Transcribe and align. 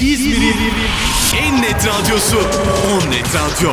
İzmir'in 0.00 0.74
en 1.38 1.62
net 1.62 1.86
radyosu 1.86 2.38
On 2.38 3.10
Net 3.10 3.34
Radyo. 3.34 3.70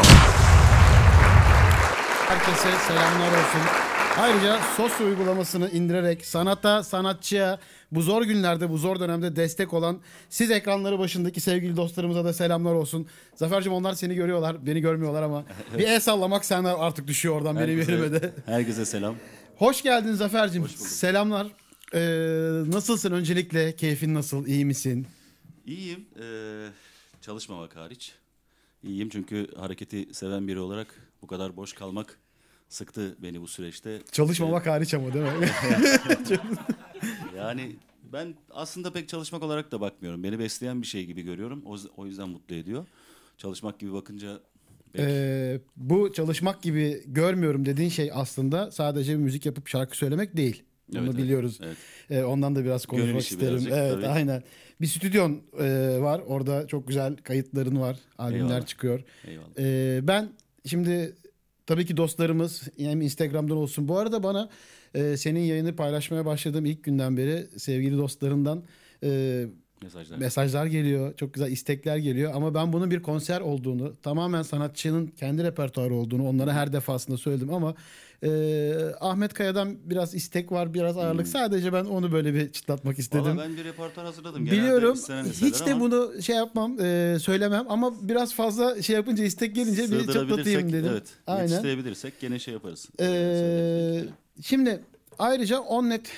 Herkese 2.27 2.77
selamlar 2.87 3.27
olsun. 3.27 3.61
Ayrıca 4.19 4.59
sos 4.77 5.01
uygulamasını 5.01 5.69
indirerek 5.69 6.25
sanata, 6.25 6.83
sanatçıya 6.83 7.59
bu 7.91 8.01
zor 8.01 8.21
günlerde, 8.23 8.69
bu 8.69 8.77
zor 8.77 8.99
dönemde 8.99 9.35
destek 9.35 9.73
olan 9.73 9.99
siz 10.29 10.51
ekranları 10.51 10.99
başındaki 10.99 11.41
sevgili 11.41 11.77
dostlarımıza 11.77 12.25
da 12.25 12.33
selamlar 12.33 12.73
olsun. 12.73 13.07
Zafer'cim 13.35 13.73
onlar 13.73 13.93
seni 13.93 14.15
görüyorlar, 14.15 14.65
beni 14.65 14.81
görmüyorlar 14.81 15.23
ama 15.23 15.43
bir 15.77 15.83
el 15.87 15.99
sallamak 15.99 16.45
sana 16.45 16.73
artık 16.73 17.07
düşüyor 17.07 17.35
oradan 17.35 17.55
benim 17.59 17.79
yerime 17.79 18.11
de. 18.21 18.33
herkese 18.45 18.85
selam. 18.85 19.15
Hoş 19.57 19.81
geldin 19.81 20.13
Zafer'cim. 20.13 20.69
Selamlar. 20.69 21.47
Ee, 21.93 21.99
nasılsın 22.73 23.11
öncelikle? 23.11 23.75
Keyfin 23.75 24.13
nasıl? 24.13 24.47
İyi 24.47 24.65
misin? 24.65 25.07
İyiyim. 25.67 26.05
Ee, 26.21 26.67
çalışmamak 27.21 27.75
hariç. 27.75 28.13
İyiyim 28.83 29.09
çünkü 29.09 29.47
hareketi 29.55 30.07
seven 30.11 30.47
biri 30.47 30.59
olarak 30.59 30.87
bu 31.21 31.27
kadar 31.27 31.57
boş 31.57 31.73
kalmak 31.73 32.17
sıktı 32.69 33.15
beni 33.23 33.41
bu 33.41 33.47
süreçte. 33.47 34.01
Çalışmamak 34.11 34.67
hariç 34.67 34.93
ama 34.93 35.13
değil 35.13 35.25
mi? 35.25 35.31
Yani 37.37 37.75
ben 38.13 38.35
aslında 38.51 38.93
pek 38.93 39.09
çalışmak 39.09 39.43
olarak 39.43 39.71
da 39.71 39.81
bakmıyorum. 39.81 40.23
Beni 40.23 40.39
besleyen 40.39 40.81
bir 40.81 40.87
şey 40.87 41.05
gibi 41.05 41.21
görüyorum. 41.21 41.63
O, 41.65 41.77
o 41.97 42.05
yüzden 42.05 42.29
mutlu 42.29 42.55
ediyor. 42.55 42.85
Çalışmak 43.37 43.79
gibi 43.79 43.93
bakınca 43.93 44.39
Ee, 44.97 45.59
bu 45.75 46.13
çalışmak 46.13 46.61
gibi 46.61 47.03
görmüyorum 47.07 47.65
dediğin 47.65 47.89
şey 47.89 48.11
aslında 48.13 48.71
sadece 48.71 49.15
müzik 49.15 49.45
yapıp 49.45 49.67
şarkı 49.67 49.97
söylemek 49.97 50.37
değil. 50.37 50.63
Bunu 50.93 51.05
Evet, 51.05 51.17
biliyoruz. 51.17 51.59
evet. 51.63 51.77
Ee, 52.09 52.23
ondan 52.23 52.55
da 52.55 52.63
biraz 52.63 52.85
konuşmak 52.85 53.21
isterim. 53.21 53.51
birazcık, 53.51 53.71
evet, 53.71 53.93
tabii. 53.93 54.07
aynen. 54.07 54.43
Bir 54.81 54.87
stüdyon 54.87 55.41
e, 55.59 55.97
var. 56.01 56.21
Orada 56.27 56.67
çok 56.67 56.87
güzel 56.87 57.15
kayıtların 57.17 57.79
var. 57.81 57.97
Albümler 58.17 58.45
Eyvallah. 58.45 58.65
çıkıyor. 58.65 59.03
eyvallah. 59.27 59.47
Ee, 59.59 59.99
ben 60.03 60.29
şimdi 60.65 61.15
tabii 61.65 61.85
ki 61.85 61.97
dostlarımız 61.97 62.63
hem 62.77 63.01
Instagram'dan 63.01 63.57
olsun. 63.57 63.87
Bu 63.87 63.97
arada 63.97 64.23
bana 64.23 64.49
e, 64.93 65.17
senin 65.17 65.39
yayını 65.39 65.75
paylaşmaya 65.75 66.25
başladığım 66.25 66.65
ilk 66.65 66.83
günden 66.83 67.17
beri 67.17 67.47
sevgili 67.57 67.97
dostlarımdan 67.97 68.63
e, 69.03 69.45
Mesajlar. 69.81 70.17
mesajlar 70.17 70.65
geliyor. 70.65 71.13
Çok 71.17 71.33
güzel 71.33 71.51
istekler 71.51 71.97
geliyor. 71.97 72.31
Ama 72.35 72.53
ben 72.53 72.73
bunun 72.73 72.91
bir 72.91 73.01
konser 73.01 73.41
olduğunu, 73.41 73.95
tamamen 74.03 74.41
sanatçının 74.41 75.07
kendi 75.07 75.43
repertuarı 75.43 75.93
olduğunu 75.93 76.27
onlara 76.27 76.53
her 76.53 76.73
defasında 76.73 77.17
söyledim. 77.17 77.53
Ama 77.53 77.75
e, 78.23 78.71
Ahmet 78.99 79.33
Kaya'dan 79.33 79.77
biraz 79.85 80.15
istek 80.15 80.51
var, 80.51 80.73
biraz 80.73 80.97
ağırlık. 80.97 81.27
Sadece 81.27 81.73
ben 81.73 81.85
onu 81.85 82.11
böyle 82.11 82.33
bir 82.33 82.49
çıtlatmak 82.49 82.99
istedim. 82.99 83.25
Hmm. 83.25 83.37
Valla 83.37 83.49
ben 83.49 83.57
bir 83.57 83.63
repertuar 83.63 84.05
hazırladım. 84.05 84.45
Biliyorum. 84.45 84.97
Hiç 85.41 85.65
de 85.65 85.73
ama 85.73 85.81
bunu 85.81 86.21
şey 86.21 86.35
yapmam, 86.35 86.79
e, 86.79 87.17
söylemem 87.19 87.65
ama 87.69 87.93
biraz 88.01 88.33
fazla 88.33 88.81
şey 88.81 88.95
yapınca 88.95 89.23
istek 89.23 89.55
gelince 89.55 89.91
bir 89.91 89.99
çıtlatayım 89.99 90.73
dedim. 90.73 90.89
Evet. 90.91 91.07
Aynen. 91.27 91.47
Yetiştirebilirsek 91.47 92.19
gene 92.19 92.39
şey 92.39 92.53
yaparız. 92.53 92.89
Ee, 92.99 94.03
şimdi 94.41 94.81
ayrıca 95.19 95.59
onnet 95.59 96.11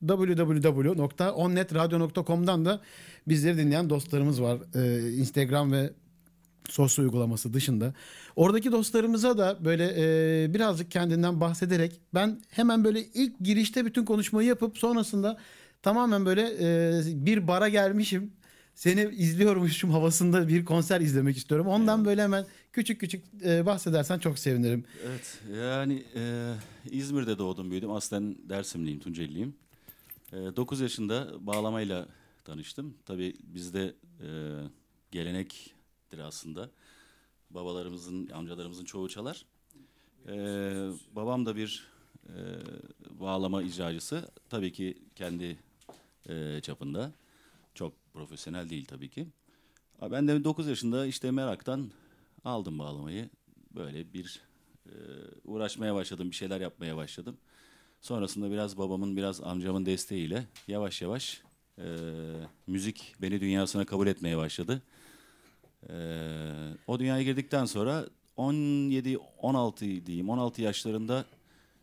www.onnetradyo.com'dan 0.00 2.64
da 2.64 2.80
bizleri 3.28 3.58
dinleyen 3.58 3.90
dostlarımız 3.90 4.42
var. 4.42 4.58
Ee, 4.74 5.12
Instagram 5.12 5.72
ve 5.72 5.90
sosyal 6.68 7.04
uygulaması 7.04 7.52
dışında. 7.52 7.94
Oradaki 8.36 8.72
dostlarımıza 8.72 9.38
da 9.38 9.64
böyle 9.64 9.94
e, 9.96 10.54
birazcık 10.54 10.90
kendinden 10.90 11.40
bahsederek 11.40 12.00
ben 12.14 12.40
hemen 12.50 12.84
böyle 12.84 13.04
ilk 13.04 13.40
girişte 13.40 13.84
bütün 13.84 14.04
konuşmayı 14.04 14.48
yapıp 14.48 14.78
sonrasında 14.78 15.38
tamamen 15.82 16.26
böyle 16.26 16.52
e, 16.60 17.00
bir 17.26 17.48
bara 17.48 17.68
gelmişim. 17.68 18.32
Seni 18.80 19.14
izliyormuşum 19.14 19.90
havasında 19.90 20.48
bir 20.48 20.64
konser 20.64 21.00
izlemek 21.00 21.36
istiyorum. 21.36 21.66
Ondan 21.66 22.04
böyle 22.04 22.22
hemen 22.22 22.46
küçük 22.72 23.00
küçük 23.00 23.24
e, 23.44 23.66
bahsedersen 23.66 24.18
çok 24.18 24.38
sevinirim. 24.38 24.84
Evet 25.06 25.40
yani 25.56 26.04
e, 26.14 26.54
İzmir'de 26.90 27.38
doğdum 27.38 27.70
büyüdüm. 27.70 27.90
Aslen 27.90 28.36
Dersimliyim, 28.48 29.00
Tunceliliyim. 29.00 29.54
E, 30.32 30.36
9 30.36 30.80
yaşında 30.80 31.46
bağlamayla 31.46 32.06
tanıştım. 32.44 32.94
Tabii 33.06 33.36
bizde 33.42 33.94
e, 34.20 34.28
gelenektir 35.10 36.18
aslında. 36.18 36.70
Babalarımızın, 37.50 38.28
amcalarımızın 38.28 38.84
çoğu 38.84 39.08
çalar. 39.08 39.44
E, 40.28 40.34
babam 41.16 41.46
da 41.46 41.56
bir 41.56 41.86
e, 42.26 42.34
bağlama 43.20 43.62
icracısı. 43.62 44.30
Tabii 44.48 44.72
ki 44.72 44.98
kendi 45.16 45.56
e, 46.28 46.60
çapında. 46.62 47.12
Profesyonel 48.12 48.70
değil 48.70 48.84
tabii 48.84 49.08
ki. 49.08 49.26
Ben 50.10 50.28
de 50.28 50.44
9 50.44 50.68
yaşında 50.68 51.06
işte 51.06 51.30
meraktan 51.30 51.90
aldım 52.44 52.78
bağlamayı. 52.78 53.30
Böyle 53.74 54.12
bir 54.12 54.40
e, 54.86 54.92
uğraşmaya 55.44 55.94
başladım, 55.94 56.30
bir 56.30 56.36
şeyler 56.36 56.60
yapmaya 56.60 56.96
başladım. 56.96 57.36
Sonrasında 58.00 58.50
biraz 58.50 58.78
babamın, 58.78 59.16
biraz 59.16 59.40
amcamın 59.40 59.86
desteğiyle 59.86 60.46
yavaş 60.68 61.02
yavaş 61.02 61.42
e, 61.78 61.86
müzik 62.66 63.14
beni 63.22 63.40
dünyasına 63.40 63.86
kabul 63.86 64.06
etmeye 64.06 64.36
başladı. 64.36 64.82
E, 65.88 65.94
o 66.86 66.98
dünyaya 66.98 67.22
girdikten 67.22 67.64
sonra 67.64 68.06
17-16 68.36 70.06
diyeyim, 70.06 70.30
16 70.30 70.62
yaşlarında 70.62 71.24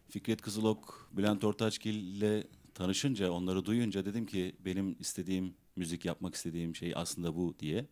Fikret 0.09 0.41
Kızılok, 0.41 1.09
Bülent 1.11 1.43
Ortaçgil 1.43 1.95
ile 1.95 2.47
tanışınca, 2.73 3.31
onları 3.31 3.65
duyunca 3.65 4.05
dedim 4.05 4.25
ki 4.25 4.55
benim 4.65 4.95
istediğim, 4.99 5.53
müzik 5.77 6.05
yapmak 6.05 6.35
istediğim 6.35 6.75
şey 6.75 6.93
aslında 6.95 7.35
bu 7.35 7.55
diye. 7.59 7.85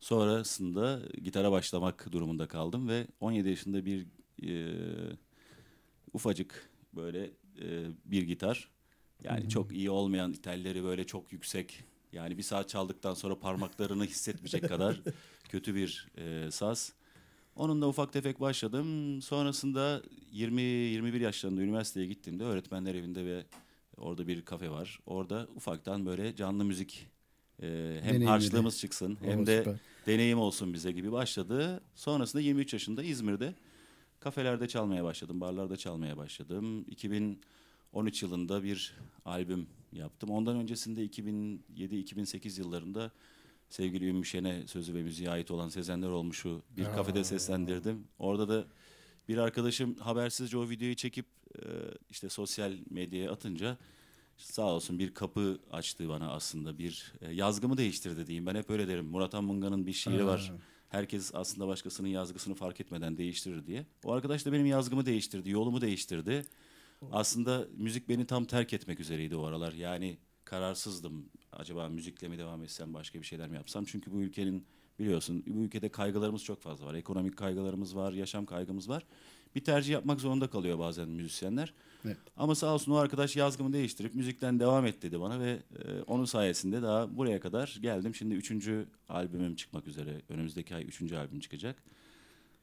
Sonrasında 0.00 1.02
gitara 1.22 1.52
başlamak 1.52 2.12
durumunda 2.12 2.48
kaldım 2.48 2.88
ve 2.88 3.06
17 3.20 3.48
yaşında 3.48 3.84
bir 3.84 4.06
e, 4.42 4.72
ufacık 6.12 6.70
böyle 6.92 7.30
e, 7.60 7.86
bir 8.04 8.22
gitar. 8.22 8.68
Yani 9.24 9.48
çok 9.48 9.72
iyi 9.72 9.90
olmayan 9.90 10.32
telleri 10.32 10.84
böyle 10.84 11.04
çok 11.04 11.32
yüksek. 11.32 11.84
Yani 12.12 12.38
bir 12.38 12.42
saat 12.42 12.68
çaldıktan 12.68 13.14
sonra 13.14 13.38
parmaklarını 13.38 14.04
hissetmeyecek 14.04 14.68
kadar 14.68 15.00
kötü 15.48 15.74
bir 15.74 16.08
e, 16.18 16.50
saz. 16.50 16.92
Onunla 17.56 17.88
ufak 17.88 18.12
tefek 18.12 18.40
başladım. 18.40 19.22
Sonrasında 19.22 20.02
20-21 20.34 21.18
yaşlarında 21.18 21.60
üniversiteye 21.60 22.06
gittiğimde 22.06 22.44
öğretmenler 22.44 22.94
evinde 22.94 23.24
ve 23.24 23.44
orada 23.96 24.26
bir 24.26 24.44
kafe 24.44 24.70
var. 24.70 24.98
Orada 25.06 25.48
ufaktan 25.56 26.06
böyle 26.06 26.36
canlı 26.36 26.64
müzik 26.64 27.06
e, 27.62 28.00
hem 28.02 28.22
harçlığımız 28.22 28.78
çıksın 28.78 29.18
Oo, 29.22 29.26
hem 29.26 29.46
de 29.46 29.58
süper. 29.58 29.74
deneyim 30.06 30.38
olsun 30.38 30.74
bize 30.74 30.92
gibi 30.92 31.12
başladı. 31.12 31.80
Sonrasında 31.94 32.42
23 32.42 32.72
yaşında 32.72 33.02
İzmir'de 33.02 33.54
kafelerde 34.20 34.68
çalmaya 34.68 35.04
başladım, 35.04 35.40
barlarda 35.40 35.76
çalmaya 35.76 36.16
başladım. 36.16 36.84
2013 36.88 38.22
yılında 38.22 38.62
bir 38.62 38.94
albüm 39.24 39.66
yaptım. 39.92 40.30
Ondan 40.30 40.56
öncesinde 40.56 41.06
2007-2008 41.06 42.60
yıllarında 42.60 43.10
sevgili 43.70 44.08
Ümmü 44.08 44.24
Şen'e 44.24 44.66
sözü 44.66 44.94
ve 44.94 45.02
müziğe 45.02 45.30
ait 45.30 45.50
olan 45.50 45.68
Sezenler 45.68 46.08
Olmuş'u 46.08 46.62
bir 46.76 46.84
kafede 46.84 47.24
seslendirdim. 47.24 48.04
Orada 48.18 48.48
da 48.48 48.64
bir 49.28 49.38
arkadaşım 49.38 49.94
habersizce 49.94 50.58
o 50.58 50.70
videoyu 50.70 50.94
çekip 50.96 51.26
e, 51.58 51.62
işte 52.10 52.28
sosyal 52.28 52.72
medyaya 52.90 53.32
atınca 53.32 53.78
sağ 54.42 54.62
olsun 54.66 54.98
bir 54.98 55.14
kapı 55.14 55.58
açtı 55.70 56.08
bana 56.08 56.32
aslında 56.32 56.78
bir 56.78 57.12
e, 57.20 57.32
yazgımı 57.32 57.76
değiştirdi 57.76 58.26
diyeyim. 58.26 58.46
Ben 58.46 58.54
hep 58.54 58.70
öyle 58.70 58.88
derim. 58.88 59.06
Murat 59.06 59.34
Anmunga'nın 59.34 59.86
bir 59.86 59.92
şiiri 59.92 60.26
var. 60.26 60.52
Herkes 60.88 61.34
aslında 61.34 61.68
başkasının 61.68 62.08
yazgısını 62.08 62.54
fark 62.54 62.80
etmeden 62.80 63.16
değiştirir 63.16 63.66
diye. 63.66 63.86
O 64.04 64.12
arkadaş 64.12 64.46
da 64.46 64.52
benim 64.52 64.66
yazgımı 64.66 65.06
değiştirdi, 65.06 65.50
yolumu 65.50 65.80
değiştirdi. 65.80 66.42
Aslında 67.12 67.66
müzik 67.76 68.08
beni 68.08 68.26
tam 68.26 68.44
terk 68.44 68.72
etmek 68.72 69.00
üzereydi 69.00 69.36
o 69.36 69.44
aralar. 69.44 69.72
Yani 69.72 70.18
kararsızdım. 70.44 71.30
Acaba 71.52 71.88
müzikle 71.88 72.28
mi 72.28 72.38
devam 72.38 72.62
etsem, 72.62 72.94
başka 72.94 73.18
bir 73.20 73.26
şeyler 73.26 73.48
mi 73.48 73.56
yapsam? 73.56 73.84
Çünkü 73.84 74.12
bu 74.12 74.22
ülkenin 74.22 74.66
biliyorsun 74.98 75.44
bu 75.46 75.58
ülkede 75.58 75.88
kaygılarımız 75.88 76.44
çok 76.44 76.62
fazla 76.62 76.86
var. 76.86 76.94
Ekonomik 76.94 77.36
kaygılarımız 77.36 77.96
var, 77.96 78.12
yaşam 78.12 78.46
kaygımız 78.46 78.88
var. 78.88 79.06
Bir 79.54 79.64
tercih 79.64 79.92
yapmak 79.92 80.20
zorunda 80.20 80.50
kalıyor 80.50 80.78
bazen 80.78 81.08
müzisyenler. 81.08 81.74
Evet. 82.04 82.16
Ama 82.36 82.54
sağ 82.54 82.74
olsun 82.74 82.92
o 82.92 82.96
arkadaş 82.96 83.36
yazgımı 83.36 83.72
değiştirip 83.72 84.14
müzikten 84.14 84.60
devam 84.60 84.86
et 84.86 85.02
dedi 85.02 85.20
bana 85.20 85.40
ve 85.40 85.50
e, 85.50 86.02
onun 86.06 86.24
sayesinde 86.24 86.82
daha 86.82 87.16
buraya 87.16 87.40
kadar 87.40 87.78
geldim. 87.82 88.14
Şimdi 88.14 88.34
üçüncü 88.34 88.86
albümüm 89.08 89.56
çıkmak 89.56 89.86
üzere. 89.88 90.10
Önümüzdeki 90.28 90.74
ay 90.74 90.82
üçüncü 90.84 91.16
albüm 91.16 91.40
çıkacak. 91.40 91.76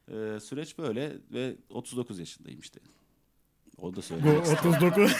E, 0.08 0.40
süreç 0.40 0.78
böyle 0.78 1.12
ve 1.32 1.56
39 1.70 2.18
yaşındayım 2.18 2.60
işte. 2.60 2.80
O 3.78 3.92
da 3.92 3.96
Bu 3.96 4.02
söylemek 4.02 4.44
istedim. 4.44 4.70
39. 4.70 5.12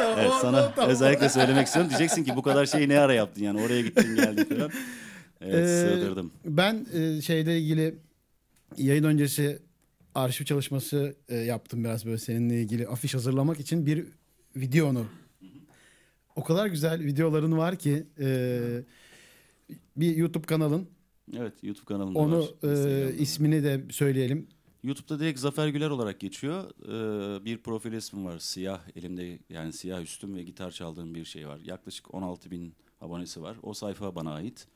Evet 0.00 0.32
sana 0.40 0.72
özellikle 0.86 1.28
söylemek 1.28 1.66
istiyorum. 1.66 1.90
Diyeceksin 1.90 2.24
ki 2.24 2.36
bu 2.36 2.42
kadar 2.42 2.66
şeyi 2.66 2.88
ne 2.88 2.98
ara 2.98 3.14
yaptın 3.14 3.42
yani 3.42 3.60
oraya 3.62 3.80
gittin 3.80 4.16
geldin 4.16 4.44
falan. 4.44 4.70
Evet 5.40 5.68
Ee, 5.68 5.88
sığdırdım. 5.96 6.32
Ben 6.44 6.86
e, 6.92 7.22
şeyle 7.22 7.60
ilgili 7.60 7.94
yayın 8.76 9.04
öncesi 9.04 9.58
arşiv 10.14 10.44
çalışması 10.44 11.16
e, 11.28 11.36
yaptım 11.36 11.84
biraz 11.84 12.06
böyle 12.06 12.18
seninle 12.18 12.60
ilgili 12.62 12.88
afiş 12.88 13.14
hazırlamak 13.14 13.60
için 13.60 13.86
bir 13.86 14.06
videonu. 14.56 15.06
O 16.36 16.44
kadar 16.44 16.66
güzel 16.66 17.04
videoların 17.04 17.58
var 17.58 17.76
ki 17.76 18.06
e, 18.20 18.60
bir 19.96 20.16
YouTube 20.16 20.46
kanalın. 20.46 20.88
Evet 21.36 21.52
YouTube 21.62 21.84
kanalımda 21.84 22.18
Onu 22.18 22.40
var. 22.40 23.08
e, 23.08 23.16
ismini 23.18 23.64
de 23.64 23.84
söyleyelim. 23.90 24.48
YouTube'da 24.82 25.20
direkt 25.20 25.40
Zafer 25.40 25.68
Güler 25.68 25.90
olarak 25.90 26.20
geçiyor. 26.20 26.64
Ee, 26.84 27.44
bir 27.44 27.58
profil 27.58 27.92
ismim 27.92 28.24
var. 28.24 28.38
Siyah 28.38 28.80
elimde 28.96 29.38
yani 29.48 29.72
siyah 29.72 30.02
üstüm 30.02 30.36
ve 30.36 30.42
gitar 30.42 30.70
çaldığım 30.70 31.14
bir 31.14 31.24
şey 31.24 31.48
var. 31.48 31.60
Yaklaşık 31.64 32.14
16 32.14 32.50
bin 32.50 32.74
abonesi 33.00 33.42
var. 33.42 33.56
O 33.62 33.74
sayfa 33.74 34.14
bana 34.14 34.34
ait. 34.34 34.68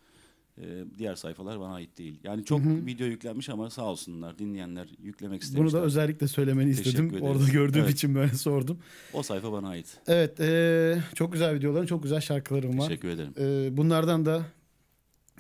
Ee, 0.59 0.85
diğer 0.99 1.15
sayfalar 1.15 1.61
bana 1.61 1.75
ait 1.75 1.99
değil. 1.99 2.21
Yani 2.25 2.45
çok 2.45 2.61
video 2.67 3.07
yüklenmiş 3.07 3.49
ama 3.49 3.71
sağ 3.71 3.85
olsunlar 3.85 4.39
dinleyenler 4.39 4.89
yüklemek 5.03 5.43
istemişler. 5.43 5.65
Bunu 5.65 5.81
da 5.81 5.87
özellikle 5.87 6.29
söylemeni 6.29 6.71
Teşekkür 6.71 6.91
istedim. 6.91 7.09
ederiz. 7.11 7.23
Orada 7.23 7.49
gördüğüm 7.53 7.83
Evet. 7.83 7.93
için 7.95 8.15
böyle 8.15 8.33
sordum. 8.35 8.79
O 9.13 9.23
sayfa 9.23 9.53
bana 9.53 9.69
ait. 9.69 9.99
Evet, 10.07 10.41
e, 10.41 11.03
çok 11.15 11.33
güzel 11.33 11.55
videoların, 11.55 11.87
çok 11.87 12.03
güzel 12.03 12.21
şarkıların 12.21 12.79
var. 12.79 12.89
Teşekkür 12.89 13.09
ederim. 13.09 13.33
E, 13.39 13.77
bunlardan 13.77 14.27
da 14.27 14.43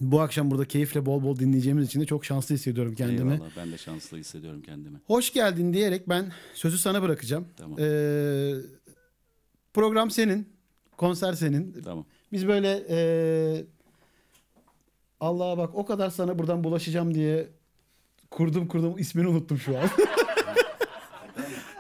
bu 0.01 0.21
akşam 0.21 0.51
burada 0.51 0.65
keyifle 0.65 1.07
bol 1.07 1.23
bol 1.23 1.39
dinleyeceğimiz 1.39 1.87
için 1.87 2.01
de 2.01 2.05
çok 2.07 2.25
şanslı 2.25 2.55
hissediyorum 2.55 2.95
kendimi. 2.95 3.33
Eyvallah. 3.33 3.51
Ben 3.57 3.73
de 3.73 3.79
şanslı 3.79 4.17
hissediyorum 4.19 4.63
kendimi. 4.63 4.99
Hoş 5.07 5.33
geldin 5.33 5.73
diyerek 5.75 6.09
ben 6.09 6.33
sözü 6.55 6.79
sana 6.79 7.03
bırakacağım. 7.03 7.47
Tamam. 7.57 7.79
E, 7.81 7.85
program 9.75 10.11
senin, 10.11 10.49
konser 10.97 11.33
senin. 11.33 11.73
Tamam. 11.85 12.07
Biz 12.33 12.49
böyle 12.49 12.85
e, 12.91 13.65
Allah'a 15.23 15.59
bak 15.59 15.71
o 15.75 15.85
kadar 15.85 16.11
sana 16.11 16.39
buradan 16.39 16.65
bulaşacağım 16.65 17.15
diye 17.15 17.49
kurdum 18.31 18.69
kurdum 18.69 18.99
ismini 18.99 19.29
unuttum 19.29 19.59
şu 19.59 19.79
an. 19.79 19.85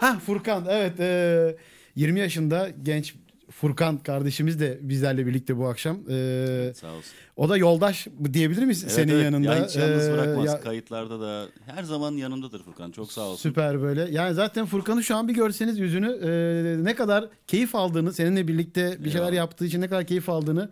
ha 0.00 0.18
Furkan 0.26 0.64
evet 0.68 1.00
e, 1.00 1.56
20 1.96 2.20
yaşında 2.20 2.68
genç 2.82 3.14
Furkan 3.50 3.98
kardeşimiz 3.98 4.60
de 4.60 4.78
bizlerle 4.82 5.26
birlikte 5.26 5.56
bu 5.56 5.66
akşam. 5.68 5.96
E, 6.10 6.72
Sağ 6.74 6.86
olsun. 6.92 7.12
o 7.36 7.48
da 7.48 7.56
yoldaş 7.56 8.06
diyebilir 8.32 8.62
miyiz 8.62 8.82
Evet, 8.84 8.92
senin 8.92 9.12
evet. 9.12 9.24
yanında? 9.24 9.54
Ya 9.56 9.66
hiç 9.66 9.76
yalnız 9.76 10.08
E, 10.08 10.12
bırakmaz. 10.12 10.46
ya- 10.46 10.60
Kayıtlarda 10.60 11.20
da 11.20 11.46
her 11.66 11.82
zaman 11.82 12.12
yanımdadır 12.12 12.62
Furkan. 12.62 12.90
Çok 12.90 13.12
sağ 13.12 13.20
olsun. 13.20 13.36
Süper 13.42 13.82
böyle. 13.82 14.08
Yani 14.10 14.34
zaten 14.34 14.66
Furkan'ı 14.66 15.04
şu 15.04 15.16
an 15.16 15.28
bir 15.28 15.34
görseniz 15.34 15.78
yüzünü 15.78 16.06
e, 16.22 16.84
ne 16.84 16.94
kadar 16.94 17.28
keyif 17.46 17.74
aldığını, 17.74 18.12
seninle 18.12 18.48
birlikte 18.48 18.96
bir 19.04 19.10
şeyler 19.10 19.24
Eyvallah. 19.26 19.36
yaptığı 19.36 19.64
için 19.66 19.80
ne 19.80 19.88
kadar 19.88 20.06
keyif 20.06 20.28
aldığını 20.28 20.70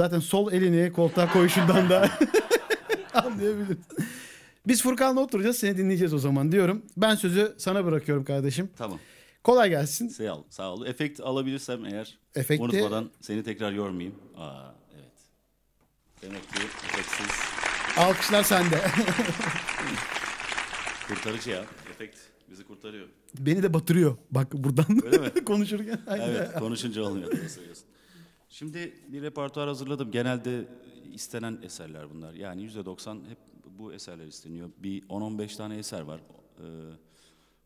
zaten 0.00 0.20
sol 0.20 0.52
elini 0.52 0.92
koltuğa 0.92 1.32
koyuşundan 1.32 1.90
da 1.90 2.10
anlayabiliriz. 3.14 3.76
Biz 4.66 4.82
Furkan'la 4.82 5.20
oturacağız, 5.20 5.58
seni 5.58 5.78
dinleyeceğiz 5.78 6.14
o 6.14 6.18
zaman 6.18 6.52
diyorum. 6.52 6.82
Ben 6.96 7.14
sözü 7.14 7.54
sana 7.58 7.84
bırakıyorum 7.84 8.24
kardeşim. 8.24 8.70
Tamam. 8.78 8.98
Kolay 9.44 9.68
gelsin. 9.70 10.08
Sağ 10.08 10.34
ol. 10.36 10.44
Sağ 10.50 10.72
ol. 10.72 10.86
Efekt 10.86 11.20
alabilirsem 11.20 11.84
eğer 11.84 12.18
Efekti- 12.34 12.62
unutmadan 12.62 13.10
seni 13.20 13.44
tekrar 13.44 13.72
yormayayım. 13.72 14.14
Aa 14.36 14.70
evet. 14.94 15.12
Demek 16.22 16.42
ki 16.52 16.58
efektsiz 16.92 17.26
Alkışlar 17.98 18.42
sende. 18.42 18.80
kurtarıcı 21.08 21.50
ya. 21.50 21.64
Efekt 21.90 22.18
bizi 22.50 22.64
kurtarıyor. 22.66 23.06
Beni 23.38 23.62
de 23.62 23.74
batırıyor. 23.74 24.16
Bak 24.30 24.52
buradan 24.52 24.86
Öyle 25.04 25.18
mi? 25.18 25.30
konuşurken. 25.44 25.98
Evet 26.10 26.52
konuşunca 26.58 27.02
olmuyor. 27.02 27.26
Doğru 27.32 27.48
söylüyorsun. 27.48 27.84
Şimdi 28.50 28.94
bir 29.08 29.22
repertuar 29.22 29.68
hazırladım. 29.68 30.10
Genelde 30.10 30.68
istenen 31.12 31.58
eserler 31.62 32.10
bunlar. 32.10 32.34
Yani 32.34 32.66
%90 32.66 33.28
hep 33.28 33.38
bu 33.78 33.92
eserler 33.92 34.26
isteniyor. 34.26 34.70
Bir 34.78 35.02
10-15 35.02 35.56
tane 35.56 35.78
eser 35.78 36.00
var. 36.00 36.20
Ee, 36.58 36.62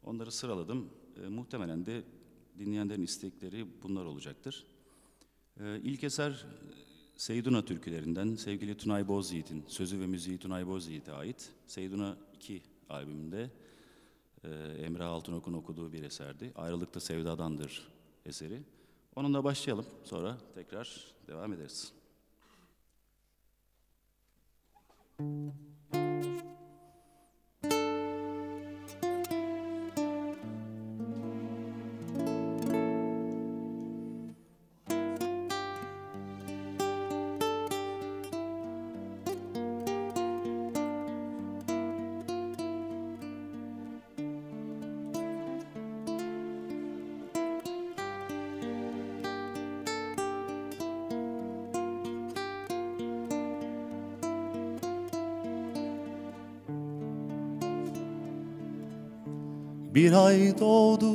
onları 0.03 0.33
sıraladım. 0.33 0.91
Ee, 1.25 1.29
muhtemelen 1.29 1.87
de 1.87 2.03
dinleyenlerin 2.59 3.03
istekleri 3.03 3.67
bunlar 3.83 4.05
olacaktır. 4.05 4.65
Ee, 5.61 5.81
ilk 5.83 6.05
eser 6.05 6.47
Seyduna 7.17 7.65
türkülerinden 7.65 8.35
sevgili 8.35 8.77
Tunay 8.77 9.09
Bozyiğit'in 9.09 9.65
sözü 9.69 10.01
ve 10.01 10.07
müziği 10.07 10.39
Tunay 10.39 10.67
Bozyiğit'e 10.67 11.13
ait. 11.13 11.53
Seyduna 11.67 12.17
2 12.35 12.63
albümünde 12.89 13.51
e, 14.45 14.49
Emre 14.79 15.05
Altınok'un 15.05 15.53
okuduğu 15.53 15.93
bir 15.93 16.03
eserdi. 16.03 16.53
Ayrılıkta 16.55 17.01
Sevdadandır 17.01 17.89
eseri. 18.27 18.63
Onunla 19.17 19.45
başlayalım. 19.45 19.87
Sonra 20.05 20.39
tekrar 20.55 21.15
devam 21.29 21.53
ederiz. 21.53 21.93
Bir 59.95 60.27
ay 60.27 60.59
doğdu, 60.61 61.13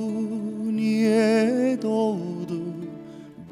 niye 0.76 1.81
doğdu? 1.81 2.62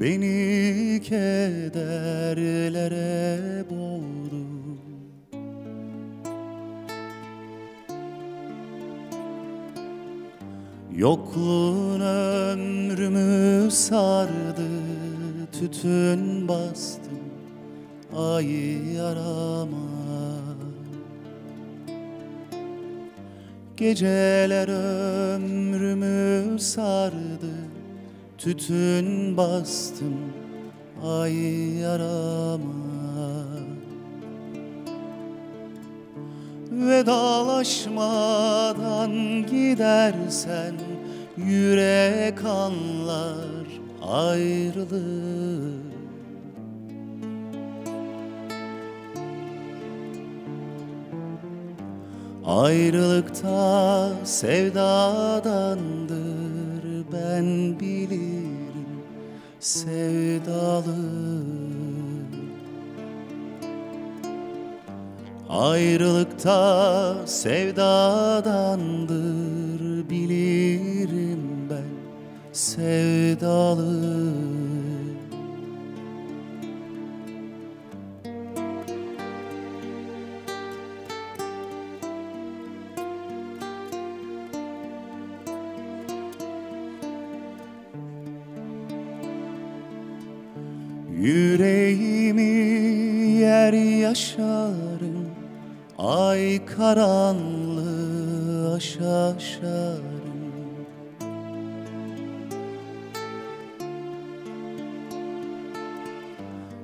Beni 0.01 1.01
kederlere 1.03 2.45
boğdu. 3.69 4.47
Yokluğun 10.95 12.01
ömrümü 12.01 13.71
sardı, 13.71 14.69
tütün 15.59 16.47
bastı, 16.47 17.12
ay 18.15 18.47
yarama. 18.95 19.76
Geceler 23.77 24.68
ömrümü 25.35 26.59
sardı. 26.59 27.53
Tütün 28.38 29.38
bastım 29.38 30.15
ay 31.03 31.33
yarama. 31.79 33.38
Vedalaşmadan 36.72 39.12
gidersen 39.51 40.74
Yürek 41.38 42.46
anlar 42.46 43.67
ayrılık 44.01 45.47
Ayrılıkta 52.48 54.10
sevdadandır 54.24 55.66
ben 57.13 57.80
bilirim 57.80 59.04
sevdalı 59.60 60.96
Ayrılıkta 65.50 67.16
sevdadandır 67.25 68.10
bilirim 70.10 71.70
ben 71.70 71.98
sevdalı 72.54 74.18
yer 94.17 94.17
yaşarım 94.17 95.29
Ay 95.97 96.65
karanlığı 96.65 97.95
aşaşarım 98.75 100.03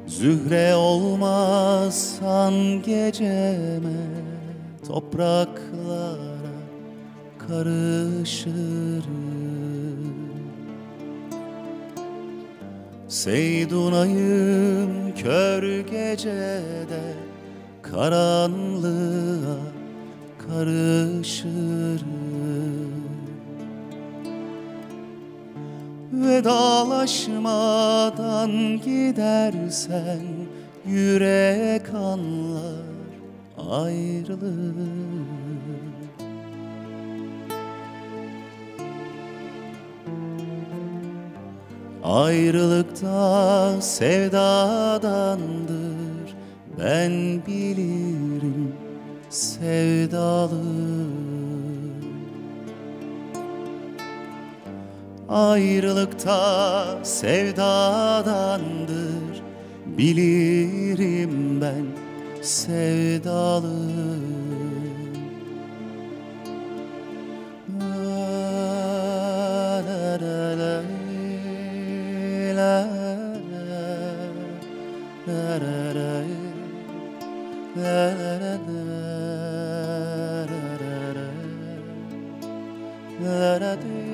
Zühre 0.08 0.76
olmazsan 0.76 2.54
geceme 2.82 4.08
Topraklara 4.88 6.34
karışırım. 7.48 9.04
Seydunayım 13.08 15.16
kör 15.16 15.80
gecede 15.80 17.23
karanlığa 17.94 19.58
karışırım. 20.48 22.24
Vedalaşmadan 26.14 28.52
gidersen 28.86 30.22
yürek 30.86 31.94
anlar 31.94 32.84
ayrılık 33.70 35.14
Ayrılıkta 42.04 43.82
sevdadandır 43.82 45.93
Ben 46.84 47.12
bilirim 47.48 48.74
sevdalı. 49.30 50.62
Ayrılıkta 55.30 56.86
sevdadandır. 57.04 58.64
Bilirim 59.86 61.62
ben 61.62 61.86
sevdalı 62.42 64.03
that 83.24 83.64
I 83.64 83.76
do. 83.82 84.13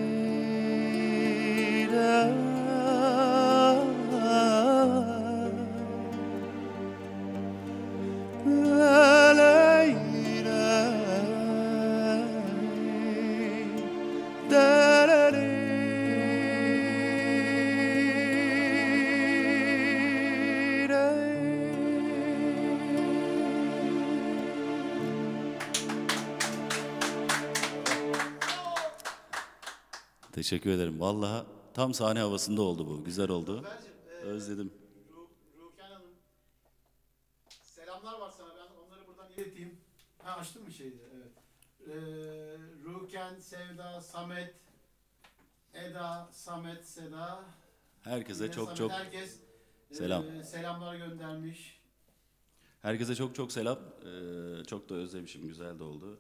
Teşekkür 30.50 30.70
ederim. 30.70 31.00
Vallahi 31.00 31.46
tam 31.74 31.94
sahne 31.94 32.20
havasında 32.20 32.62
oldu 32.62 32.88
bu. 32.88 33.04
Güzel 33.04 33.30
oldu. 33.30 33.66
Özledim. 34.24 34.74
Ruken 35.58 35.90
Hanım. 35.90 36.12
Selamlar 37.62 38.20
var 38.20 38.32
sana. 38.38 38.50
Ben 38.56 38.88
onları 38.88 39.08
buradan 39.08 39.32
ileteyim. 39.32 39.78
Ha 40.24 40.32
açtın 40.32 40.64
mı 40.64 40.72
şeydi? 40.72 40.98
Evet. 41.16 41.32
Ee, 41.88 41.92
Ruken, 42.86 43.40
Sevda, 43.40 44.02
Samet, 44.02 44.56
Eda, 45.74 46.30
Samet, 46.32 46.88
Seda. 46.88 47.44
Herkese 48.04 48.44
Yine 48.44 48.54
çok 48.56 48.64
Samet, 48.66 48.78
çok 48.78 48.92
herkes 48.92 49.40
selam. 49.92 50.24
e, 50.28 50.44
selamlar 50.44 50.96
göndermiş. 50.96 51.82
herkese 52.82 53.16
çok 53.16 53.36
çok 53.36 53.52
selam. 53.52 53.80
Ee, 53.80 54.64
çok 54.64 54.90
da 54.90 54.96
özlemişim. 54.96 55.48
Güzel 55.48 55.80
de 55.80 55.84
oldu. 55.84 56.20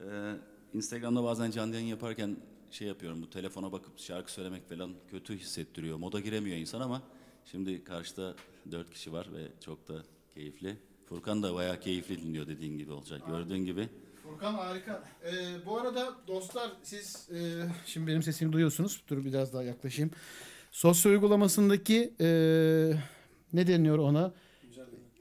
Ee, 0.00 0.34
Instagram'da 0.72 1.24
bazen 1.24 1.50
canlı 1.50 1.74
yayın 1.74 1.86
yaparken 1.86 2.36
şey 2.70 2.88
yapıyorum. 2.88 3.22
Bu 3.22 3.30
telefona 3.30 3.72
bakıp 3.72 3.98
şarkı 3.98 4.32
söylemek 4.32 4.68
falan 4.68 4.94
kötü 5.10 5.38
hissettiriyor. 5.38 5.96
Moda 5.96 6.20
giremiyor 6.20 6.56
insan 6.56 6.80
ama 6.80 7.02
şimdi 7.44 7.84
karşıda 7.84 8.34
dört 8.70 8.90
kişi 8.90 9.12
var 9.12 9.28
ve 9.34 9.48
çok 9.64 9.88
da 9.88 10.02
keyifli. 10.34 10.76
Furkan 11.06 11.42
da 11.42 11.54
bayağı 11.54 11.80
keyifli 11.80 12.22
dinliyor 12.22 12.46
dediğin 12.46 12.78
gibi 12.78 12.92
olacak. 12.92 13.22
Gördüğün 13.26 13.64
gibi. 13.64 13.88
Furkan 14.22 14.54
harika. 14.54 15.04
Ee, 15.24 15.66
bu 15.66 15.78
arada 15.78 16.14
dostlar 16.28 16.70
siz 16.82 17.28
e, 17.30 17.38
şimdi 17.86 18.06
benim 18.06 18.22
sesimi 18.22 18.52
duyuyorsunuz. 18.52 19.02
Dur 19.08 19.24
biraz 19.24 19.52
daha 19.52 19.62
yaklaşayım. 19.62 20.10
Sosyo 20.70 21.10
uygulamasındaki 21.10 22.14
e, 22.20 22.26
ne 23.52 23.66
deniyor 23.66 23.98
ona? 23.98 24.32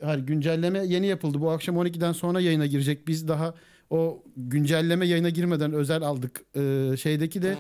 Hayır, 0.02 0.20
güncelleme 0.20 0.86
yeni 0.86 1.08
yapıldı. 1.08 1.42
Bu 1.42 1.50
akşam 1.52 1.76
12'den 1.76 2.12
sonra 2.12 2.40
yayına 2.40 2.66
girecek. 2.66 3.08
Biz 3.08 3.28
daha 3.28 3.54
o 3.90 4.24
güncelleme 4.38 5.08
yayına 5.08 5.30
girmeden 5.30 5.74
özel 5.74 6.02
aldık. 6.02 6.42
Ee, 6.56 6.98
şeydeki 6.98 7.42
de 7.42 7.58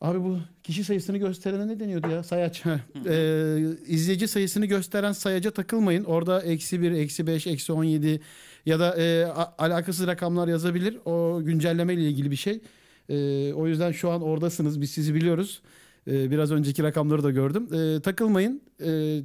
Abi 0.00 0.24
bu 0.24 0.38
kişi 0.62 0.84
sayısını 0.84 1.18
gösterene 1.18 1.68
ne 1.68 1.80
deniyordu 1.80 2.10
ya? 2.10 2.22
Sayaç. 2.22 2.62
Ee, 3.08 3.58
izleyici 3.86 4.28
sayısını 4.28 4.66
gösteren 4.66 5.12
sayaca 5.12 5.50
takılmayın. 5.50 6.04
Orada 6.04 6.42
eksi 6.42 6.82
1, 6.82 6.92
eksi 6.92 7.26
5, 7.26 7.46
eksi 7.46 7.72
17 7.72 8.20
ya 8.66 8.80
da 8.80 8.96
e, 8.96 9.24
alakasız 9.58 10.06
rakamlar 10.06 10.48
yazabilir. 10.48 10.98
O 11.04 11.40
güncelleme 11.44 11.94
ile 11.94 12.08
ilgili 12.08 12.30
bir 12.30 12.36
şey. 12.36 12.60
Ee, 13.08 13.52
o 13.52 13.66
yüzden 13.66 13.92
şu 13.92 14.10
an 14.10 14.22
oradasınız. 14.22 14.80
Biz 14.80 14.90
sizi 14.90 15.14
biliyoruz. 15.14 15.62
Ee, 16.06 16.30
biraz 16.30 16.52
önceki 16.52 16.82
rakamları 16.82 17.22
da 17.22 17.30
gördüm. 17.30 17.68
Ee, 17.74 18.00
takılmayın. 18.00 18.62
Ee, 18.84 19.20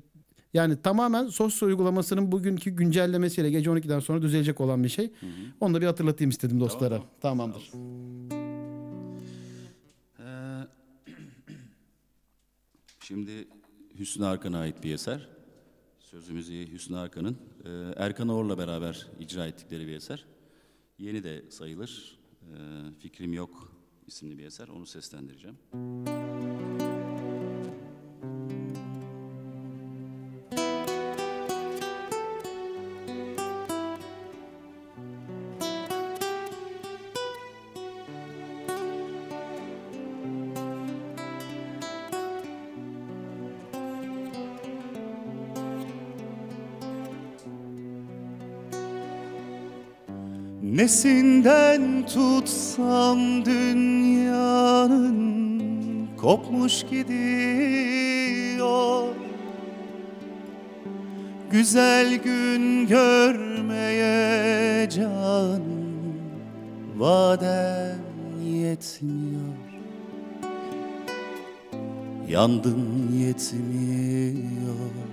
yani 0.53 0.82
tamamen 0.82 1.27
sosyo 1.27 1.68
uygulamasının 1.68 2.32
bugünkü 2.32 2.72
güncellemesiyle 2.72 3.50
gece 3.50 3.70
12'den 3.70 4.00
sonra 4.00 4.22
düzelecek 4.22 4.62
olan 4.62 4.84
bir 4.84 4.89
şey. 4.89 5.12
Onu 5.60 5.74
da 5.74 5.82
bir 5.82 5.86
hatırlatayım 5.86 6.29
istedim 6.29 6.60
dostlara. 6.60 7.01
Tamamdır. 7.22 7.72
Ee, 10.20 10.68
Şimdi 13.00 13.48
Hüsnü 14.00 14.25
Arkan'a 14.25 14.60
ait 14.60 14.84
bir 14.84 14.94
eser. 14.94 15.29
Sözü 16.00 16.34
müziği 16.34 16.72
Hüsnü 16.72 16.98
Arkan'ın. 16.98 17.38
Ee, 17.65 17.70
Erkan 17.98 18.29
Oğur'la 18.29 18.58
beraber 18.58 19.08
icra 19.20 19.48
ettikleri 19.48 19.88
bir 19.88 19.94
eser. 19.96 20.25
Yeni 21.00 21.24
de 21.24 21.44
sayılır. 21.50 22.20
Ee, 22.41 22.56
Fikrim 23.00 23.34
Yok 23.34 23.74
isimli 24.08 24.38
bir 24.38 24.46
eser. 24.46 24.68
Onu 24.68 24.86
seslendireceğim. 24.86 25.58
Nesinden 50.79 52.05
tutsam 52.05 53.45
dünyanın 53.45 55.09
kopmuş 56.17 56.83
gidiyor. 56.91 59.07
Güzel 61.51 62.24
gün 62.24 62.88
görmeye 62.88 64.89
can 64.89 65.62
vadem 66.98 68.00
yetmiyor. 68.43 69.55
Yandım 72.29 73.09
yetmiyor 73.19 75.09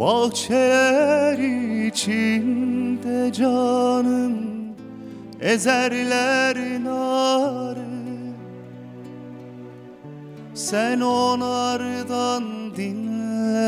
Bahçeler 0.00 1.38
içinde 1.86 3.32
canım 3.32 4.34
ezerler 5.40 6.84
narı. 6.84 7.90
Sen 10.54 11.00
onlardan 11.00 12.44
dinle 12.76 13.60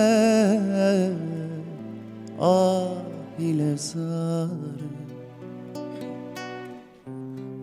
ah 2.40 2.88
ile 3.38 3.76
zarı. 3.76 4.92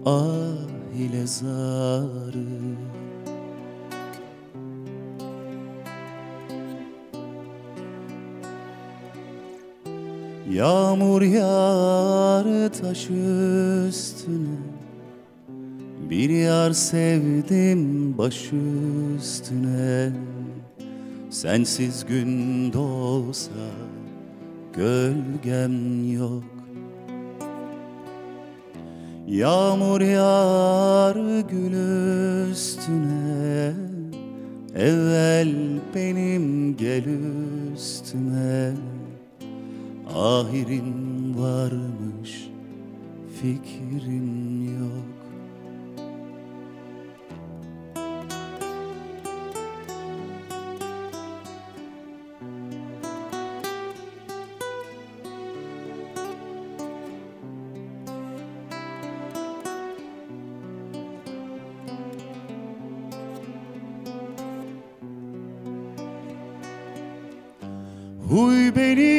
Ah 0.06 0.98
ile 0.98 1.28
zarı 1.28 2.89
Yağmur 10.50 11.22
yağar 11.22 12.74
taş 12.74 13.10
üstüne 13.10 14.58
Bir 16.10 16.30
yar 16.30 16.72
sevdim 16.72 18.18
baş 18.18 18.50
üstüne. 19.18 20.12
Sensiz 21.30 22.06
gün 22.06 22.74
doğsa 22.74 23.52
gölgem 24.74 26.14
yok. 26.14 26.44
Yağmur 29.28 30.02
yağar 30.02 31.16
gül 31.50 31.74
üstüne 32.52 33.74
Evvel 34.76 35.54
benim 35.96 36.78
gel 36.78 37.04
üstüme 37.74 38.72
Ahirin 40.16 41.36
varmış 41.38 42.50
fikrin 43.42 44.62
yok. 44.80 45.20
Huy 68.30 68.76
benim 68.76 69.19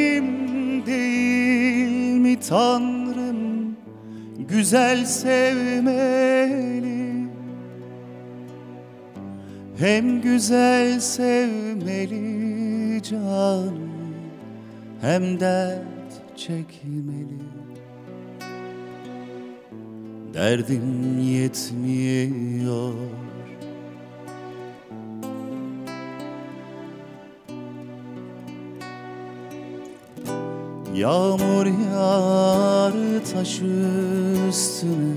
Tanrım 2.50 3.76
Güzel 4.49 5.04
sevmeli. 5.04 6.50
Hem 9.78 10.21
güzel 10.21 11.00
sevmeli 11.00 12.23
canım 13.02 13.90
Hem 15.00 15.40
dert 15.40 16.37
çekmeli. 16.37 17.40
Derdim 20.35 21.19
yetmiyor 21.19 22.95
Yağmur 31.00 31.66
yağar 31.66 32.92
taş 33.33 33.61
üstüne. 34.49 35.14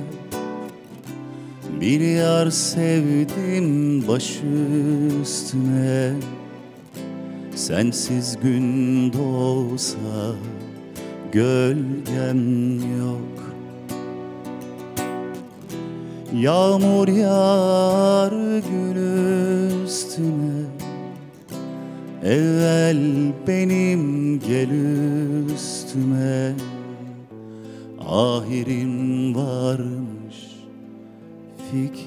Bir 1.81 2.01
yar 2.01 2.51
sevdim 2.51 4.07
baş 4.07 4.39
üstüne. 5.21 6.13
Sensiz 7.55 8.37
gün 8.43 9.13
doğsa 9.13 10.35
gölgem 11.31 12.77
yok. 12.99 13.53
Yağmur 16.33 17.07
yağar 17.07 18.31
gül 18.69 18.95
üstüne 19.83 20.72
Evvel 22.23 23.33
benim 23.47 24.39
gel 24.39 24.69
üstüme 25.55 26.53
Ahirin 28.07 29.35
varmış 29.35 30.37
fikrim 31.71 32.02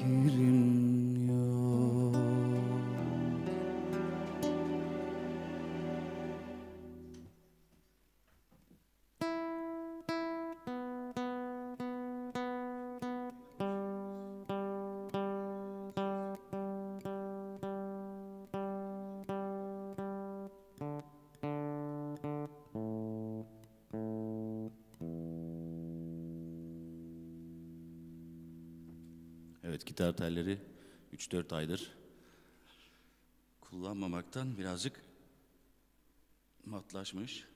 Telleri 30.17 30.57
3-4 31.13 31.55
aydır 31.55 31.91
kullanmamaktan 33.61 34.57
birazcık 34.57 35.01
matlaşmış. 36.65 37.47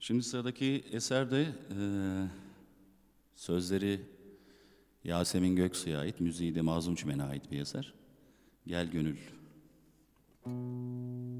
Şimdi 0.00 0.22
sıradaki 0.22 0.84
eserde 0.92 1.42
eee, 1.42 2.28
sözleri 3.36 4.00
Yasemin 5.04 5.56
Göksu'ya 5.56 5.98
ait, 5.98 6.20
müziği 6.20 6.54
de 6.54 6.60
Mazlum 6.60 6.94
Çimen'e 6.94 7.22
ait 7.22 7.50
bir 7.50 7.60
eser. 7.60 8.03
Gel 8.66 8.86
Gönül. 8.86 9.18
Yar 10.46 11.33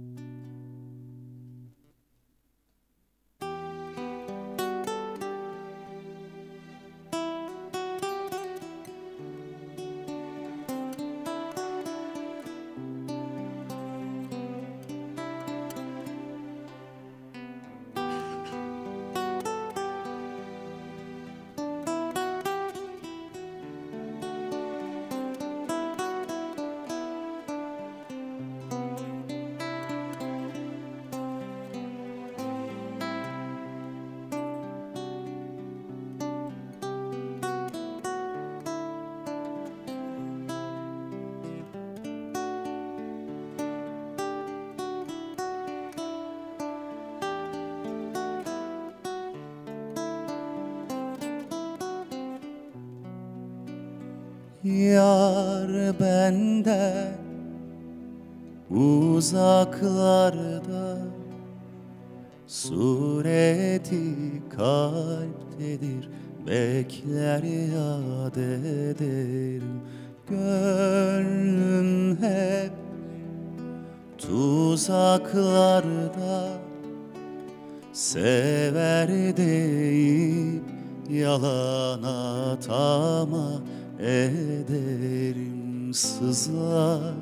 atama 82.54 83.62
ederim 84.00 85.94
sızlar 85.94 87.14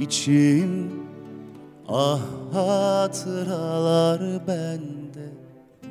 içim 0.00 0.90
Ah 1.88 2.20
hatıralar 2.52 4.20
bende. 4.46 5.28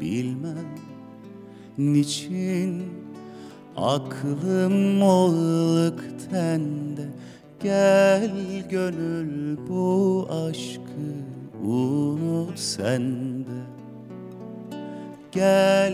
Bilmem 0.02 0.76
niçin 1.78 2.84
Aklım 3.78 5.02
oğluk 5.02 6.00
tende 6.32 7.10
Gel 7.64 8.32
gönül 8.70 9.58
bu 9.70 10.28
aşkı 10.30 11.14
unut 11.64 12.60
sende 12.60 13.77
Gel 15.38 15.94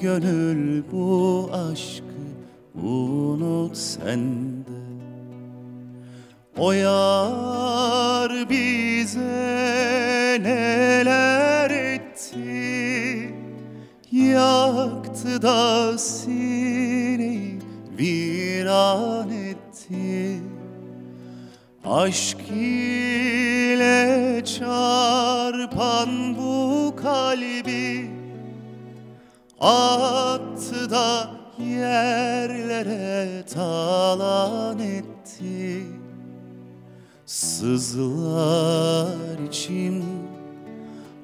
gönül 0.00 0.82
bu 0.92 1.50
aşkı 1.52 2.04
unut 2.86 3.76
sende. 3.76 4.70
O 6.58 6.72
yar 6.72 8.50
bize 8.50 9.20
neler 10.42 11.70
etti? 11.70 13.34
Yaktı 14.12 15.42
da 15.42 15.98
sineyi 15.98 17.58
viran 17.98 19.30
etti. 19.30 20.40
Aşk 21.84 22.50
ile 22.50 24.42
çarpan 24.44 26.36
bu 26.38 26.94
kalbi 26.96 28.13
Attı 29.60 30.90
da 30.90 31.30
yerlere 31.58 33.44
talan 33.46 34.78
etti. 34.78 35.82
Sızlar 37.26 38.68
için 39.48 40.04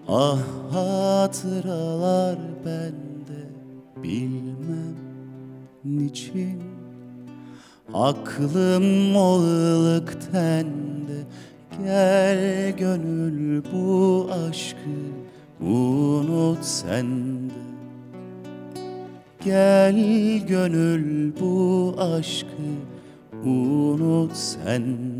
ah 0.09 0.39
hatıralar 0.73 2.39
bende. 2.65 3.51
Bilmem 4.03 4.97
niçin 5.85 6.63
Aklım 7.95 9.17
o 9.17 9.39
ılık 9.39 10.33
tende 10.33 11.27
Gel 11.85 12.77
gönül 12.77 13.63
bu 13.73 14.29
aşkı 14.49 15.01
unut 15.61 16.65
sende 16.65 17.70
Gel 19.45 19.97
gönül 20.49 21.33
bu 21.41 21.95
aşkı 21.99 22.47
unut 23.45 24.37
sende 24.37 25.20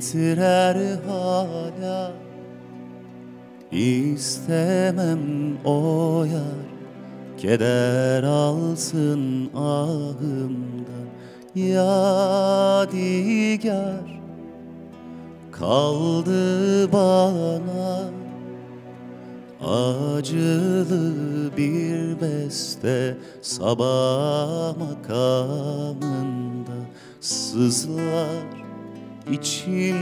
titrer 0.00 0.98
hala. 1.06 2.12
İstemem 3.72 5.20
o 5.64 6.24
yar. 6.24 6.64
Keder 7.38 8.22
alsın 8.22 9.50
ahımdan 9.54 11.08
Yadigar 11.54 12.84
Kaldı 15.52 16.92
bana 16.92 18.10
Acılı 19.60 21.12
bir 21.56 22.20
beste. 22.20 23.16
Sabah 23.42 24.76
makamında 24.76 26.14
sızlar 27.20 28.63
için. 29.32 29.96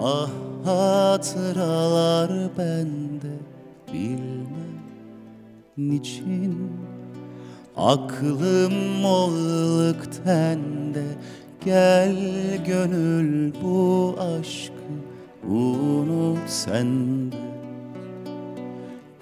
Ah 0.00 0.30
hatıralar 0.64 2.30
bende 2.58 3.34
bilmem 3.92 4.80
niçin. 5.78 6.70
Aklım 7.76 9.04
o 9.04 9.28
ılık 9.28 10.24
tende 10.24 11.04
Gel 11.64 12.16
gönül 12.66 13.52
bu 13.62 14.16
aşkı 14.18 14.72
unut 15.48 16.38
sende 16.50 17.36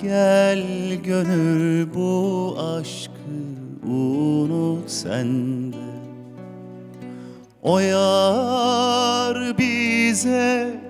Gel 0.03 0.95
gönül 1.05 1.95
bu 1.95 2.57
aşkı 2.59 3.91
unut 3.91 4.91
sende 4.91 5.98
O 7.63 7.79
yar 7.79 9.59
bize 9.59 10.81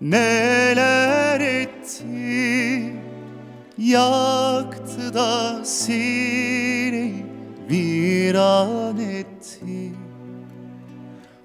neler 0.00 1.40
etti? 1.40 2.92
Yaktı 3.78 5.14
da 5.14 5.64
sineyi 5.64 7.26
viran 7.70 8.98
etti. 8.98 9.92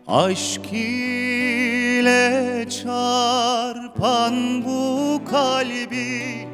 Aşk 0.07 0.73
ile 0.73 2.65
çarpan 2.69 4.65
bu 4.65 5.21
kalbi 5.31 6.47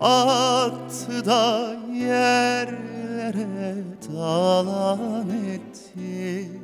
Attı 0.00 1.26
da 1.26 1.76
yerlere 1.94 3.74
talan 4.06 5.28
etti 5.28 6.59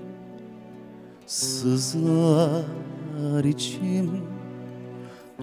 Sızlar 1.37 2.65
içim 3.45 4.11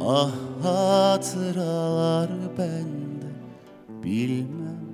Ah 0.01 0.31
hatıralar 0.63 2.29
bende. 2.57 3.29
Bilmem 4.03 4.85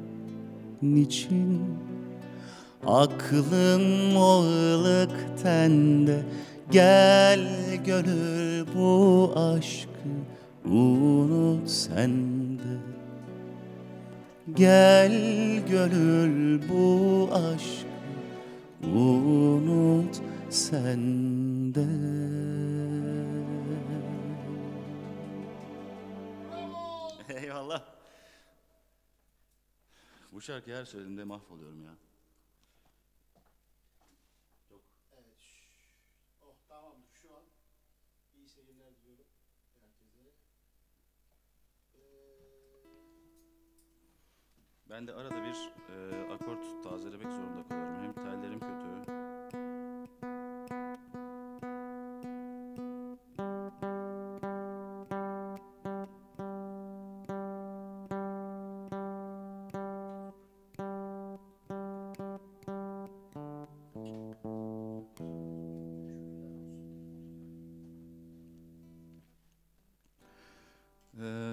niçin 0.82 1.62
Aklım 2.88 4.18
o 4.18 4.42
ılık 4.42 5.44
tende 5.44 6.26
Gel 6.72 7.40
gönül 7.86 8.66
bu 8.76 9.32
aşkı 9.36 10.10
unut 10.66 11.70
sende 11.70 12.78
Gel 14.56 15.14
gönül 15.70 16.62
bu 16.70 17.30
aşkı 17.34 17.90
unut 18.98 20.16
sende 20.16 20.39
Eyvallah. 27.30 27.86
Bu 30.32 30.42
şarkıyı 30.42 30.76
her 30.76 30.86
söylediğimde 30.86 31.24
mahvoluyorum 31.24 31.84
ya. 31.84 31.92
Oh 36.42 36.54
tamamdır 36.68 37.10
şu 37.22 37.36
an. 37.36 37.44
iyi 38.38 38.48
seyirler 38.48 38.96
diliyorum 38.96 39.26
herkese. 39.82 40.32
Ben 44.90 45.08
de 45.08 45.14
arada 45.14 45.44
bir 45.44 45.72
e, 45.94 46.34
akort 46.34 46.84
tazelemek 46.84 47.32
zorunda 47.32 47.68
kalıyorum. 47.68 48.04
Hem 48.04 48.14
tellerim 48.14 48.60
kötü. 48.60 48.89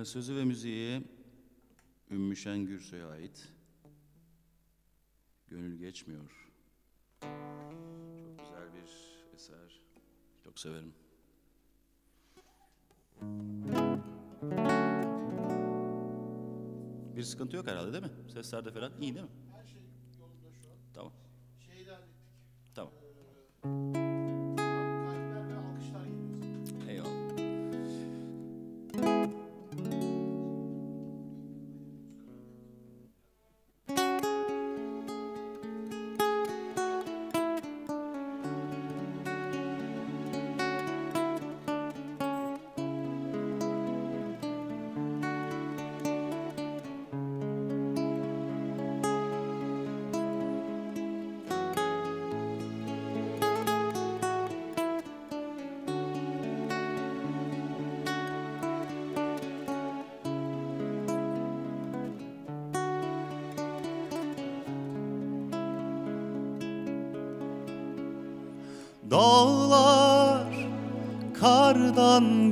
Sözü 0.06 0.36
ve 0.36 0.44
müziği 0.44 1.02
Ümmü 2.10 2.36
Şen 2.36 2.66
Gürsoy'a 2.66 3.08
ait. 3.08 3.48
Gönül 5.48 5.78
geçmiyor. 5.78 6.50
Çok 7.20 8.38
güzel 8.38 8.74
bir 8.74 8.90
eser. 9.34 9.80
Çok 10.44 10.58
severim. 10.58 10.94
Bir 17.16 17.22
sıkıntı 17.22 17.56
yok 17.56 17.66
herhalde 17.66 17.92
değil 17.92 18.04
mi? 18.04 18.30
Seslerde 18.32 18.72
falan 18.72 18.92
iyi 19.00 19.14
değil 19.14 19.26
mi? 19.26 19.30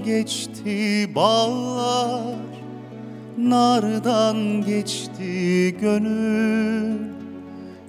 Geçti 0.04 1.08
bağlar 1.14 2.34
Nardan 3.38 4.64
geçti 4.64 5.76
gönül 5.80 6.98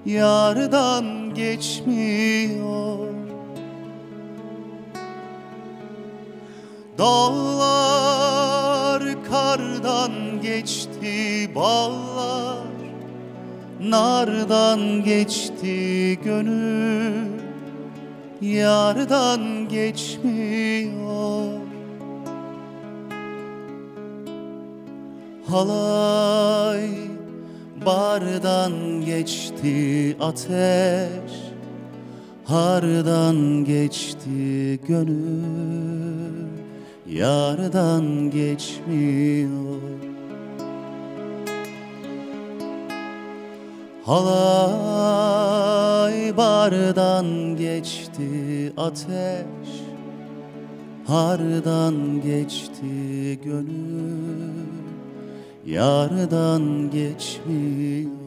Yardan 0.06 1.34
geçmiyor. 1.34 3.08
Dağlar 6.98 9.04
kardan 9.30 10.12
geçti 10.42 11.50
bağlar 11.56 12.68
Nardan 13.80 15.04
geçti 15.04 16.20
gönül 16.24 17.26
yardan 18.42 19.68
geçmiyor 19.70 21.05
Halay 25.56 26.90
bardan 27.86 29.06
geçti 29.06 30.18
ateş 30.20 31.32
Hardan 32.46 33.66
geçti 33.66 34.80
gönül 34.88 36.48
Yardan 37.08 38.32
geçmiyor. 38.32 39.82
Halay 44.06 45.18
bardan 46.38 47.58
geçti 47.58 48.74
ateş 48.78 49.70
Hardan 51.08 52.22
geçti 52.22 53.40
gönül 53.44 54.65
Yardan 55.66 56.92
geçmiyor 56.92 58.25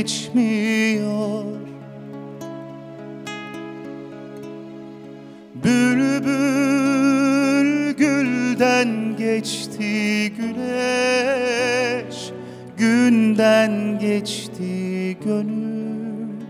geçmiyor. 0.00 1.44
Bülbül 5.64 7.10
gülden 7.92 9.16
geçti 9.18 10.32
güneş 10.36 12.30
Günden 12.76 13.98
geçti 13.98 15.16
gönül. 15.24 16.40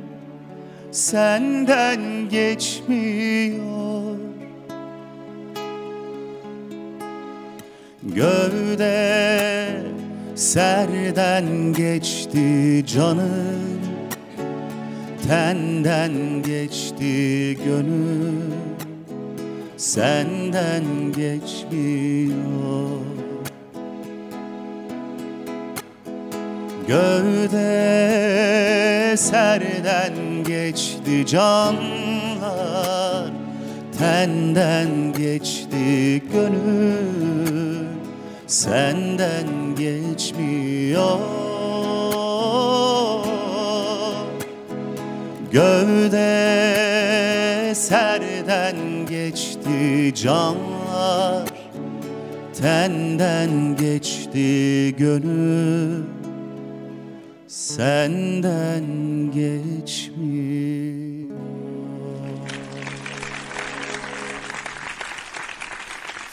Senden 0.91 2.29
geçmiyor. 2.31 4.17
Gövde 8.03 9.10
serden 10.51 11.73
geçti 11.73 12.85
canım 12.87 13.81
Tenden 15.29 16.43
geçti 16.43 17.59
gönül. 17.65 18.51
Senden 19.77 20.85
geçmiyor. 21.17 23.01
Gövde 26.89 27.57
serden 29.17 30.15
geçti 30.47 31.27
canlar 31.27 33.31
Tenden 33.99 35.13
geçti 35.13 36.23
gönül 36.33 37.30
Senden 38.51 39.75
geçmiyor. 39.79 41.19
Gövde 45.53 46.25
serden 47.75 49.07
geçti 49.07 50.13
canlar 50.15 51.49
Tenden 52.61 53.77
geçti 53.77 54.95
gönül. 54.99 56.05
Senden 57.47 58.85
geçmiyor. 59.35 60.51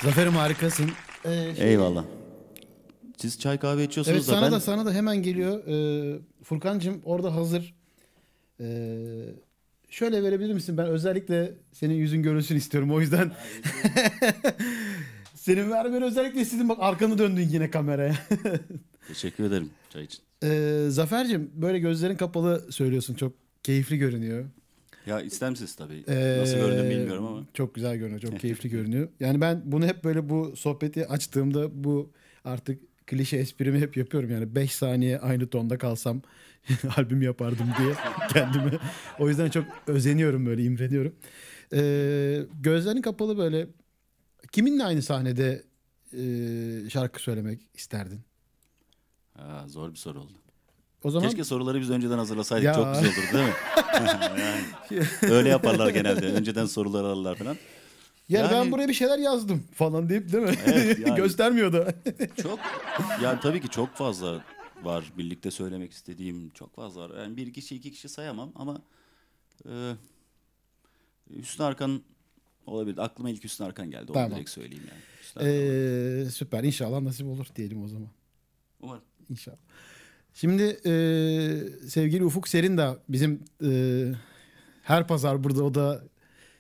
Zafer'im 0.04 0.36
harikasın. 0.36 0.92
Ee, 1.28 1.56
şey- 1.56 1.70
Eyvallah. 1.70 2.06
Siz 3.18 3.40
çay 3.40 3.58
kahve 3.60 3.84
içiyorsunuz 3.84 4.18
Evet 4.18 4.28
da 4.28 4.32
sana 4.32 4.46
ben... 4.46 4.52
da 4.52 4.60
sana 4.60 4.86
da 4.86 4.94
hemen 4.94 5.24
geliyor. 5.24 5.68
Ee, 5.68 6.20
Furkancığım 6.44 7.02
orada 7.06 7.36
hazır. 7.36 7.76
Ee, 8.60 9.36
şöyle 9.90 10.24
verebilir 10.24 10.54
misin? 10.54 10.78
Ben 10.78 10.86
özellikle 10.88 11.54
senin 11.74 11.94
yüzün 11.96 12.24
görülsün 12.24 12.56
istiyorum. 12.56 12.92
O 12.92 13.02
yüzden 13.02 13.32
senin 15.36 15.72
vermeni 15.72 16.06
özellikle 16.06 16.42
istedim. 16.42 16.70
Bak 16.70 16.78
arkanı 16.82 17.18
döndün 17.18 17.50
yine 17.50 17.70
kameraya. 17.72 18.16
Teşekkür 19.08 19.44
ederim 19.44 19.70
çay 19.90 20.04
için. 20.04 20.20
Ee, 20.44 20.86
Zafer'cim 20.90 21.52
böyle 21.56 21.80
gözlerin 21.80 22.16
kapalı 22.16 22.72
söylüyorsun. 22.72 23.14
Çok 23.14 23.34
keyifli 23.64 23.98
görünüyor. 23.98 24.46
Ya 25.08 25.22
istemsiz 25.22 25.76
tabii. 25.76 26.04
Ee, 26.08 26.38
Nasıl 26.40 26.58
gördüğümü 26.58 26.90
bilmiyorum 26.90 27.26
ama. 27.26 27.48
Çok 27.54 27.76
güzel 27.76 27.98
görünüyor. 27.98 28.22
Çok 28.22 28.40
keyifli 28.40 28.70
görünüyor. 28.70 29.10
Yani 29.20 29.42
ben 29.42 29.62
bunu 29.66 29.86
hep 29.86 30.04
böyle 30.04 30.30
bu 30.30 30.56
sohbeti 30.56 31.08
açtığımda 31.08 31.84
bu 31.84 32.12
artık 32.46 32.82
klişe 33.08 33.38
esprimi 33.38 33.80
hep 33.80 33.98
yapıyorum. 33.98 34.32
Yani 34.32 34.56
5 34.56 34.72
saniye 34.72 35.20
aynı 35.20 35.48
tonda 35.48 35.78
kalsam 35.78 36.22
albüm 36.98 37.22
yapardım 37.22 37.68
diye 37.80 37.94
kendime. 38.34 38.80
O 39.20 39.30
yüzden 39.30 39.50
çok 39.50 39.66
özeniyorum 39.88 40.46
böyle 40.46 40.64
imreniyorum. 40.64 41.16
Ee, 41.74 42.40
gözlerin 42.62 43.02
kapalı 43.02 43.38
böyle 43.38 43.68
kiminle 44.52 44.84
aynı 44.84 45.02
sahnede 45.02 45.64
e, 46.14 46.90
şarkı 46.90 47.22
söylemek 47.22 47.62
isterdin? 47.74 48.20
Ha, 49.34 49.66
zor 49.68 49.92
bir 49.92 49.98
soru 49.98 50.20
oldu. 50.20 50.32
O 51.04 51.12
zaman 51.12 51.30
Keşke 51.30 51.44
soruları 51.44 51.82
biz 51.82 51.90
önceden 51.90 52.18
hazırlasaydık 52.18 52.66
Ya. 52.66 52.74
çok 52.74 52.94
güzel 52.96 53.08
olurdu 53.08 53.34
değil 53.34 53.46
mi? 53.46 53.54
yani, 55.24 55.34
öyle 55.34 55.50
yaparlar 55.50 55.90
genelde. 55.90 56.26
Önceden 56.26 56.66
soruları 56.66 57.08
alırlar 57.08 57.36
falan. 57.36 57.58
ya 58.30 58.48
ben 58.52 58.56
Yani- 58.56 58.72
buraya 58.72 58.88
bir 58.88 58.94
şeyler 58.94 59.20
yazdım 59.20 59.64
falan 59.76 60.10
deyip 60.10 60.32
değil 60.34 60.44
mi? 60.44 60.56
Evet, 60.66 61.00
yani- 61.08 61.16
Göstermiyor 61.18 61.74
da. 61.74 61.94
Çok 62.44 62.60
yani 63.24 63.40
tabii 63.40 63.62
ki 63.62 63.70
çok 63.70 63.90
fazla 63.96 64.44
var 64.84 65.12
birlikte 65.18 65.52
söylemek 65.52 65.92
istediğim 65.92 66.50
çok 66.50 66.76
fazla 66.76 67.02
var. 67.10 67.18
Yani 67.22 67.38
bir 67.38 67.54
kişi 67.54 67.76
iki 67.76 67.92
kişi 67.92 68.10
sayamam 68.10 68.52
ama 68.56 68.82
e, 69.70 69.94
Hüsnü 71.38 71.66
Arkan 71.66 72.02
olabilir. 72.66 72.98
Aklıma 72.98 73.30
ilk 73.30 73.44
Hüsnü 73.44 73.66
Arkan 73.66 73.92
geldi. 73.92 74.06
Onu 74.08 74.14
Tamam. 74.14 74.32
direkt 74.32 74.50
söyleyeyim 74.50 74.84
yani. 74.90 75.02
Hüsnü 75.22 75.42
Arkan. 75.42 75.54
Ee, 75.56 76.32
süper. 76.32 76.64
İnşallah 76.64 77.02
nasip 77.02 77.28
olur 77.28 77.46
diyelim 77.56 77.84
o 77.84 77.88
zaman. 77.88 78.08
Umarım. 78.82 79.04
İnşallah. 79.30 79.58
Şimdi 80.40 80.64
e, 80.64 80.92
sevgili 81.88 82.26
Ufuk 82.26 82.48
Serin 82.48 82.78
de 82.78 82.88
bizim 83.10 83.44
e, 83.66 83.70
her 84.84 85.08
pazar 85.08 85.44
burada 85.44 85.64
o 85.64 85.74
da 85.74 86.04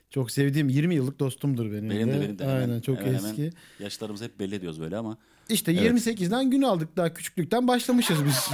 çok 0.09 0.31
sevdiğim 0.31 0.69
20 0.69 0.95
yıllık 0.95 1.19
dostumdur 1.19 1.71
benim, 1.71 1.89
Benim 1.89 2.07
de 2.07 2.21
benim 2.21 2.39
de. 2.39 2.45
Aynen 2.45 2.61
hemen- 2.61 2.81
çok 2.81 2.99
hemen 2.99 3.13
eski. 3.13 3.41
hemen 3.41 3.53
yaşlarımızı 3.79 4.23
hep 4.23 4.39
belli 4.39 4.55
ediyoruz 4.55 4.79
böyle 4.79 4.97
ama. 4.97 5.17
İşte 5.49 5.71
Evet. 5.71 6.07
28'den 6.07 6.51
gün 6.51 6.61
aldık 6.61 6.97
daha 6.97 7.13
küçüklükten 7.13 7.67
başlamışız 7.67 8.17
biz. 8.25 8.49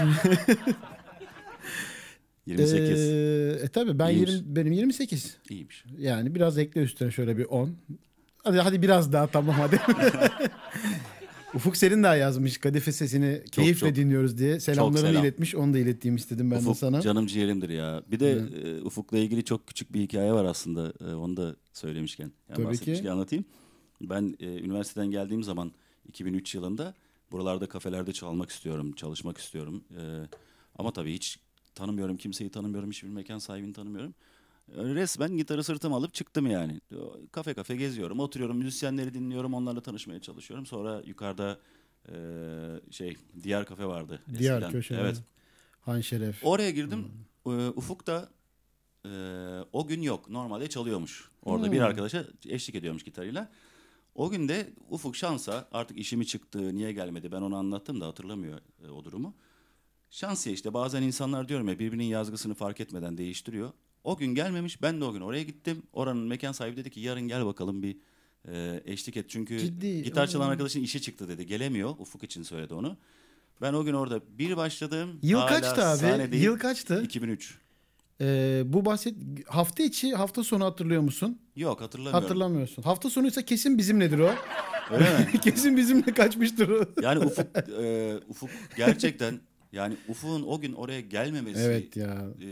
28. 2.45 2.99
Ee, 3.13 3.65
e 3.65 3.67
tabii 3.67 3.99
ben 3.99 4.09
İyiymiş. 4.09 4.31
20, 4.31 4.55
benim 4.55 4.73
28. 4.73 5.37
İyiymiş. 5.49 5.85
Yani 5.97 6.35
biraz 6.35 6.57
ekle 6.57 6.81
üstüne 6.81 7.11
şöyle 7.11 7.37
bir 7.37 7.45
10. 7.45 7.75
Hadi 8.43 8.59
hadi 8.59 8.81
biraz 8.81 9.13
daha 9.13 9.27
tamam 9.27 9.55
hadi. 9.59 9.79
Ufuk 11.55 11.77
Serin 11.77 12.03
daha 12.03 12.15
yazmış 12.15 12.57
Kadife 12.57 12.91
sesini 12.91 13.41
keyifle 13.51 13.87
çok. 13.87 13.95
dinliyoruz 13.95 14.37
diye. 14.37 14.59
Selamlarını 14.59 15.07
selam. 15.07 15.23
iletmiş. 15.23 15.55
Onu 15.55 15.73
da 15.73 15.79
ilettiğimi 15.79 16.19
istedim 16.19 16.51
ben 16.51 16.57
de 16.57 16.61
Ufuk 16.61 16.77
sana. 16.77 17.01
canım 17.01 17.27
ciğerimdir 17.27 17.69
ya. 17.69 18.03
Bir 18.11 18.19
de 18.19 18.31
e, 18.31 18.81
Ufuk'la 18.81 19.17
ilgili 19.17 19.43
çok 19.45 19.67
küçük 19.67 19.93
bir 19.93 20.01
hikaye 20.01 20.33
var 20.33 20.45
aslında. 20.45 20.93
E, 21.11 21.13
onu 21.15 21.37
da 21.37 21.55
söylemişken. 21.73 22.31
Yani 22.49 22.63
Tabii 22.63 22.77
ki. 23.01 23.11
anlatayım. 23.11 23.45
Ben 24.01 24.35
e, 24.39 24.45
üniversiteden 24.45 25.11
geldiğim 25.11 25.43
zaman 25.43 25.71
2003 26.07 26.55
yılında 26.55 26.93
buralarda 27.31 27.65
kafelerde 27.69 28.13
çalmak 28.13 28.49
istiyorum, 28.49 28.91
çalışmak 28.93 29.37
istiyorum. 29.37 29.83
E, 29.97 30.01
ama 30.77 30.93
tabii 30.93 31.13
hiç 31.13 31.39
tanımıyorum, 31.75 32.17
kimseyi 32.17 32.49
tanımıyorum, 32.49 32.91
hiçbir 32.91 33.09
mekan 33.09 33.39
sahibini 33.39 33.73
tanımıyorum. 33.73 34.13
Resmen 34.69 35.37
gitarı 35.37 35.63
sırtıma 35.63 35.95
alıp 35.97 36.13
çıktım 36.13 36.47
yani. 36.47 36.81
Kafe 37.31 37.53
kafe 37.53 37.75
geziyorum, 37.75 38.19
oturuyorum, 38.19 38.57
müzisyenleri 38.57 39.13
dinliyorum, 39.13 39.53
onlarla 39.53 39.81
tanışmaya 39.81 40.19
çalışıyorum. 40.21 40.65
Sonra 40.65 41.01
yukarıda 41.05 41.59
e, 42.09 42.13
şey 42.91 43.17
diğer 43.43 43.65
kafe 43.65 43.85
vardı. 43.85 44.19
Diğer 44.37 44.53
eskiden. 44.53 44.71
köşe. 44.71 44.95
Evet. 44.95 45.23
Han 45.81 46.01
Şeref. 46.01 46.45
Oraya 46.45 46.71
girdim. 46.71 47.07
Ee, 47.45 47.49
Ufuk 47.67 48.07
da 48.07 48.29
e, 49.05 49.09
o 49.73 49.87
gün 49.87 50.01
yok. 50.01 50.29
Normalde 50.29 50.69
çalıyormuş. 50.69 51.29
Orada 51.43 51.71
bir 51.71 51.77
Hmm. 51.77 51.85
arkadaşa 51.85 52.25
eşlik 52.47 52.75
ediyormuş 52.75 53.03
gitarıyla. 53.03 53.51
O 54.15 54.29
gün 54.29 54.47
de 54.47 54.73
Ufuk 54.89 55.15
şansa 55.15 55.67
artık 55.71 55.97
işimi 55.97 56.25
çıktı 56.27 56.75
niye 56.75 56.91
gelmedi 56.91 57.31
ben 57.31 57.41
onu 57.41 57.55
anlattım 57.55 58.01
da 58.01 58.07
hatırlamıyor 58.07 58.59
e, 58.85 58.89
o 58.89 59.05
durumu. 59.05 59.33
Şans 60.09 60.47
ya 60.47 60.53
işte 60.53 60.73
bazen 60.73 61.01
insanlar 61.01 61.49
diyorum 61.49 61.67
ya 61.67 61.79
birbirinin 61.79 62.03
yazgısını 62.03 62.53
fark 62.53 62.79
etmeden 62.79 63.17
değiştiriyor. 63.17 63.71
O 64.03 64.17
gün 64.17 64.35
gelmemiş 64.35 64.81
ben 64.81 65.01
de 65.01 65.05
o 65.05 65.13
gün 65.13 65.21
oraya 65.21 65.43
gittim. 65.43 65.83
Oranın 65.93 66.27
mekan 66.27 66.51
sahibi 66.51 66.77
dedi 66.77 66.89
ki 66.89 66.99
yarın 66.99 67.27
gel 67.27 67.45
bakalım 67.45 67.83
bir 67.83 67.97
e, 68.47 68.81
eşlik 68.85 69.17
et. 69.17 69.25
Çünkü 69.29 69.59
Ciddi, 69.59 70.03
gitar 70.03 70.27
çalan 70.27 70.49
arkadaşın 70.49 70.83
işi 70.83 71.01
çıktı 71.01 71.27
dedi 71.27 71.45
gelemiyor. 71.45 71.89
Ufuk 71.99 72.23
için 72.23 72.43
söyledi 72.43 72.73
onu. 72.73 72.97
Ben 73.61 73.73
o 73.73 73.83
gün 73.83 73.93
orada 73.93 74.21
bir 74.37 74.57
başladım. 74.57 75.19
Yıl 75.21 75.39
hala 75.39 75.47
kaçtı 75.61 75.85
abi? 75.85 75.97
sahnedeyim. 75.97 76.45
Yıl 76.45 76.59
kaçtı? 76.59 77.03
2003. 77.03 77.57
Ee, 78.21 78.63
bu 78.65 78.85
bahset 78.85 79.15
hafta 79.47 79.83
içi 79.83 80.15
hafta 80.15 80.43
sonu 80.43 80.65
hatırlıyor 80.65 81.01
musun? 81.01 81.41
Yok 81.55 81.81
hatırlamıyorum. 81.81 82.21
Hatırlamıyorsun. 82.21 82.83
Hafta 82.83 83.09
sonuysa 83.09 83.41
kesin 83.41 83.77
bizimledir 83.77 84.19
o. 84.19 84.31
Öyle 84.91 85.17
mi? 85.17 85.39
kesin 85.43 85.77
bizimle 85.77 86.13
kaçmıştır 86.13 86.69
o. 86.69 86.85
Yani 87.01 87.25
Ufuk, 87.25 87.47
e, 87.81 88.13
Ufuk 88.27 88.49
gerçekten 88.77 89.39
yani 89.73 89.95
Ufuk'un 90.07 90.43
o 90.47 90.59
gün 90.59 90.73
oraya 90.73 91.01
gelmemesi 91.01 91.59
Evet 91.61 91.97
ya. 91.97 92.27
e, 92.41 92.47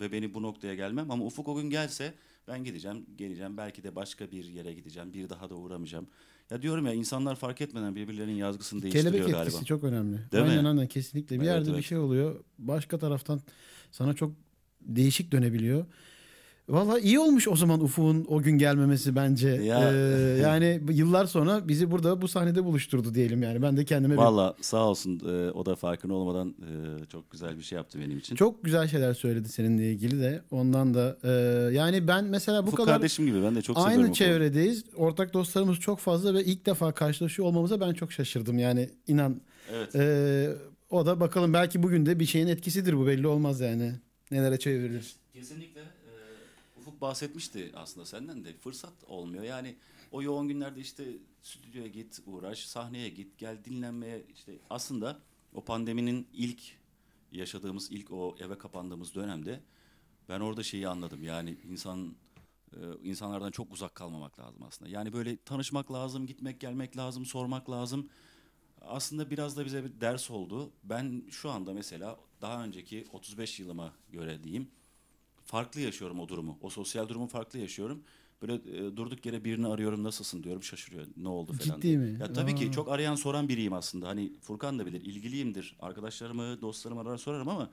ve 0.00 0.12
beni 0.12 0.34
bu 0.34 0.42
noktaya 0.42 0.74
gelmem 0.74 1.10
ama 1.10 1.24
Ufuk 1.24 1.48
o 1.48 1.54
gün 1.56 1.70
gelse 1.70 2.14
ben 2.48 2.64
gideceğim, 2.64 3.06
geleceğim. 3.16 3.56
Belki 3.56 3.82
de 3.82 3.96
başka 3.96 4.30
bir 4.30 4.44
yere 4.44 4.74
gideceğim. 4.74 5.12
Bir 5.14 5.28
daha 5.28 5.50
da 5.50 5.54
uğramayacağım. 5.54 6.06
Ya 6.50 6.62
diyorum 6.62 6.86
ya 6.86 6.92
insanlar 6.92 7.36
fark 7.36 7.60
etmeden 7.60 7.96
birbirlerinin 7.96 8.34
yazgısını 8.34 8.82
değiştiriyor 8.82 9.12
Kelebek 9.12 9.32
galiba. 9.32 9.48
etkisi 9.48 9.64
çok 9.64 9.84
önemli. 9.84 10.18
Değil 10.32 10.44
mi? 10.44 10.50
aynen 10.50 10.64
aynen 10.64 10.86
kesinlikle. 10.86 11.36
Bir 11.36 11.40
Evet, 11.40 11.54
yerde 11.54 11.68
bir 11.68 11.74
evet. 11.74 11.84
şey 11.84 11.98
oluyor. 11.98 12.44
Başka 12.58 12.98
taraftan 12.98 13.40
sana 13.90 14.14
çok 14.14 14.32
değişik 14.80 15.32
dönebiliyor. 15.32 15.86
Valla 16.68 16.98
iyi 17.00 17.18
olmuş 17.18 17.48
o 17.48 17.56
zaman 17.56 17.80
Ufuk'un 17.80 18.24
o 18.28 18.42
gün 18.42 18.58
gelmemesi 18.58 19.16
bence. 19.16 19.48
Ya. 19.48 19.92
Ee, 19.92 19.96
yani 20.42 20.80
yıllar 20.90 21.26
sonra 21.26 21.68
bizi 21.68 21.90
burada 21.90 22.22
bu 22.22 22.28
sahnede 22.28 22.64
buluşturdu 22.64 23.14
diyelim 23.14 23.42
yani. 23.42 23.62
Ben 23.62 23.76
de 23.76 23.84
kendime 23.84 24.14
bir- 24.14 24.18
Valla 24.18 24.54
sağ 24.60 24.88
olsun 24.88 25.20
e, 25.28 25.50
o 25.50 25.66
da 25.66 25.76
farkında 25.76 26.14
olmadan 26.14 26.48
e, 26.48 27.06
çok 27.06 27.30
güzel 27.30 27.56
bir 27.58 27.62
şey 27.62 27.76
yaptı 27.76 27.98
benim 28.00 28.18
için. 28.18 28.36
çok 28.36 28.64
güzel 28.64 28.88
şeyler 28.88 29.14
söyledi 29.14 29.48
seninle 29.48 29.90
ilgili 29.92 30.20
de. 30.20 30.42
Ondan 30.50 30.94
da 30.94 31.16
e, 31.24 31.30
yani 31.74 32.08
ben 32.08 32.24
mesela 32.24 32.62
bu 32.62 32.66
Ufuk 32.66 32.76
kadar 32.78 32.94
kardeşim 32.94 33.26
gibi 33.26 33.42
ben 33.42 33.54
de 33.56 33.62
çok 33.62 33.78
seviyorum 33.78 34.02
aynı 34.04 34.12
çevredeyiz. 34.12 34.84
Ortak 34.96 35.34
dostlarımız 35.34 35.78
çok 35.78 35.98
fazla 35.98 36.34
ve 36.34 36.44
ilk 36.44 36.66
defa 36.66 36.92
karşılaşıyor 36.92 37.48
olmamıza 37.48 37.80
ben 37.80 37.92
çok 37.94 38.12
şaşırdım. 38.12 38.58
Yani 38.58 38.90
inan 39.06 39.40
Evet. 39.72 39.94
Ee, 39.94 40.50
o 40.90 41.06
da 41.06 41.20
bakalım 41.20 41.52
belki 41.52 41.82
bugün 41.82 42.06
de 42.06 42.20
bir 42.20 42.26
şeyin 42.26 42.46
etkisidir 42.46 42.96
bu 42.96 43.06
belli 43.06 43.26
olmaz 43.26 43.60
yani. 43.60 43.92
Nelere 44.30 44.58
çevrilir. 44.58 45.12
Kesinlikle. 45.32 45.80
Bahsetmişti 47.04 47.72
aslında 47.74 48.06
senden 48.06 48.44
de. 48.44 48.56
Fırsat 48.58 49.04
olmuyor. 49.06 49.44
Yani 49.44 49.76
o 50.10 50.22
yoğun 50.22 50.48
günlerde 50.48 50.80
işte 50.80 51.04
stüdyoya 51.42 51.88
git, 51.88 52.20
uğraş, 52.26 52.58
sahneye 52.66 53.08
git, 53.08 53.38
gel 53.38 53.64
dinlenmeye. 53.64 54.26
işte 54.34 54.58
aslında 54.70 55.18
o 55.54 55.64
pandeminin 55.64 56.28
ilk 56.32 56.60
yaşadığımız, 57.32 57.90
ilk 57.90 58.10
o 58.10 58.36
eve 58.40 58.58
kapandığımız 58.58 59.14
dönemde 59.14 59.60
ben 60.28 60.40
orada 60.40 60.62
şeyi 60.62 60.88
anladım. 60.88 61.22
Yani 61.22 61.58
insan 61.70 62.16
e, 62.72 62.78
insanlardan 63.02 63.50
çok 63.50 63.72
uzak 63.72 63.94
kalmamak 63.94 64.38
lazım 64.38 64.62
aslında. 64.62 64.90
Yani 64.90 65.12
böyle 65.12 65.36
tanışmak 65.36 65.92
lazım, 65.92 66.26
gitmek 66.26 66.60
gelmek 66.60 66.96
lazım, 66.96 67.26
sormak 67.26 67.70
lazım. 67.70 68.08
Aslında 68.80 69.30
biraz 69.30 69.56
da 69.56 69.64
bize 69.64 69.84
bir 69.84 70.00
ders 70.00 70.30
oldu. 70.30 70.72
Ben 70.84 71.22
şu 71.30 71.50
anda 71.50 71.72
mesela 71.72 72.18
daha 72.40 72.64
önceki 72.64 73.06
35 73.12 73.60
yılıma 73.60 73.92
göre 74.10 74.44
diyeyim 74.44 74.70
farklı 75.44 75.80
yaşıyorum 75.80 76.20
o 76.20 76.28
durumu. 76.28 76.58
O 76.62 76.70
sosyal 76.70 77.08
durumu 77.08 77.26
farklı 77.26 77.58
yaşıyorum. 77.58 78.02
Böyle 78.42 78.54
e, 78.54 78.96
durduk 78.96 79.26
yere 79.26 79.44
birini 79.44 79.66
arıyorum 79.66 80.04
nasılsın 80.04 80.42
diyorum 80.42 80.62
şaşırıyor. 80.62 81.06
Ne 81.16 81.28
oldu 81.28 81.52
falan. 81.52 81.64
Ciddi 81.76 81.82
diye. 81.82 81.96
mi? 81.96 82.18
Ya 82.20 82.32
tabii 82.32 82.52
Aa. 82.52 82.54
ki 82.54 82.72
çok 82.72 82.88
arayan 82.88 83.14
soran 83.14 83.48
biriyim 83.48 83.72
aslında. 83.72 84.08
Hani 84.08 84.32
Furkan 84.40 84.78
da 84.78 84.86
bilir 84.86 85.00
ilgiliyimdir. 85.00 85.76
Arkadaşlarımı, 85.80 86.60
dostlarımı 86.60 87.00
arar 87.00 87.16
sorarım 87.16 87.48
ama 87.48 87.70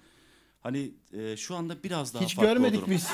hani 0.61 0.91
e, 1.13 1.37
şu 1.37 1.55
anda 1.55 1.83
biraz 1.83 2.13
daha 2.13 2.23
Hiç 2.23 2.35
farklı 2.35 2.51
o 2.51 2.53
görmedik 2.53 2.81
durum. 2.81 2.91
biz. 2.91 3.07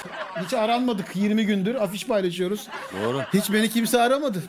Hiç 0.45 0.53
aranmadık 0.53 1.15
20 1.15 1.45
gündür 1.45 1.75
afiş 1.75 2.07
paylaşıyoruz. 2.07 2.67
Doğru. 3.03 3.21
Hiç 3.33 3.53
beni 3.53 3.69
kimse 3.69 4.01
aramadı. 4.01 4.43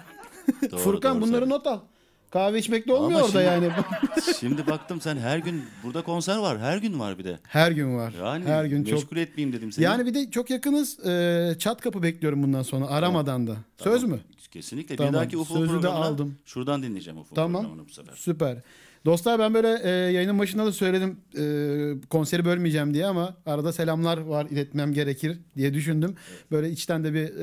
doğru 0.70 0.80
Furkan 0.80 1.14
doğru 1.14 1.22
bunları 1.26 1.40
söylüyorsun. 1.40 1.50
not 1.50 1.66
al. 1.66 1.80
Kahve 2.30 2.58
içmek 2.58 2.88
de 2.88 2.92
olmuyor 2.92 3.20
Ama 3.20 3.28
orada 3.28 3.42
şimdi- 3.52 3.66
yani. 3.66 3.72
Şimdi 4.40 4.66
baktım 4.66 5.00
sen 5.00 5.16
her 5.16 5.38
gün 5.38 5.62
burada 5.84 6.02
konser 6.02 6.36
var. 6.38 6.58
Her 6.58 6.76
gün 6.78 6.98
var 7.00 7.18
bir 7.18 7.24
de. 7.24 7.38
Her 7.42 7.70
gün 7.72 7.96
var. 7.96 8.14
Yani 8.24 8.44
Her 8.44 8.64
gün 8.64 8.84
çok. 8.84 8.92
meşgul 8.94 9.16
etmeyeyim 9.16 9.56
dedim 9.56 9.72
seni. 9.72 9.84
Yani 9.84 10.06
bir 10.06 10.14
de 10.14 10.30
çok 10.30 10.50
yakınız. 10.50 11.06
Ee, 11.06 11.54
çat 11.58 11.80
kapı 11.80 12.02
bekliyorum 12.02 12.42
bundan 12.42 12.62
sonra 12.62 12.86
aramadan 12.88 13.46
da. 13.46 13.56
Söz 13.82 14.04
mü? 14.04 14.18
Kesinlikle. 14.50 14.96
Tamam, 14.96 15.12
Bir 15.12 15.18
dahaki 15.18 15.36
UFO 15.36 15.54
sözü 15.54 15.66
de 15.68 15.72
programına 15.72 16.04
aldım. 16.04 16.34
şuradan 16.44 16.82
dinleyeceğim 16.82 17.18
UFO 17.18 17.34
Tamam. 17.34 17.62
programını 17.62 17.88
bu 17.88 17.92
sefer. 17.92 18.14
Süper. 18.16 18.56
Dostlar 19.04 19.38
ben 19.38 19.54
böyle 19.54 19.80
e, 19.82 19.88
yayının 20.12 20.38
başında 20.38 20.66
da 20.66 20.72
söyledim 20.72 21.16
e, 21.38 22.08
konseri 22.08 22.44
bölmeyeceğim 22.44 22.94
diye 22.94 23.06
ama 23.06 23.36
arada 23.46 23.72
selamlar 23.72 24.18
var 24.18 24.46
iletmem 24.50 24.92
gerekir 24.92 25.38
diye 25.56 25.74
düşündüm. 25.74 26.14
Böyle 26.50 26.70
içten 26.70 27.04
de 27.04 27.14
bir 27.14 27.36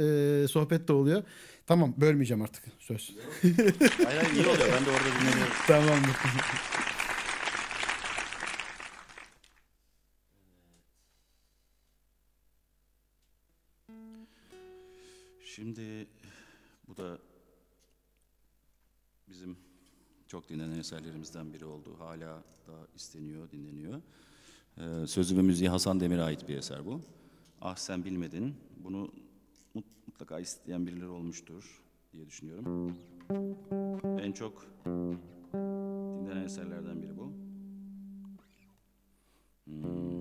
e, 0.43 0.47
sohbet 0.47 0.87
de 0.87 0.93
oluyor. 0.93 1.23
Tamam 1.67 1.93
bölmeyeceğim 1.97 2.41
artık 2.43 2.63
söz. 2.79 3.15
Hayır 3.41 4.21
hayır 4.21 4.33
iyi 4.33 4.47
oluyor. 4.47 4.69
Ben 4.73 4.85
de 4.85 4.89
orada 4.89 5.21
dinleniyorum. 5.21 5.53
Tamamdır. 5.67 6.15
Şimdi 15.45 16.07
bu 16.87 16.97
da 16.97 17.17
bizim 19.29 19.57
çok 20.27 20.49
dinlenen 20.49 20.79
eserlerimizden 20.79 21.53
biri 21.53 21.65
oldu. 21.65 21.95
Hala 21.99 22.43
da 22.67 22.87
isteniyor, 22.95 23.51
dinleniyor. 23.51 24.01
Ee, 24.77 25.07
sözü 25.07 25.37
ve 25.37 25.41
müziği 25.41 25.69
Hasan 25.69 25.99
Demir'e 25.99 26.21
ait 26.21 26.47
bir 26.47 26.57
eser 26.57 26.85
bu. 26.85 27.01
Ah 27.61 27.75
sen 27.75 28.05
bilmedin. 28.05 28.55
Bunu 28.77 29.11
mutlaka 30.15 30.39
isteyen 30.39 30.87
birileri 30.87 31.07
olmuştur 31.07 31.83
diye 32.13 32.25
düşünüyorum. 32.27 32.97
En 34.21 34.31
çok 34.31 34.65
dinlenen 35.53 36.45
eserlerden 36.45 37.01
biri 37.01 37.17
bu. 37.17 37.33
Hmm. 39.65 40.14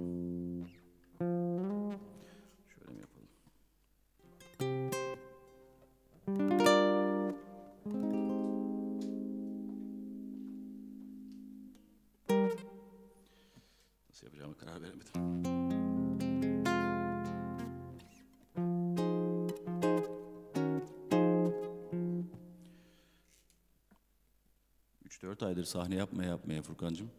Aydır 25.64 25.70
sahne 25.70 25.94
yapmaya 25.94 26.28
yapmaya 26.28 26.62
Furkan'cığım. 26.62 27.10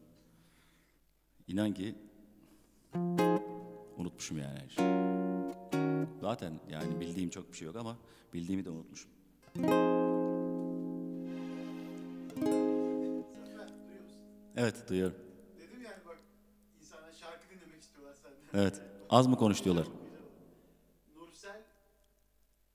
İnan 1.47 1.73
ki 1.73 1.95
unutmuşum 3.97 4.37
yani 4.37 4.59
her 4.59 4.69
şeyi. 4.69 5.05
Zaten 6.21 6.59
yani 6.69 6.99
bildiğim 6.99 7.29
çok 7.29 7.51
bir 7.51 7.57
şey 7.57 7.65
yok 7.65 7.75
ama 7.75 7.97
bildiğimi 8.33 8.65
de 8.65 8.69
unutmuşum. 8.69 9.09
Evet 14.57 14.89
duyuyorum. 14.89 15.17
Dedim 15.57 15.81
yani 15.83 16.05
bak 16.05 16.17
insanlar 16.81 17.13
şarkı 17.13 17.49
dinlemek 17.49 17.81
istiyorlar 17.81 18.15
senden. 18.15 18.63
Evet. 18.63 18.81
Az 19.09 19.27
mı 19.27 19.35
konuş 19.37 19.63
diyorlar. 19.63 19.87
Nursel 21.15 21.61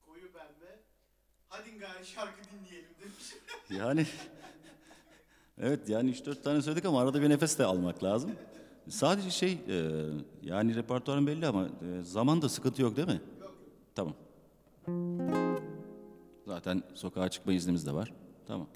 koyu 0.06 0.32
pembe 0.32 0.82
hadi 1.48 1.78
gari 1.78 2.06
şarkı 2.06 2.40
dinleyelim 2.50 2.90
demiş. 3.00 3.34
Yani 3.70 4.06
evet 5.62 5.88
yani 5.88 6.10
3-4 6.10 6.42
tane 6.42 6.62
söyledik 6.62 6.84
ama 6.84 7.00
arada 7.00 7.22
bir 7.22 7.30
nefes 7.30 7.58
de 7.58 7.64
almak 7.64 8.04
lazım. 8.04 8.30
Sadece 8.88 9.30
şey 9.30 9.52
e, 9.52 9.90
yani 10.42 10.74
repertuarın 10.74 11.26
belli 11.26 11.46
ama 11.46 11.64
e, 11.64 12.02
zaman 12.02 12.42
da 12.42 12.48
sıkıntı 12.48 12.82
yok 12.82 12.96
değil 12.96 13.08
mi? 13.08 13.20
Yok. 13.40 13.54
Tamam. 13.94 14.14
Zaten 16.46 16.82
sokağa 16.94 17.28
çıkma 17.28 17.52
iznimiz 17.52 17.86
de 17.86 17.92
var. 17.92 18.12
Tamam. 18.46 18.66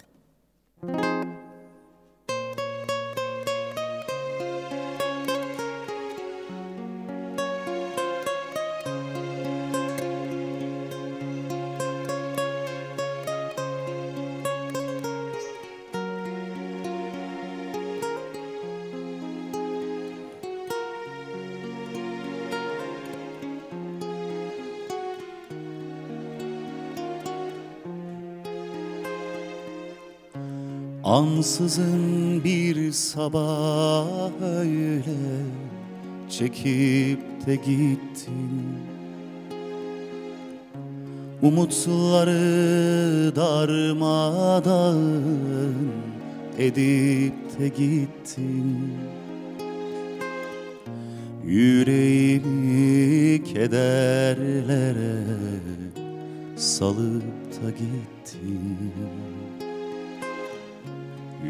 Ansızın 31.15 32.45
bir 32.45 32.93
sabah 32.93 34.31
öyle 34.43 35.19
çekip 36.31 37.47
de 37.47 37.57
gittin. 37.57 38.63
Umutları 41.43 42.37
darmadağın 43.37 44.95
edip 46.59 47.59
de 47.59 47.69
gittin. 47.69 48.93
Yüreğimi 51.47 53.45
kederlere 53.45 55.25
salıp 56.57 57.63
da 57.63 57.71
gittin 57.71 58.79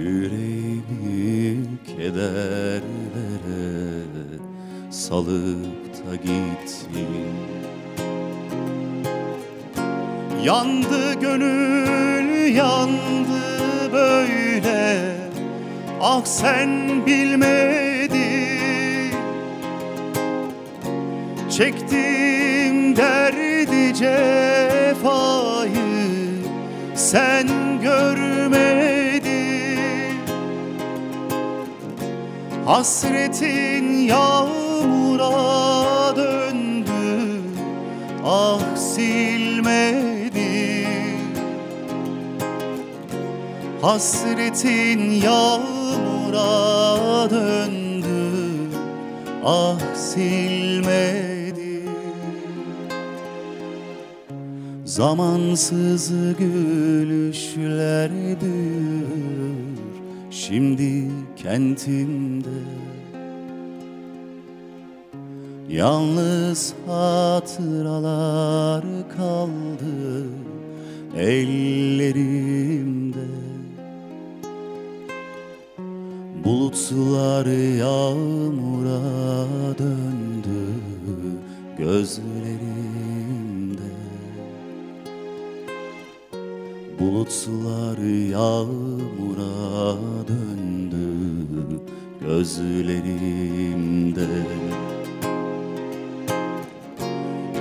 Yüreğimi 0.05 1.67
kederlere 1.97 2.83
salıp 4.91 6.07
da 6.07 6.17
gittin 6.17 7.09
Yandı 10.45 11.21
gönül 11.21 12.55
yandı 12.55 13.93
böyle. 13.93 15.05
Ah 16.03 16.25
sen 16.25 17.07
bilmedin 17.07 17.14
Hasretin 32.75 33.87
yağmura 34.07 35.31
döndü 36.17 37.41
Ah 38.25 38.77
silmedi. 38.77 40.37
Hasretin 43.83 45.11
yağmura 45.11 46.51
döndü 47.31 48.31
Ah 49.45 49.95
silmedi. 49.95 51.83
Zamansız 54.85 56.13
gülüşler 56.39 58.11
büyür 58.41 59.05
Şimdi 60.31 61.11
kentimde 61.37 62.14
Yalnız 65.75 66.75
hatıralar 66.87 68.85
kaldı 69.17 70.27
ellerimde. 71.17 72.39
Bulutlar 76.45 77.47
yağmura 77.79 79.03
döndü 79.79 80.65
gözlerimde. 81.79 82.63
Bulutlar 87.01 87.99
yağmura 88.31 89.97
döndü 90.29 91.07
gözlerimde 92.21 93.45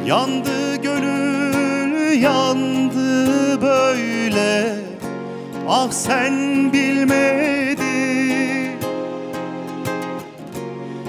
Yandı 0.06 0.76
gönül 0.76 2.22
yandı 2.22 3.62
böyle. 3.62 4.76
Ah 5.70 5.92
sen 5.92 6.34
bilmedin 6.74 7.84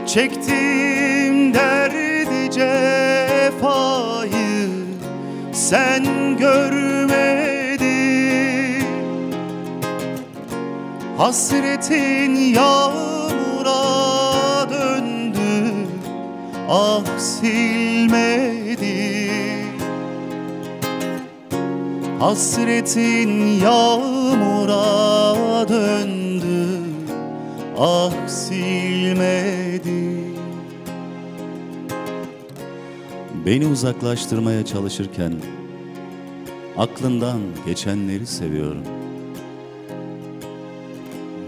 Çektim 0.07 1.55
derdi 1.55 2.51
cefayı 2.51 3.91
Sen 5.53 6.05
görmedin 6.37 7.75
Hasretin 11.19 12.35
yağmura 12.37 13.94
Ah 16.77 17.19
silmedi. 17.19 18.85
Hasretin 22.21 23.61
yağmura 23.61 24.89
döndü 25.69 26.81
Ah 27.79 28.29
silmedi. 28.29 30.25
Beni 33.47 33.67
uzaklaştırmaya 33.67 34.65
çalışırken 34.65 35.33
Aklından 36.79 37.41
geçenleri 37.67 38.27
seviyorum. 38.27 38.85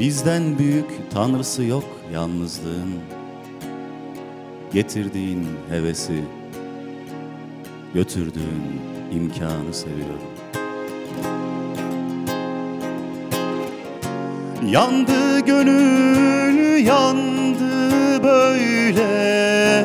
Bizden 0.01 0.59
büyük 0.59 1.11
tanrısı 1.13 1.63
yok 1.63 1.85
yalnızlığın 2.13 3.16
Getirdiğin 4.77 5.47
hevesi 5.71 6.25
Götürdüğün 7.95 8.81
imkanı 9.13 9.75
seviyorum. 9.75 10.21
Yandı 14.71 15.41
gönül 15.41 16.87
yandı 16.87 18.25
böyle 18.25 19.85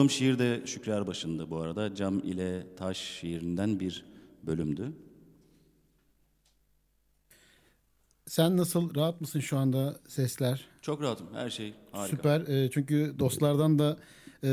Okuduğum 0.00 0.10
şiir 0.10 0.38
de 0.38 0.62
Şükrü 0.66 0.92
Erbaşı'ndı 0.92 1.50
bu 1.50 1.58
arada. 1.58 1.94
Cam 1.94 2.18
ile 2.18 2.66
Taş 2.76 2.96
şiirinden 2.98 3.80
bir 3.80 4.04
bölümdü. 4.42 4.92
Sen 8.26 8.56
nasıl 8.56 8.94
rahat 8.94 9.20
mısın 9.20 9.40
şu 9.40 9.58
anda 9.58 10.00
sesler? 10.08 10.68
Çok 10.82 11.02
rahatım, 11.02 11.26
her 11.34 11.50
şey 11.50 11.74
harika. 11.92 12.16
Süper. 12.16 12.40
Ee, 12.40 12.70
çünkü 12.70 13.14
dostlardan 13.18 13.78
da 13.78 13.96
e, 14.44 14.48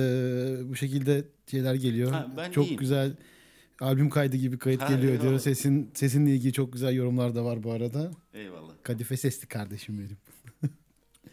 bu 0.70 0.76
şekilde 0.76 1.26
şeyler 1.52 1.76
geliyor. 1.76 2.12
Ha, 2.12 2.28
ben 2.38 2.52
çok 2.52 2.68
iyiyim. 2.68 2.80
güzel 2.80 3.16
albüm 3.82 4.10
kaydı 4.10 4.38
gibi 4.38 4.58
kayıt 4.60 4.82
Ha, 4.82 4.88
geliyor 4.88 5.14
diyor. 5.14 5.24
eyvallah. 5.24 5.40
Sesin 5.40 5.92
sesinle 5.94 6.32
ilgili 6.36 6.54
çok 6.54 6.74
güzel 6.74 6.94
yorumlar 6.94 7.36
da 7.36 7.46
var 7.46 7.64
bu 7.64 7.72
arada. 7.72 8.12
Eyvallah. 8.34 8.74
Kadife 8.84 9.18
sesli 9.18 9.48
kardeşim 9.48 9.98
benim. 9.98 10.18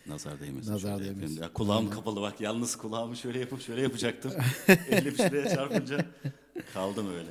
Nazar 0.06 0.40
değmesin. 0.40 0.72
Nazar 0.72 0.98
şöyle 0.98 1.10
değmesin. 1.10 1.42
Ya, 1.42 1.52
kulağım 1.52 1.90
kapalı 1.90 2.20
bak. 2.20 2.40
Yalnız 2.40 2.76
kulağımı 2.76 3.16
şöyle 3.16 3.38
yapıp 3.38 3.60
şöyle 3.62 3.82
yapacaktım. 3.82 4.32
Elim 4.90 5.16
şuraya 5.16 5.48
çarpınca 5.48 6.06
kaldım 6.74 7.14
öyle. 7.14 7.30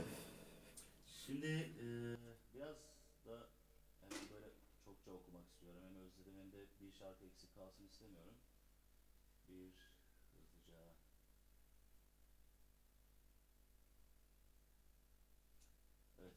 Şimdi 1.26 1.47
e, 1.47 1.86
biraz 2.55 2.76
da 3.26 3.32
yani 4.01 4.21
böyle 4.34 4.47
çokça 4.86 5.11
okumak 5.11 5.43
istiyorum. 5.47 5.80
Hem 5.86 5.95
özledim 6.03 6.34
hem 6.39 6.51
de 6.51 6.65
bir 6.82 6.91
şarkı 6.99 7.26
eksik 7.26 7.55
kalsın 7.55 7.86
istemiyorum. 7.86 8.34
Bir 9.49 9.71
hızlıca 10.34 10.80
Evet. 16.21 16.34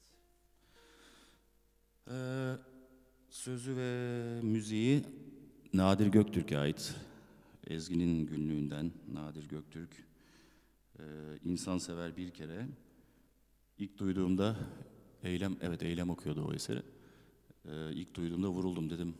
Ee, 2.10 2.56
sözü 3.30 3.76
ve 3.76 4.40
müziği 4.42 5.04
Nadir 5.76 6.06
Göktürk'e 6.06 6.58
ait. 6.58 6.94
Ezgi'nin 7.66 8.26
günlüğünden 8.26 8.92
Nadir 9.12 9.48
Göktürk. 9.48 9.90
Ee, 10.98 11.02
insansever 11.44 12.16
bir 12.16 12.30
kere. 12.30 12.66
İlk 13.78 13.98
duyduğumda 13.98 14.56
Eylem, 15.22 15.56
evet 15.60 15.82
Eylem 15.82 16.10
okuyordu 16.10 16.44
o 16.48 16.54
eseri. 16.54 16.82
Ee, 17.64 17.92
ilk 17.92 18.14
duyduğumda 18.14 18.48
vuruldum 18.48 18.90
dedim. 18.90 19.14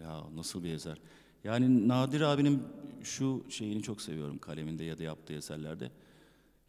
Ya 0.00 0.24
nasıl 0.34 0.64
bir 0.64 0.74
eser. 0.74 1.00
Yani 1.44 1.88
Nadir 1.88 2.20
abinin 2.20 2.62
şu 3.02 3.44
şeyini 3.48 3.82
çok 3.82 4.02
seviyorum 4.02 4.38
kaleminde 4.38 4.84
ya 4.84 4.98
da 4.98 5.02
yaptığı 5.02 5.32
eserlerde. 5.32 5.90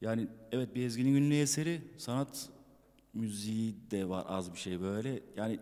Yani 0.02 0.28
evet 0.52 0.76
bir 0.76 0.86
Ezgi'nin 0.86 1.14
günlüğü 1.14 1.36
eseri 1.36 1.82
sanat 1.98 2.50
müziği 3.14 3.76
de 3.92 4.10
var 4.10 4.26
az 4.28 4.54
bir 4.54 4.60
şey 4.60 4.82
böyle. 4.82 5.24
Yani 5.38 5.60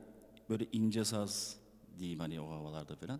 böyle 0.50 0.66
ince 0.72 1.06
saz 1.06 1.58
diyeyim 2.00 2.20
hani 2.20 2.42
o 2.42 2.50
havalarda 2.50 2.96
falan. 2.96 3.20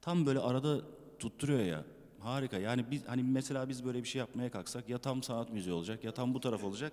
Tam 0.00 0.26
böyle 0.26 0.38
arada 0.38 0.80
tutturuyor 1.18 1.60
ya. 1.60 1.84
Harika. 2.18 2.58
Yani 2.58 2.90
biz 2.90 3.06
hani 3.08 3.22
mesela 3.22 3.68
biz 3.68 3.84
böyle 3.84 4.02
bir 4.02 4.08
şey 4.08 4.18
yapmaya 4.18 4.50
kalksak 4.50 4.88
ya 4.88 4.98
tam 4.98 5.22
sanat 5.22 5.52
müziği 5.52 5.74
olacak 5.74 6.04
ya 6.04 6.14
tam 6.14 6.34
bu 6.34 6.40
taraf 6.40 6.64
olacak. 6.64 6.92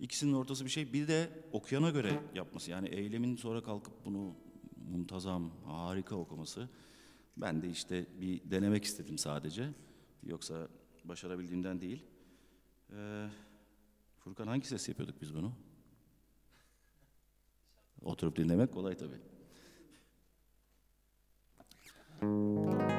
İkisinin 0.00 0.32
ortası 0.32 0.64
bir 0.64 0.70
şey. 0.70 0.92
Bir 0.92 1.08
de 1.08 1.30
okuyana 1.52 1.90
göre 1.90 2.20
yapması. 2.34 2.70
Yani 2.70 2.88
eylemin 2.88 3.36
sonra 3.36 3.62
kalkıp 3.62 3.92
bunu 4.04 4.34
muntazam, 4.90 5.50
harika 5.66 6.16
okuması. 6.16 6.68
Ben 7.36 7.62
de 7.62 7.68
işte 7.70 8.06
bir 8.20 8.50
denemek 8.50 8.84
istedim 8.84 9.18
sadece. 9.18 9.68
Yoksa 10.26 10.68
başarabildiğimden 11.04 11.80
değil. 11.80 12.02
Ee, 12.92 13.28
Furkan 14.18 14.46
hangi 14.46 14.66
ses 14.66 14.88
yapıyorduk 14.88 15.22
biz 15.22 15.34
bunu? 15.34 15.52
Oturup 18.02 18.36
dinlemek 18.36 18.72
kolay 18.72 18.96
tabii. 18.96 19.31
Evet. 22.22 22.91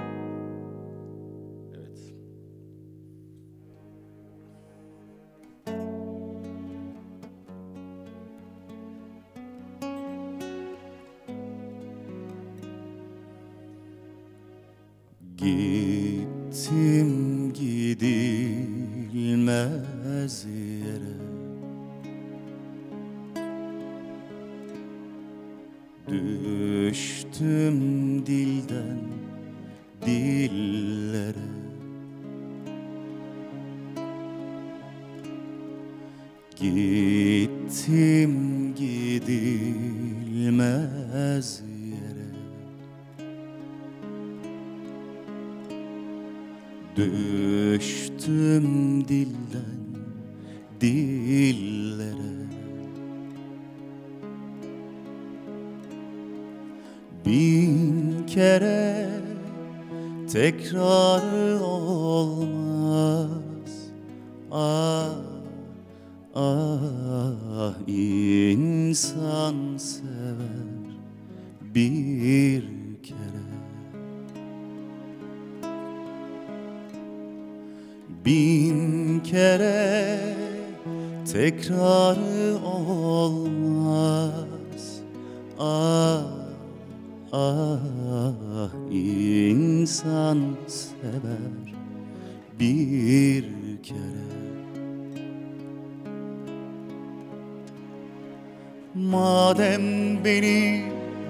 Madem 98.96 100.24
beni 100.24 100.84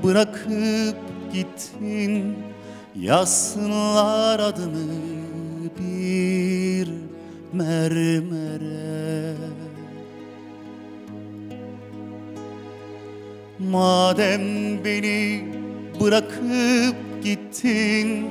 bırakıp 0.04 0.98
gittin 1.34 2.38
Yazsınlar 2.96 4.40
adımı 4.40 4.90
bir 5.80 6.90
mermere. 7.54 9.36
Madem 13.60 14.42
beni 14.86 15.46
bırakıp 16.02 16.96
gittin 17.24 18.30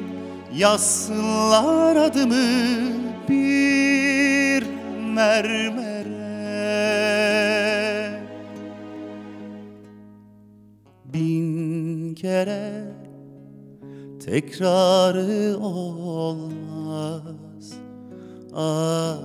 Yazsınlar 0.56 1.96
adımı 1.96 2.82
bir 3.28 4.66
mermere 5.14 5.81
kere 12.44 12.84
tekrarı 14.24 15.58
olmaz. 15.58 17.12
Ah, 18.54 19.18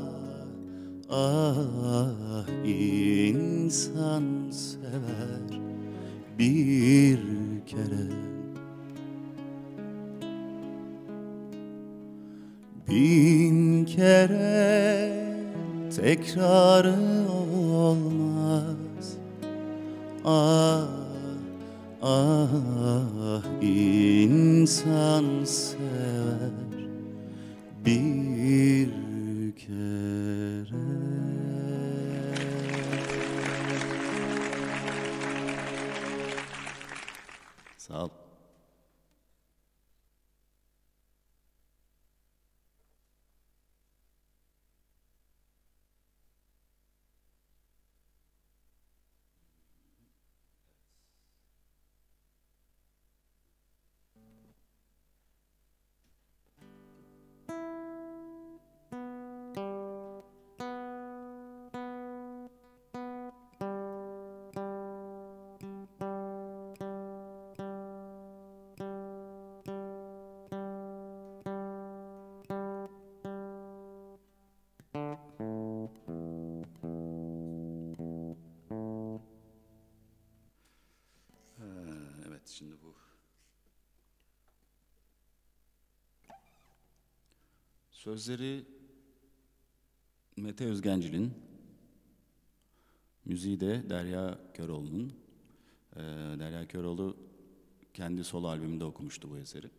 ah 1.09 2.47
insan 2.65 4.23
sever 4.51 5.61
bir 6.39 7.19
kere. 7.65 8.07
Bin 12.89 13.85
kere 13.85 15.11
tekrarı 15.95 16.95
olmaz. 17.31 19.17
Ah, 20.25 20.87
ah 22.01 23.06
insan 23.61 25.45
sever 25.45 25.96
Sözleri 88.17 88.65
Mete 90.37 90.65
Özgencil'in, 90.65 91.33
müziği 93.25 93.59
de 93.59 93.89
Derya 93.89 94.39
Köroğlu'nun. 94.53 95.13
Ee, 95.95 95.99
Derya 96.39 96.67
Köroğlu 96.67 97.17
kendi 97.93 98.23
solo 98.23 98.47
albümünde 98.47 98.83
okumuştu 98.83 99.29
bu 99.29 99.37
eseri. 99.37 99.69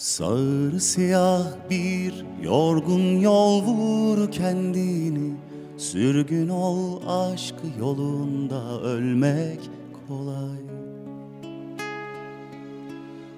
Sağır 0.00 0.78
siyah 0.78 1.46
bir 1.70 2.24
yorgun 2.42 3.20
yol 3.20 3.62
vur 3.62 4.32
kendini. 4.32 5.34
Sürgün 5.76 6.48
ol 6.48 7.00
aşk 7.06 7.54
yolunda 7.78 8.80
ölmek 8.80 9.60
kolay. 10.08 10.60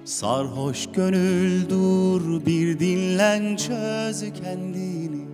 Sarhoş 0.05 0.87
gönül 0.93 1.69
dur 1.69 2.45
bir 2.45 2.79
dinlen 2.79 3.55
çöz 3.55 4.33
kendini. 4.33 5.25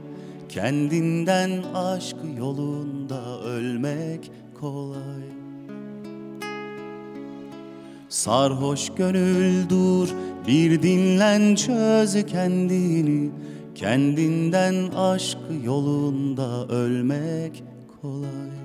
Kendinden 0.49 1.63
aşk 1.73 2.17
yolunda 2.37 3.41
ölmek 3.41 4.31
kolay. 4.59 5.39
Sarhoş 8.09 8.89
gönül 8.97 9.69
dur 9.69 10.09
bir 10.49 10.81
dinlen 10.81 11.55
çöz 11.55 12.25
kendini. 12.25 13.29
Kendinden 13.75 14.91
aşk 14.95 15.37
yolunda 15.63 16.67
ölmek 16.67 17.63
kolay. 18.01 18.59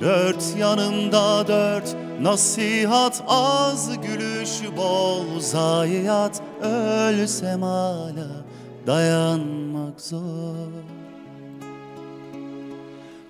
Dört 0.00 0.56
yanımda 0.58 1.48
dört 1.48 1.96
nasihat 2.22 3.24
az 3.28 3.90
gülüş 4.02 4.76
bol 4.76 5.40
zayiat. 5.40 6.42
Ölsem 6.62 7.62
hala 7.62 8.44
dayanmak 8.86 10.00
zor 10.00 10.99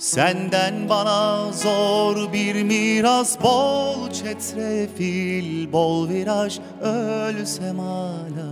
Senden 0.01 0.89
bana 0.89 1.53
zor 1.53 2.33
bir 2.33 2.63
miras 2.63 3.43
Bol 3.43 4.11
çetrefil, 4.11 5.73
bol 5.73 6.09
viraj. 6.09 6.59
Ölsem 6.83 7.79
hala 7.79 8.51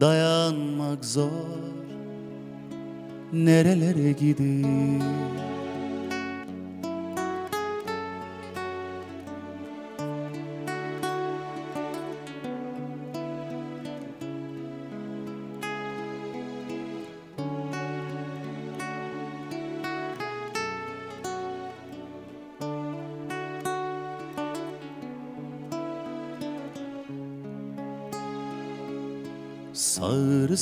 dayanmak 0.00 1.04
zor. 1.04 1.72
Nerelere 3.32 4.12
gideyim 4.12 5.02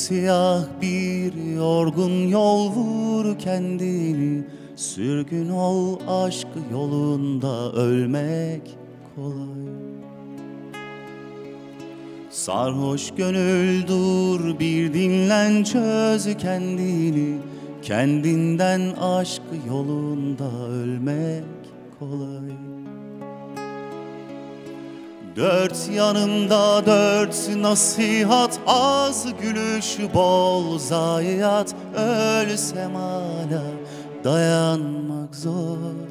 Sağır 0.01 0.09
siyah 0.09 0.65
bir 0.83 1.55
yorgun 1.57 2.29
yol 2.29 2.71
vur 2.71 3.39
kendini. 3.39 4.45
Sürgün 4.77 5.51
ol 5.51 5.99
aşk 6.09 6.47
yolunda 6.73 7.73
ölmek 7.73 8.63
kolay. 9.17 9.71
Sarhoş 12.31 13.11
gönül 13.17 13.87
dur 13.89 14.59
bir 14.59 14.95
dinlen 14.95 15.65
çöz 15.65 16.37
kendini. 16.39 17.39
Kendinden 17.83 18.81
aşk 19.01 19.43
yolunda 19.69 20.51
ölmek 20.69 21.45
kolay 21.99 22.50
Dört 25.41 25.89
yanımda 25.95 26.87
dört 26.87 27.57
nasihat 27.57 28.61
Az 28.67 29.27
gülüş 29.43 29.99
bol 30.15 30.79
zayiat. 30.79 31.75
Ölsem 31.97 32.95
hala 32.95 33.63
dayanmak 34.25 35.35
zor. 35.35 36.11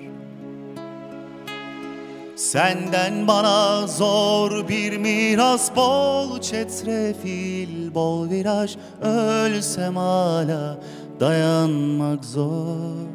Senden 2.35 3.27
bana 3.27 3.87
zor 3.87 4.67
bir 4.67 4.97
miras 4.97 5.75
Bol 5.75 6.41
çetrefil, 6.41 7.93
bol 7.93 8.29
viraj. 8.29 8.75
Ölsem 9.01 9.95
hala 9.95 10.79
dayanmak 11.19 12.25
zor. 12.25 13.09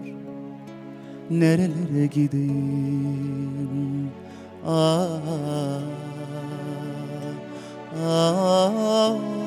Nerelere 1.30 2.06
gideyim? 2.06 3.64
Ah, 4.66 5.08
ah, 7.96 9.43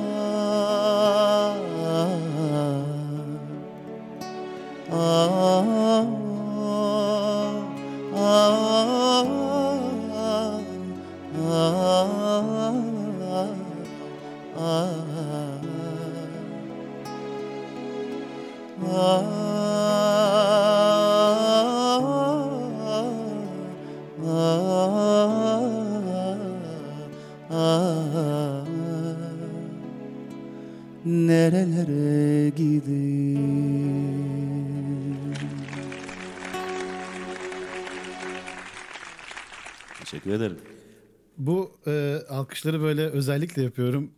alkışları 42.67 42.81
böyle 42.81 43.01
özellikle 43.09 43.61
yapıyorum. 43.63 44.11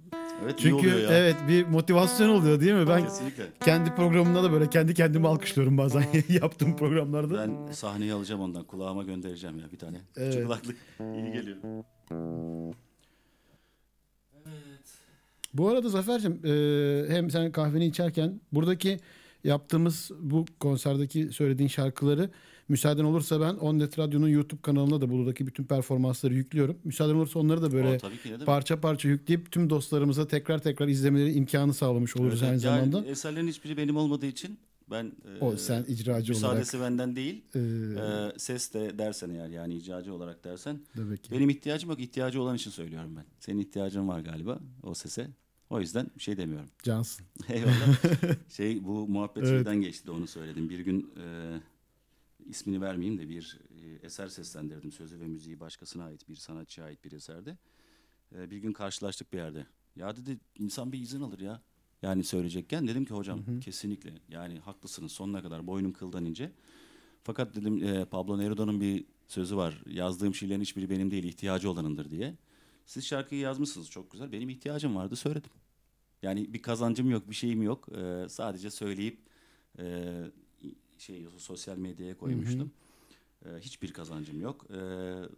Evet 0.43 0.55
Çünkü 0.57 0.89
evet 1.09 1.35
bir 1.47 1.65
motivasyon 1.65 2.29
oluyor 2.29 2.59
değil 2.59 2.73
mi? 2.73 2.87
Ben 2.87 3.03
Kesinlikle. 3.03 3.43
kendi 3.65 3.95
programımda 3.95 4.43
da 4.43 4.51
böyle 4.51 4.69
kendi 4.69 4.93
kendimi 4.93 5.27
alkışlıyorum 5.27 5.77
bazen 5.77 6.03
yaptığım 6.29 6.75
programlarda. 6.75 7.37
Ben 7.37 7.71
sahneyi 7.71 8.13
alacağım 8.13 8.41
ondan. 8.41 8.63
Kulağıma 8.63 9.03
göndereceğim 9.03 9.59
ya 9.59 9.71
bir 9.71 9.77
tane. 9.77 9.97
Evet. 10.17 10.33
Küçük 10.33 10.45
kulaklık. 10.47 10.77
İyi 10.99 11.31
geliyor. 11.33 11.57
Bu 15.53 15.69
arada 15.69 15.89
Zafer'cim 15.89 16.39
e, 16.45 16.51
hem 17.09 17.29
sen 17.31 17.51
kahveni 17.51 17.85
içerken 17.85 18.41
buradaki 18.51 18.99
yaptığımız 19.43 20.11
bu 20.19 20.45
konserdeki 20.59 21.29
söylediğin 21.31 21.69
şarkıları 21.69 22.29
müsaaden 22.69 23.03
olursa 23.03 23.41
ben 23.41 23.53
Onnet 23.55 23.99
Radyo'nun 23.99 24.27
YouTube 24.27 24.61
kanalına 24.61 25.01
da 25.01 25.09
buradaki 25.09 25.47
bütün 25.47 25.63
performansları 25.63 26.33
yüklüyorum. 26.33 26.77
Müsaaden 26.83 27.15
olursa 27.15 27.39
onları 27.39 27.61
da 27.61 27.71
böyle 27.71 27.87
demek. 27.99 28.45
parça 28.45 28.81
parça 28.81 29.09
yükleyip 29.09 29.51
tüm 29.51 29.69
dostlarımıza 29.69 30.27
tekrar 30.27 30.59
tekrar 30.59 30.87
izlemeleri 30.87 31.31
imkanı 31.33 31.73
sağlamış 31.73 32.15
oluruz 32.17 32.43
Evet, 32.43 32.51
aynı 32.51 32.61
yani 32.63 32.91
zamanda. 32.91 33.09
eserlerin 33.11 33.47
hiçbiri 33.47 33.77
benim 33.77 33.97
olmadığı 33.97 34.25
için 34.25 34.59
ben 34.91 35.05
e, 35.05 35.43
O 35.45 35.57
sen 35.57 35.83
icracı 35.87 36.11
olarak. 36.11 36.27
müsaadesi 36.27 36.79
benden 36.81 37.15
değil. 37.15 37.43
Ee, 37.55 37.59
e, 37.59 38.39
ses 38.39 38.73
de 38.73 38.97
dersen 38.97 39.29
eğer 39.29 39.49
yani 39.49 39.75
icracı 39.75 40.13
olarak 40.13 40.43
dersen 40.43 40.79
Tabii 40.95 41.17
ki. 41.17 41.31
benim 41.31 41.49
ihtiyacım 41.49 41.89
yok. 41.89 41.99
ihtiyacı 41.99 42.41
olan 42.41 42.55
için 42.55 42.71
söylüyorum 42.71 43.13
ben. 43.17 43.25
Senin 43.39 43.59
ihtiyacın 43.59 44.07
var 44.07 44.19
galiba 44.19 44.59
o 44.83 44.93
sese. 44.93 45.27
O 45.69 45.79
yüzden 45.79 46.07
bir 46.15 46.21
şey 46.21 46.37
demiyorum. 46.37 46.69
Cansın. 46.83 47.25
Eyvallah. 47.49 47.99
şey 48.49 48.83
bu 48.83 49.07
muhabbet 49.07 49.43
Evet. 49.47 49.81
geçti 49.81 50.07
de 50.07 50.11
onu 50.11 50.27
söyledim. 50.27 50.69
Bir 50.69 50.79
gün 50.79 51.11
e, 51.17 51.25
ismini 52.49 52.81
vermeyeyim 52.81 53.19
de 53.19 53.29
bir 53.29 53.59
e, 53.83 54.05
eser 54.05 54.27
seslendirdim. 54.27 54.91
Sözü 54.91 55.19
ve 55.19 55.27
müziği 55.27 55.59
başkasına 55.59 56.03
ait 56.03 56.29
bir 56.29 56.35
sanatçıya 56.35 56.87
ait 56.87 57.05
bir 57.05 57.11
eserde. 57.11 57.57
E, 58.35 58.51
bir 58.51 58.57
gün 58.57 58.73
karşılaştık 58.73 59.33
bir 59.33 59.37
yerde. 59.37 59.65
Ya 59.95 60.15
dedi 60.15 60.39
insan 60.55 60.91
bir 60.91 60.99
izin 60.99 61.21
alır 61.21 61.39
ya. 61.39 61.61
Yani 62.01 62.23
söyleyecekken 62.23 62.87
dedim 62.87 63.05
ki 63.05 63.13
hocam 63.13 63.59
kesinlikle 63.61 64.13
yani 64.29 64.59
haklısınız 64.59 65.11
sonuna 65.11 65.41
kadar 65.41 65.67
boynum 65.67 65.93
kıldan 65.93 66.25
ince. 66.25 66.51
Fakat 67.23 67.55
dedim 67.55 67.83
e, 67.83 68.05
Pablo 68.05 68.37
Neruda'nın 68.37 68.81
bir 68.81 69.05
sözü 69.27 69.57
var. 69.57 69.83
Yazdığım 69.87 70.35
şiirlerin 70.35 70.61
hiçbiri 70.61 70.89
benim 70.89 71.11
değil 71.11 71.23
ihtiyacı 71.23 71.71
olanındır 71.71 72.09
diye. 72.09 72.35
Siz 72.85 73.05
şarkıyı 73.05 73.41
yazmışsınız 73.41 73.89
çok 73.89 74.11
güzel. 74.11 74.31
Benim 74.31 74.49
ihtiyacım 74.49 74.95
vardı 74.95 75.15
söyledim. 75.15 75.51
Yani 76.21 76.53
bir 76.53 76.61
kazancım 76.61 77.09
yok, 77.09 77.29
bir 77.29 77.35
şeyim 77.35 77.61
yok. 77.61 77.89
Ee, 77.97 78.25
sadece 78.29 78.71
söyleyip 78.71 79.19
e, 79.79 80.13
şey 80.99 81.27
sosyal 81.37 81.77
medyaya 81.77 82.17
koymuştum. 82.17 82.71
Ee, 83.45 83.49
hiçbir 83.59 83.93
kazancım 83.93 84.41
yok. 84.41 84.65
Ee, 84.69 84.75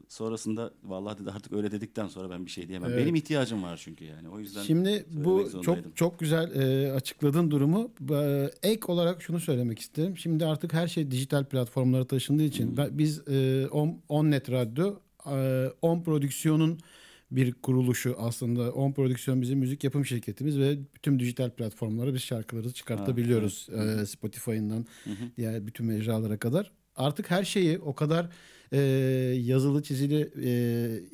sonrasında 0.07 0.71
vallahi 0.83 1.19
dedi 1.19 1.31
artık 1.31 1.53
öyle 1.53 1.71
dedikten 1.71 2.07
sonra 2.07 2.29
ben 2.29 2.45
bir 2.45 2.51
şey 2.51 2.67
diyemem. 2.67 2.89
Evet. 2.89 3.01
Benim 3.01 3.15
ihtiyacım 3.15 3.63
var 3.63 3.81
çünkü 3.83 4.05
yani. 4.05 4.29
O 4.29 4.39
yüzden 4.39 4.63
Şimdi 4.63 5.05
bu 5.11 5.61
çok 5.61 5.77
çok 5.95 6.19
güzel 6.19 6.55
e, 6.55 6.91
açıkladığın 6.91 7.51
durumu. 7.51 7.91
E, 8.11 8.49
ek 8.63 8.81
olarak 8.87 9.21
şunu 9.21 9.39
söylemek 9.39 9.79
isterim. 9.79 10.17
Şimdi 10.17 10.45
artık 10.45 10.73
her 10.73 10.87
şey 10.87 11.11
dijital 11.11 11.45
platformlara 11.45 12.05
taşındığı 12.05 12.43
için 12.43 12.77
ben- 12.77 12.97
biz 12.97 13.27
e, 13.27 13.67
On, 13.71 14.01
On 14.09 14.31
Net 14.31 14.51
Radyo, 14.51 14.95
e, 15.31 15.67
On 15.81 16.01
Prodüksiyon'un 16.03 16.79
bir 17.31 17.53
kuruluşu 17.53 18.15
aslında. 18.19 18.71
On 18.71 18.91
Prodüksiyon 18.91 19.41
bizim 19.41 19.59
müzik 19.59 19.83
yapım 19.83 20.05
şirketimiz 20.05 20.59
ve 20.59 20.77
bütün 20.95 21.19
dijital 21.19 21.49
platformlara 21.49 22.13
biz 22.13 22.21
şarkıları 22.21 22.71
çıkartabiliyoruz. 22.71 23.67
E, 23.69 24.05
Spotify'ından 24.05 24.85
diğer 25.37 25.67
bütün 25.67 25.85
mecralara 25.85 26.37
kadar. 26.37 26.71
Artık 26.95 27.31
her 27.31 27.43
şeyi 27.43 27.79
o 27.79 27.95
kadar 27.95 28.29
e, 28.71 28.79
yazılı 29.41 29.83
çizili 29.83 30.31
e, 30.43 30.49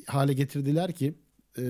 hale 0.06 0.32
getirdiler 0.32 0.92
ki 0.92 1.14
e, 1.58 1.62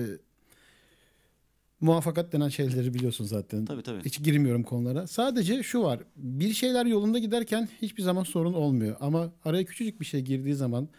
muvaffakat 1.81 2.33
denen 2.33 2.49
şeyleri 2.49 2.93
biliyorsun 2.93 3.25
zaten. 3.25 3.65
Tabii, 3.65 3.83
tabii. 3.83 4.05
Hiç 4.05 4.23
girmiyorum 4.23 4.63
konulara. 4.63 5.07
Sadece 5.07 5.63
şu 5.63 5.83
var. 5.83 5.99
Bir 6.15 6.53
şeyler 6.53 6.85
yolunda 6.85 7.19
giderken 7.19 7.69
hiçbir 7.81 8.03
zaman 8.03 8.23
sorun 8.23 8.53
olmuyor. 8.53 8.95
Ama 8.99 9.33
araya 9.45 9.65
küçücük 9.65 9.99
bir 10.01 10.05
şey 10.05 10.21
girdiği 10.21 10.55
zaman 10.55 10.89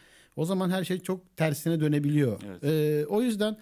o 0.40 0.44
zaman 0.44 0.70
her 0.70 0.84
şey 0.84 0.98
çok 0.98 1.36
tersine 1.36 1.80
dönebiliyor. 1.80 2.40
Evet. 2.48 2.64
Ee, 2.64 3.06
o 3.06 3.22
yüzden 3.22 3.56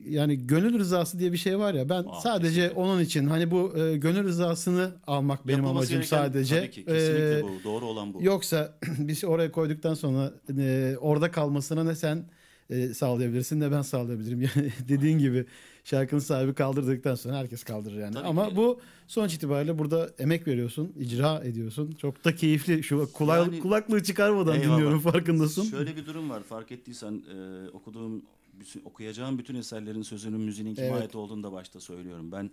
yani 0.00 0.46
gönül 0.46 0.78
rızası 0.78 1.18
diye 1.18 1.32
bir 1.32 1.36
şey 1.36 1.58
var 1.58 1.74
ya 1.74 1.88
ben 1.88 2.04
Aa, 2.08 2.20
sadece 2.20 2.54
kesinlikle. 2.60 2.80
onun 2.80 3.00
için 3.00 3.26
hani 3.26 3.50
bu 3.50 3.78
e, 3.78 3.96
gönül 3.96 4.24
rızasını 4.24 4.92
almak 5.06 5.46
benim 5.46 5.58
Yapılması 5.58 5.78
amacım 5.78 5.96
gereken 6.00 6.16
sadece. 6.16 6.58
Tabii 6.60 6.70
ki 6.70 6.84
kesinlikle 6.84 7.38
Ee, 7.38 7.42
bu. 7.42 7.48
Doğru 7.64 7.86
olan 7.86 8.14
bu. 8.14 8.22
Yoksa 8.22 8.78
biz 8.98 9.24
oraya 9.24 9.52
koyduktan 9.52 9.94
sonra 9.94 10.32
e, 10.58 10.96
orada 11.00 11.30
kalmasına 11.30 11.84
ne 11.84 11.94
sen 11.94 12.24
e, 12.70 12.94
sağlayabilirsin 12.94 13.60
ne 13.60 13.70
ben 13.72 13.82
sağlayabilirim. 13.82 14.40
Yani 14.56 14.72
dediğin 14.88 15.18
gibi 15.18 15.46
şarkının 15.84 16.20
sahibi 16.20 16.54
kaldırdıktan 16.54 17.14
sonra 17.14 17.36
herkes 17.36 17.64
kaldırır 17.64 17.98
yani. 17.98 18.14
Tabii 18.14 18.26
Ama 18.28 18.48
ki. 18.48 18.56
bu 18.56 18.80
sonuç 19.06 19.34
itibariyle 19.34 19.78
burada 19.78 20.10
emek 20.18 20.46
veriyorsun, 20.46 20.92
icra 20.98 21.40
ediyorsun. 21.44 21.92
Çok 21.92 22.24
da 22.24 22.34
keyifli. 22.34 22.82
Şu 22.82 22.96
kula- 22.96 23.36
Yani- 23.38 23.58
kulaklığı 23.60 24.02
çıkarmadan 24.02 24.60
Eyvallah. 24.60 24.76
dinliyorum 24.76 25.00
farkındasın. 25.00 25.62
Şöyle 25.64 25.96
bir 25.96 26.06
durum 26.06 26.30
var 26.30 26.42
fark 26.42 26.72
ettiysen 26.72 27.22
e, 27.34 27.68
okuduğum 27.70 28.22
bütün- 28.60 28.82
okuyacağım 28.84 29.38
bütün 29.38 29.54
eserlerin 29.54 30.02
sözünün 30.02 30.40
müziğinin 30.40 30.74
kime 30.74 30.86
Evet. 30.86 31.02
ait 31.02 31.14
olduğunu 31.14 31.42
da 31.42 31.52
başta 31.52 31.80
söylüyorum. 31.80 32.32
Ben 32.32 32.50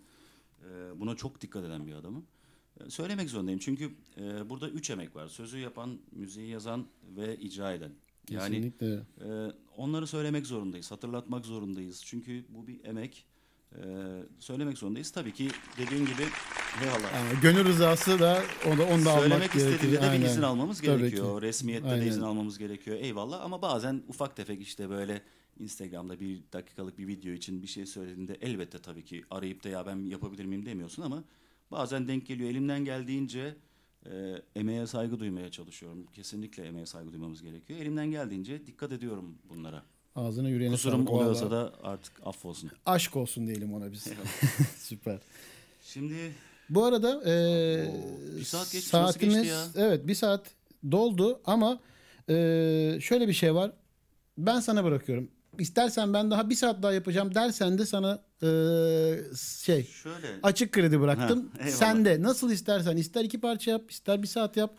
e, 0.64 0.99
buna 0.99 1.16
çok 1.16 1.41
dikkat 1.41 1.66
eden 1.66 1.88
bir 1.88 1.93
adamım. 1.93 2.26
E, 2.86 2.89
söylemek 2.89 3.30
zorundayım 3.30 3.59
çünkü 3.59 3.91
e, 4.18 4.49
burada 4.49 4.70
üç 4.70 4.89
emek 4.89 5.16
var. 5.16 5.28
Sözü 5.28 5.57
yapan, 5.57 5.97
müziği 6.12 6.47
yazan 6.49 6.86
ve 7.18 7.38
icra 7.38 7.74
eden. 7.74 7.91
Yani 8.32 8.55
Kesinlikle. 8.55 8.93
e, 9.21 9.51
onları 9.77 10.07
söylemek 10.07 10.45
zorundayız, 10.47 10.91
hatırlatmak 10.91 11.45
zorundayız. 11.45 12.01
Çünkü 12.05 12.45
bu 12.49 12.67
bir 12.67 12.86
emek. 12.86 13.25
E, 13.75 13.82
söylemek 14.39 14.77
zorundayız. 14.77 15.11
Tabii 15.11 15.34
ki 15.34 15.47
dediğim 15.77 16.05
gibi 16.05 16.21
eyvallah. 16.84 17.13
Yani 17.13 17.39
gönül 17.41 17.65
rızası 17.65 18.19
da 18.19 18.43
onu, 18.67 18.84
onu 18.86 19.05
da 19.05 19.09
almak 19.11 19.21
Söylemek 19.21 19.55
istediğinde 19.55 20.01
de 20.01 20.11
bir 20.19 20.25
izin 20.25 20.41
almamız 20.41 20.82
Tabii 20.82 20.97
gerekiyor. 20.99 21.41
ki. 21.41 21.47
Resmiyette 21.47 21.88
Aynen. 21.89 22.05
de 22.05 22.09
izin 22.09 22.21
almamız 22.21 22.57
gerekiyor. 22.57 22.97
Eyvallah 22.99 23.41
ama 23.41 23.61
bazen 23.61 24.03
ufak 24.07 24.36
tefek 24.36 24.61
işte 24.61 24.89
böyle 24.89 25.21
Instagram'da 25.59 26.19
bir 26.19 26.39
dakikalık 26.53 26.97
bir 26.97 27.07
video 27.07 27.34
için 27.34 27.61
bir 27.61 27.67
şey 27.67 27.86
söylediğinde 27.86 28.38
elbette 28.41 28.79
tabii 28.79 29.03
ki 29.03 29.23
arayıp 29.29 29.63
da 29.63 29.69
ya 29.69 29.86
ben 29.86 30.05
yapabilir 30.05 30.45
miyim 30.45 30.65
demiyorsun 30.65 31.01
ama 31.03 31.23
bazen 31.71 32.07
denk 32.07 32.25
geliyor. 32.25 32.49
Elimden 32.49 32.86
geldiğince 32.86 33.55
e, 34.05 34.41
emeğe 34.55 34.87
saygı 34.87 35.19
duymaya 35.19 35.51
çalışıyorum. 35.51 36.05
Kesinlikle 36.13 36.63
emeğe 36.65 36.85
saygı 36.85 37.11
duymamız 37.11 37.41
gerekiyor. 37.43 37.79
Elimden 37.79 38.11
geldiğince 38.11 38.67
dikkat 38.67 38.91
ediyorum 38.91 39.37
bunlara. 39.49 39.83
Ağzına 40.15 40.49
yüreğine 40.49 40.73
Kusurum 40.73 40.97
sağlık. 41.07 41.09
oluyorsa 41.21 41.45
Vallahi 41.51 41.51
da 41.51 41.73
artık 41.83 42.13
affolsun. 42.27 42.71
Aşk 42.85 43.15
olsun 43.15 43.47
diyelim 43.47 43.73
ona 43.73 43.91
biz. 43.91 44.07
Süper. 44.77 45.19
Şimdi 45.83 46.15
Bu 46.69 46.83
arada 46.85 47.09
e, 47.25 47.31
Oo, 47.89 47.93
bir 48.37 48.43
saat 48.43 48.61
nasıl 48.73 48.79
saatimiz 48.79 49.35
geçti 49.35 49.49
ya? 49.49 49.65
evet 49.75 50.07
bir 50.07 50.15
saat 50.15 50.51
doldu 50.91 51.41
ama 51.45 51.79
e, 52.29 52.33
şöyle 53.01 53.27
bir 53.27 53.33
şey 53.33 53.55
var. 53.55 53.71
Ben 54.37 54.59
sana 54.59 54.83
bırakıyorum. 54.83 55.31
İstersen 55.59 56.13
ben 56.13 56.31
daha 56.31 56.49
bir 56.49 56.55
saat 56.55 56.83
daha 56.83 56.93
yapacağım 56.93 57.35
dersen 57.35 57.77
de 57.77 57.85
sana 57.85 58.21
e, 58.43 58.47
şey 59.61 59.83
şöyle 59.85 60.27
açık 60.43 60.71
kredi 60.71 61.01
bıraktım. 61.01 61.51
Ha, 61.51 61.59
eyvallah. 61.59 61.75
Sen 61.77 62.05
de 62.05 62.21
nasıl 62.21 62.51
istersen 62.51 62.97
ister 62.97 63.23
iki 63.23 63.39
parça 63.41 63.71
yap 63.71 63.91
ister 63.91 64.21
bir 64.21 64.27
saat 64.27 64.57
yap. 64.57 64.73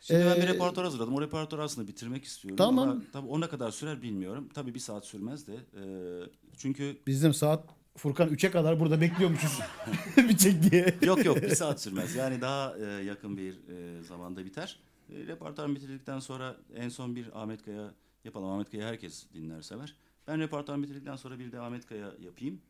Şimdi 0.00 0.24
ben 0.24 0.36
bir 0.36 0.42
Ee, 0.42 0.46
repertuar 0.46 0.84
hazırladım. 0.84 1.14
O 1.14 1.20
repertuarı 1.20 1.62
aslında 1.62 1.88
bitirmek 1.88 2.24
istiyorum. 2.24 2.56
Tamam. 2.56 2.88
Ama 2.88 3.02
tabii 3.12 3.26
o 3.28 3.40
ne 3.40 3.48
kadar 3.48 3.70
sürer 3.70 4.02
bilmiyorum. 4.02 4.48
Tabii 4.54 4.74
bir 4.74 4.80
saat 4.80 5.06
sürmez 5.06 5.46
de. 5.46 5.52
Ee, 5.54 6.30
çünkü 6.56 6.98
Bizim 7.06 7.34
saat 7.34 7.64
Furkan 7.96 8.28
3'e 8.28 8.50
kadar 8.50 8.80
burada 8.80 9.00
bekliyormuşuz. 9.00 9.60
bir 10.16 10.36
çek 10.36 10.70
diye. 10.70 10.94
yok 11.02 11.24
yok 11.24 11.42
bir 11.42 11.54
saat 11.54 11.80
sürmez. 11.80 12.14
Yani 12.14 12.40
daha 12.40 12.78
e, 12.78 12.84
yakın 12.84 13.36
bir 13.36 13.52
e, 13.52 14.02
zamanda 14.02 14.44
biter. 14.44 14.78
E, 15.10 15.26
repertuarımı 15.26 15.74
bitirdikten 15.76 16.18
sonra 16.20 16.56
en 16.76 16.88
son 16.88 17.16
bir 17.16 17.42
Ahmet 17.42 17.62
Kaya 17.64 17.94
yapalım. 18.24 18.48
Ahmet 18.48 18.70
Kaya 18.70 18.86
herkes 18.88 19.26
dinler 19.34 19.62
sever. 19.62 19.94
Ben 20.28 20.40
repertuarımı 20.40 20.84
bitirdikten 20.84 21.16
sonra 21.16 21.38
bir 21.38 21.52
de 21.52 21.60
Ahmet 21.60 21.86
Kaya 21.86 22.12
yapayım. 22.20 22.60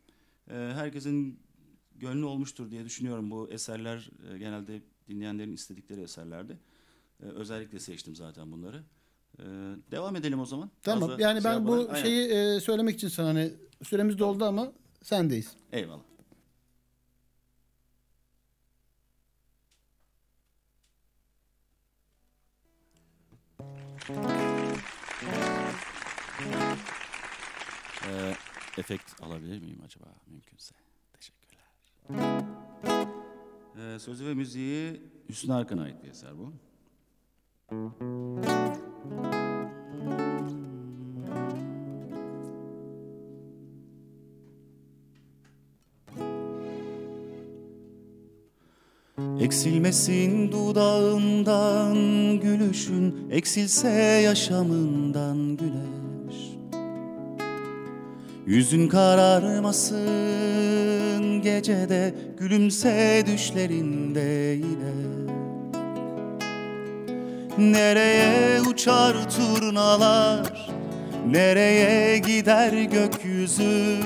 E, 0.50 0.54
herkesin 0.54 1.40
gönlü 1.96 2.24
olmuştur 2.24 2.70
diye 2.70 2.84
düşünüyorum. 2.84 3.30
Bu 3.30 3.48
eserler 3.50 4.10
e, 4.32 4.38
genelde 4.38 4.82
dinleyenlerin 5.08 5.52
istedikleri 5.52 6.00
eserlerdi. 6.00 6.58
E, 7.22 7.26
özellikle 7.26 7.78
seçtim 7.78 8.16
zaten 8.16 8.52
bunları. 8.52 8.82
E, 9.38 9.44
devam 9.90 10.16
edelim 10.16 10.40
o 10.40 10.46
zaman. 10.46 10.70
Tamam. 10.82 11.08
Fazla 11.08 11.22
yani 11.22 11.42
şey 11.42 11.50
ben 11.50 11.66
bu 11.66 11.88
Aynen. 11.90 12.02
şeyi 12.02 12.28
e, 12.28 12.60
söylemek 12.60 12.94
için 12.94 13.08
sana 13.08 13.28
hani 13.28 13.52
süremiz 13.82 14.18
doldu 14.18 14.44
ama 14.44 14.72
sendeyiz. 15.02 15.56
Eyvallah. 15.72 16.08
Ee, 28.08 28.34
efekt 28.78 29.22
alabilir 29.22 29.60
miyim 29.60 29.80
acaba 29.84 30.06
mümkünse? 30.26 30.74
Teşekkürler. 31.12 31.64
Ee, 33.76 33.98
sözü 33.98 34.26
ve 34.26 34.34
müziği 34.34 35.02
Hüsnü 35.28 35.54
Arkan'a 35.54 35.82
ait 35.82 36.02
bir 36.02 36.08
eser 36.08 36.30
bu. 36.38 36.52
Eksilmesin 49.40 50.52
dudağından 50.52 51.96
gülüşün 52.40 53.30
Eksilse 53.30 53.90
yaşamından 54.24 55.56
güneş 55.56 55.77
Yüzün 58.48 58.88
kararmasın 58.88 59.98
gecede 61.42 62.14
Gülümse 62.38 63.24
düşlerinde 63.26 64.56
yine. 64.56 64.94
Nereye 67.58 68.60
uçar 68.60 69.16
turnalar 69.30 70.70
Nereye 71.30 72.18
gider 72.18 72.72
gökyüzü? 72.72 73.96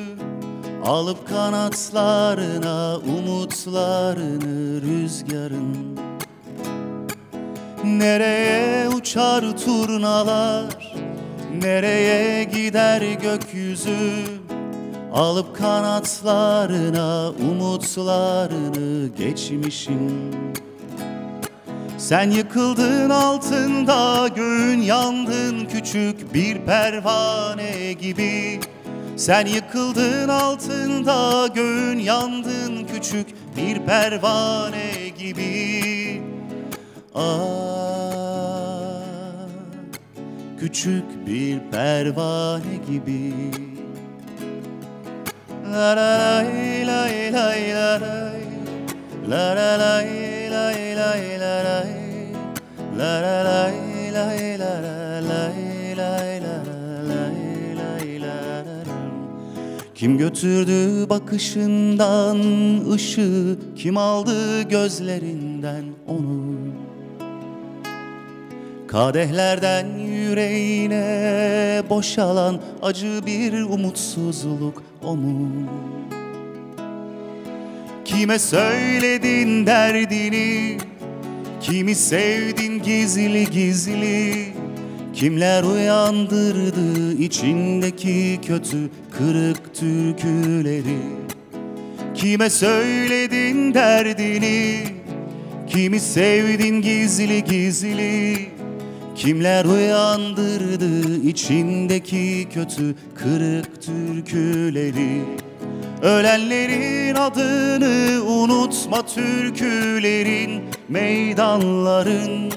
Alıp 0.86 1.28
kanatlarına 1.28 2.96
umutlarını 2.96 4.82
rüzgarın. 4.82 5.98
Nereye 7.84 8.88
uçar 8.88 9.58
turnalar 9.58 10.91
Nereye 11.62 12.44
gider 12.44 13.02
gökyüzü? 13.22 14.24
Alıp 15.14 15.56
kanatlarına 15.56 17.30
umutlarını 17.30 19.08
geçmişin 19.18 20.32
sen 21.98 22.30
yıkıldın 22.30 23.10
altında 23.10 24.28
göğün 24.28 24.80
yandın 24.80 25.64
küçük 25.64 26.34
bir 26.34 26.58
pervane 26.58 27.92
gibi. 27.92 28.60
Sen 29.16 29.46
yıkıldın 29.46 30.28
altında 30.28 31.46
göğün 31.54 31.98
yandın 31.98 32.86
küçük 32.94 33.26
bir 33.56 33.78
pervane 33.78 35.08
gibi. 35.18 36.22
Ah 37.14 38.01
küçük 40.62 41.26
bir 41.26 41.58
pervane 41.72 42.76
gibi. 42.90 43.34
La 45.72 45.96
la 45.96 46.42
la 46.86 47.08
La 49.30 49.54
la 49.54 49.78
la 49.78 50.02
La 52.98 53.20
la 53.20 53.42
la 53.42 53.62
la 53.62 53.72
la 53.72 55.50
la 56.04 56.18
la 56.18 56.22
la. 56.22 56.42
Kim 59.94 60.18
götürdü 60.18 61.08
bakışından 61.10 62.38
ışığı? 62.90 63.58
Kim 63.76 63.96
aldı 63.96 64.62
gözlerinden 64.62 65.84
onu 66.08 66.81
Kadehlerden 68.92 69.98
yüreğine 69.98 71.82
boşalan 71.90 72.60
acı 72.82 73.20
bir 73.26 73.52
umutsuzluk 73.52 74.82
o 75.02 75.16
mu? 75.16 75.48
Kime 78.04 78.38
söyledin 78.38 79.66
derdini? 79.66 80.78
Kimi 81.60 81.94
sevdin 81.94 82.82
gizli 82.82 83.50
gizli? 83.50 84.46
Kimler 85.14 85.62
uyandırdı 85.62 87.12
içindeki 87.12 88.40
kötü 88.46 88.90
kırık 89.10 89.74
türküleri? 89.74 90.98
Kime 92.14 92.50
söyledin 92.50 93.74
derdini? 93.74 94.84
Kimi 95.68 96.00
sevdin 96.00 96.82
gizli 96.82 97.44
gizli 97.44 98.51
Kimler 99.22 99.64
uyandırdı 99.64 101.16
içindeki 101.16 102.48
kötü 102.54 102.94
kırık 103.14 103.82
türküleri? 103.82 105.22
Ölenlerin 106.02 107.14
adını 107.14 108.24
unutma 108.24 109.06
türkülerin 109.06 110.62
meydanların. 110.88 112.52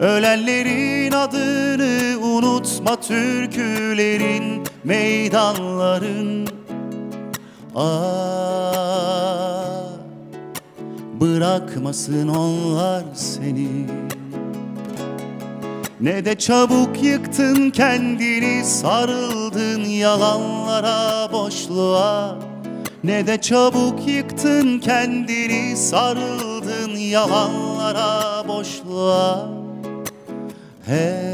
Ölenlerin 0.00 1.12
adını 1.12 2.18
unutma 2.26 3.00
türkülerin 3.00 4.62
meydanların. 4.84 6.48
Ah 7.74 8.48
bırakmasın 11.20 12.28
onlar 12.28 13.04
seni 13.14 13.68
ne 16.00 16.24
de 16.24 16.38
çabuk 16.38 17.02
yıktın 17.02 17.70
kendini 17.70 18.64
sarıldın 18.64 19.84
yalanlara 19.84 21.32
boşluğa. 21.32 22.38
Ne 23.04 23.26
de 23.26 23.40
çabuk 23.40 24.08
yıktın 24.08 24.78
kendini 24.78 25.76
sarıldın 25.76 26.96
yalanlara 26.96 28.48
boşluğa. 28.48 29.48
Hey 30.86 31.28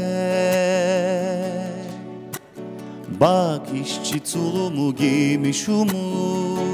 Bak 3.19 3.61
işçi 3.83 4.19
tulumu 4.19 4.95
giymiş 4.95 5.69
umut. 5.69 6.65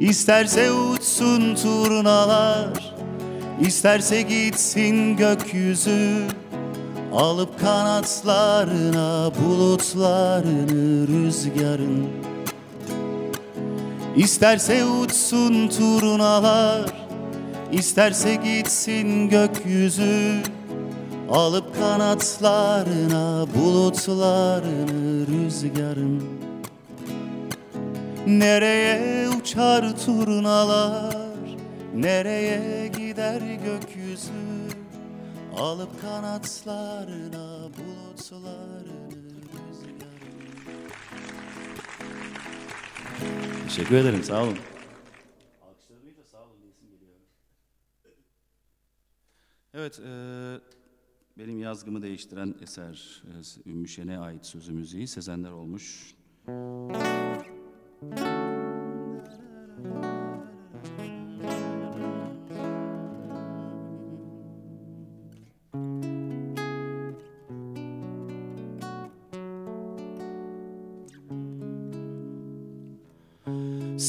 İsterse 0.00 0.72
uçsun 0.72 1.54
turnalar 1.54 2.87
İsterse 3.60 4.22
gitsin 4.22 5.16
gökyüzü 5.16 6.26
Alıp 7.12 7.60
kanatlarına 7.60 9.30
bulutlarını 9.42 11.08
rüzgarın. 11.08 12.06
İsterse 14.16 14.84
uçsun 14.84 15.68
turnalar 15.68 17.08
İsterse 17.72 18.34
gitsin 18.34 19.28
gökyüzü 19.28 20.42
Alıp 21.30 21.78
kanatlarına 21.80 23.46
bulutlarını 23.54 25.26
rüzgarın. 25.26 26.22
Nereye 28.26 29.28
uçar 29.28 29.96
turnalar 30.06 31.17
Nereye 31.98 32.88
gider 32.88 33.40
gökyüzü 33.64 34.32
Alıp 35.56 36.00
kanatlarına 36.00 37.70
bulutlarını 37.78 39.08
Teşekkür 43.64 43.96
ederim 43.96 44.22
sağ 44.22 44.42
olun. 44.42 44.58
Evet, 49.74 50.00
e, 50.00 50.10
benim 51.38 51.58
yazgımı 51.58 52.02
değiştiren 52.02 52.54
eser 52.62 53.22
e, 53.66 53.70
Ümmü 53.70 53.88
Şen'e 53.88 54.18
ait 54.18 54.46
sözü 54.46 54.72
müziği 54.72 55.06
Sezenler 55.06 55.50
olmuş. 55.50 56.14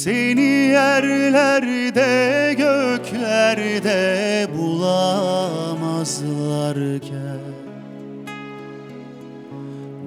Seni 0.03 0.51
yerlerde 0.71 2.53
göklerde 2.53 4.47
bulamazlarken. 4.57 7.39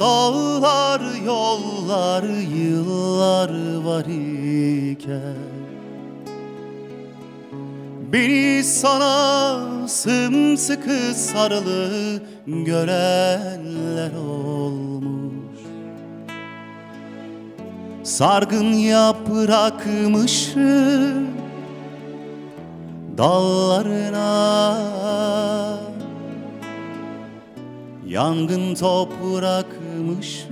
dağlar 0.00 1.00
yollar 1.26 2.22
yıllar 2.56 3.50
var 3.84 4.04
iken. 4.04 5.36
Beni 8.12 8.64
sana 8.64 9.88
sımsıkı 9.88 11.14
sarılı 11.14 12.22
görenler 12.46 14.10
olmuş 14.28 14.95
Sargın 18.06 18.72
yaprakmışım 18.72 20.06
dallarına. 23.18 24.78
Yangın 28.06 28.74
toprakmışım 28.74 30.46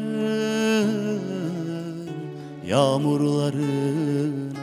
yağmurlarına. 2.67 4.55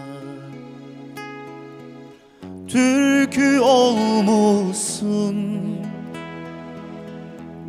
Türkü 2.67 3.59
olmuşsun 3.59 5.35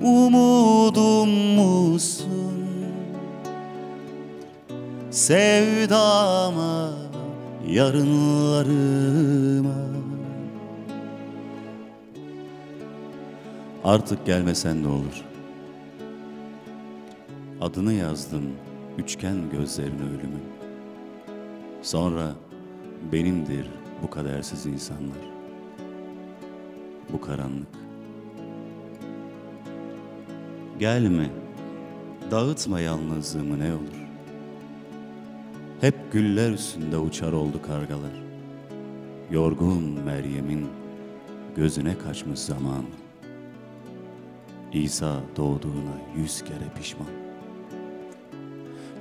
Umudum 0.02 1.28
musun 1.30 2.61
Sevdama 5.12 6.92
yarınlarıma. 7.66 8.72
Artık 13.84 14.26
gelmesen 14.26 14.82
ne 14.82 14.88
olur? 14.88 15.24
Adını 17.60 17.92
yazdım 17.92 18.42
üçgen 18.98 19.50
gözlerine 19.50 20.02
ölümün. 20.02 20.44
Sonra 21.82 22.32
benimdir 23.12 23.66
bu 24.02 24.10
kadersiz 24.10 24.66
insanlar. 24.66 25.22
Bu 27.12 27.20
karanlık. 27.20 27.68
Gelme 30.78 31.30
Dağıtma 32.30 32.80
yalnızlığımı 32.80 33.58
ne 33.58 33.72
olur 33.72 34.01
Hep 35.82 36.12
güller 36.12 36.50
üstünde 36.50 36.98
uçar 36.98 37.32
oldu 37.32 37.62
kargalar. 37.62 38.12
Yorgun 39.30 39.82
Meryem'in 40.04 40.66
gözüne 41.56 41.98
kaçmış 41.98 42.38
zaman. 42.38 42.84
İsa 44.72 45.20
doğduğuna 45.36 45.94
yüz 46.16 46.44
kere 46.44 46.78
pişman. 46.78 47.08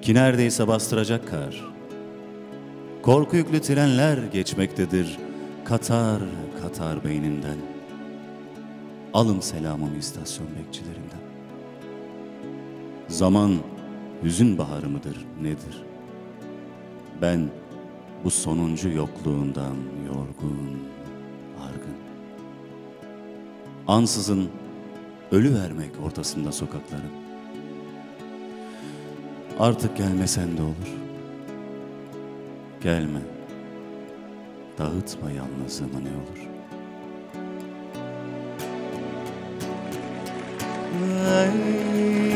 Ki 0.02 0.14
neredeyse 0.14 0.68
bastıracak 0.68 1.28
kar. 1.28 1.66
Korku 3.02 3.36
yüklü 3.36 3.62
trenler 3.62 4.18
geçmektedir 4.18 5.20
Katar 5.66 6.22
katar 6.62 7.04
beynimden 7.04 7.58
Alım 9.14 9.42
selamımı 9.42 9.98
istasyon 9.98 10.48
bekçilerinden. 10.48 11.22
Zaman 13.08 13.58
hüzün 14.24 14.58
baharı 14.58 14.90
mıdır 14.90 15.26
nedir? 15.42 15.91
Ben 17.22 17.50
bu 18.24 18.32
sonuncu 18.32 18.90
yokluğundan 18.90 19.76
yorgun, 20.08 20.80
argın. 21.62 21.96
Ansızın 23.88 24.50
ölü 25.32 25.56
vermek 25.56 25.92
ortasında 26.06 26.52
sokakların. 26.52 27.12
Artık 29.60 29.98
gelmesen 29.98 30.58
de 30.58 30.62
olur. 30.62 30.96
Gelme. 32.84 33.20
Dağıtma 34.78 35.32
yalnızlığımı 35.32 36.06
ne 36.06 36.10
olur. 36.10 36.52
Alkışlar 41.32 42.31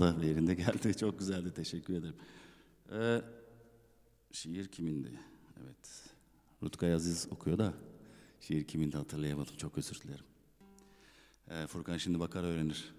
ve 0.00 0.26
yerinde 0.26 0.54
geldi. 0.54 0.96
Çok 1.00 1.18
güzeldi. 1.18 1.54
Teşekkür 1.54 1.94
ederim. 1.94 2.16
Ee, 2.92 3.22
şiir 4.32 4.68
kimindi? 4.68 5.20
Evet. 5.64 6.04
Rutkay 6.62 6.94
Aziz 6.94 7.28
okuyor 7.30 7.58
da 7.58 7.74
şiir 8.40 8.64
kimindi 8.64 8.96
hatırlayamadım. 8.96 9.56
Çok 9.56 9.78
özür 9.78 10.00
dilerim. 10.00 10.24
Ee, 11.50 11.66
Furkan 11.66 11.96
şimdi 11.96 12.20
bakar 12.20 12.44
öğrenir. 12.44 12.94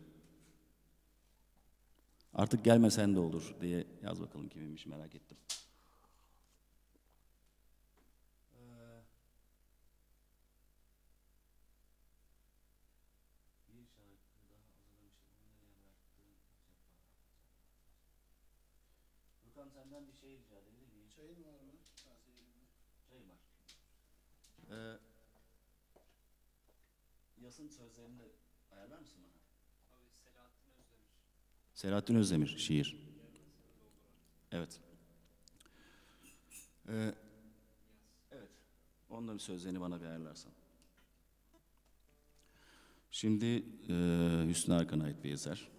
Artık 2.34 2.66
gelmesen 2.66 3.16
de 3.16 3.20
olur 3.20 3.56
diye 3.62 3.88
yaz 4.04 4.22
bakalım 4.22 4.50
kiminmiş 4.50 4.86
merak 4.86 5.16
ettim. 5.16 5.38
Furkan 19.44 19.70
senden 19.70 20.08
bir 20.08 20.14
şey 20.14 20.30
rica 20.30 20.58
edebilir 20.58 20.88
miyim? 20.94 21.10
Çayın 21.16 21.44
var 21.44 21.60
mı? 21.60 21.74
Çayım 23.10 23.30
var. 23.30 23.38
Ee, 24.72 25.00
Yas'ın 27.54 27.68
sözlerini 27.68 28.20
de 28.20 28.24
ayarlar 28.72 29.00
mısın 29.00 29.22
bana? 29.24 29.98
Abi 29.98 30.06
Selahattin 30.12 30.72
Özdemir. 30.72 31.08
Selahattin 31.74 32.16
Özdemir 32.16 32.58
şiir. 32.58 32.98
Evet. 34.52 34.80
Ee, 36.88 37.14
evet. 38.32 38.50
Onun 39.10 39.28
bir 39.28 39.40
sözlerini 39.40 39.82
bana 39.82 40.02
bir 40.02 40.06
ayarlarsan. 40.06 40.52
Şimdi 43.12 43.46
e, 43.90 43.96
Hüsnü 44.50 44.74
Arkan'a 44.74 45.04
ait 45.04 45.24
bir 45.24 45.32
eser. 45.32 45.72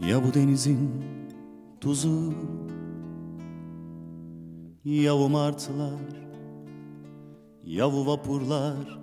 Ya 0.00 0.24
bu 0.24 0.34
denizin 0.34 1.19
tuzu. 1.80 2.34
Ya 4.84 5.14
bu 5.14 5.28
martılar 5.28 6.00
Ya 7.64 7.92
bu 7.92 8.06
vapurlar. 8.06 9.00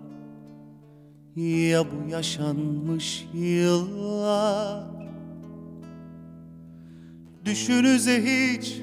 Ya 1.35 1.85
bu 1.85 2.09
yaşanmış 2.09 3.27
yıllar. 3.33 4.83
Düşünüze 7.45 8.23
hiç 8.23 8.81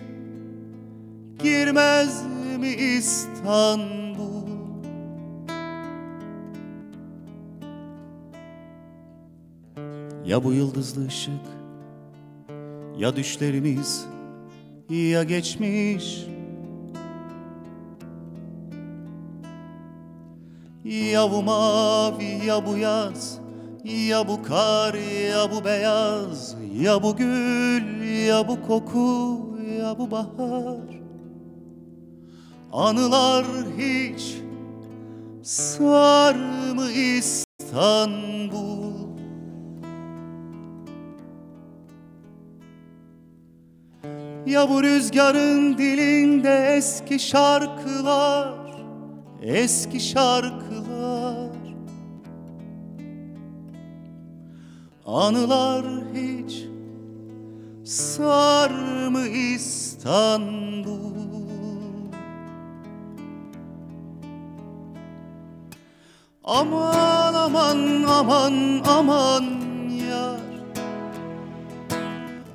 Girmez 1.42 2.26
mi 2.60 2.68
İstanbul? 2.68 4.48
Ya 10.24 10.44
bu 10.44 10.52
yıldızlı 10.52 11.06
ışık 11.06 11.63
ya 12.98 13.16
düşlerimiz 13.16 14.06
ya 14.90 15.22
geçmiş. 15.22 16.26
Ya 20.84 21.30
bu 21.30 21.42
mavi 21.42 22.46
ya 22.46 22.66
bu 22.66 22.76
yaz 22.76 23.38
Ya 23.84 24.28
bu 24.28 24.42
kar 24.42 24.94
ya 25.30 25.50
bu 25.50 25.64
beyaz 25.64 26.56
Ya 26.80 27.02
bu 27.02 27.16
gül 27.16 28.02
ya 28.26 28.48
bu 28.48 28.62
koku 28.68 29.40
ya 29.80 29.98
bu 29.98 30.10
bahar. 30.10 31.04
Anılar 32.72 33.46
hiç 33.78 34.34
sar 35.42 36.34
mı 36.74 36.90
İstanbul 36.90 38.34
Ya 44.46 44.68
bu 44.70 44.82
rüzgarın 44.82 45.78
dilinde 45.78 46.74
eski 46.76 47.18
şarkılar 47.18 48.64
Eski 49.44 50.00
şarkılar. 50.00 51.50
Anılar 55.06 55.84
hiç 56.14 56.64
sar 57.84 58.70
mı 59.10 59.26
İstanbul? 59.28 61.14
Aman 66.44 67.34
aman 67.34 68.04
aman 68.08 68.82
aman 68.86 69.44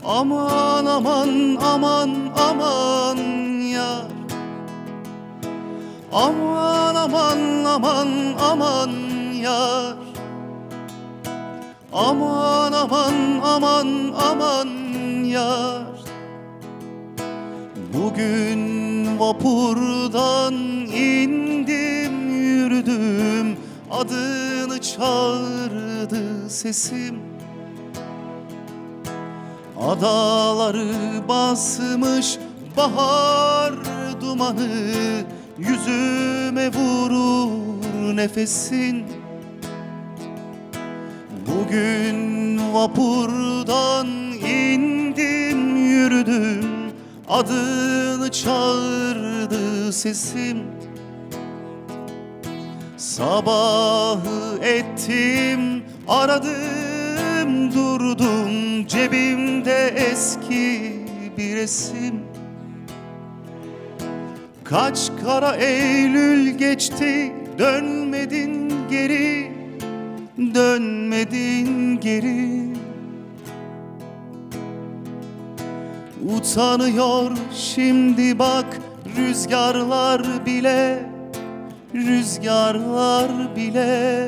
Aman 0.10 0.88
aman 0.88 1.58
aman 1.62 2.34
aman 2.34 3.20
yar. 3.62 4.10
Aman 6.12 6.96
aman 6.98 7.40
aman 7.66 8.10
aman 8.42 8.92
yar. 9.38 10.02
Aman 11.94 12.74
aman 12.74 13.18
aman 13.54 13.90
aman 14.18 14.70
yar. 15.30 15.94
Bugün 17.94 18.62
vapurdan 19.20 20.54
indim 20.90 22.16
yürüdüm. 22.34 23.58
Adını 23.92 24.82
çağırdı 24.82 26.50
sesim 26.50 27.29
Adaları 29.80 30.88
basmış 31.28 32.38
bahar 32.78 33.74
dumanı 34.22 34.68
Yüzüme 35.58 36.70
vurur 36.70 38.16
nefesin. 38.16 39.06
Bugün 41.48 42.60
vapurdan 42.74 44.08
indim 44.34 45.76
yürüdüm 45.76 46.70
Adını 47.30 48.32
çağırdı 48.32 49.94
sesim. 49.94 50.58
Sabahı 52.98 54.60
ettim 54.62 55.84
aradım 56.08 56.79
durdum 57.68 58.88
Cebimde 58.88 59.88
eski 59.88 60.94
bir 61.38 61.56
resim. 61.56 62.22
Kaç 64.64 65.12
kara 65.26 65.56
Eylül 65.56 66.50
geçti 66.50 67.34
dönmedin 67.58 68.74
geri 68.90 69.52
Dönmedin 70.56 72.00
geri. 72.00 72.70
Utanıyor 76.36 77.32
şimdi 77.54 78.40
bak 78.40 78.66
rüzgarlar 79.18 80.46
bile 80.46 81.10
Rüzgarlar 81.96 83.56
bile 83.56 84.28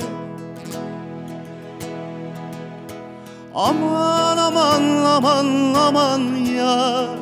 Aman 3.51 4.39
aman 4.39 4.83
aman 5.03 5.75
aman 5.75 6.23
yar. 6.47 7.19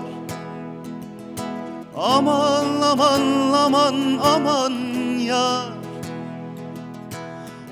Aman 1.97 2.83
aman 2.85 3.25
aman 3.49 3.97
aman 4.21 4.75
yar. 5.25 5.73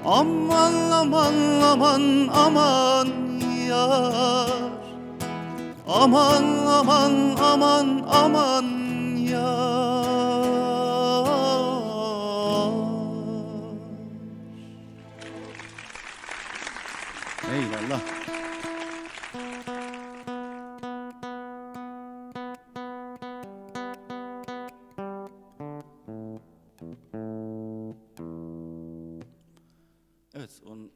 Aman 0.02 0.76
aman 0.90 1.38
aman 1.62 2.04
aman 2.34 3.10
yar. 3.70 4.50
Aman 5.86 6.46
aman 6.66 7.14
aman 7.38 7.88
aman 8.10 8.68
yar 9.22 9.87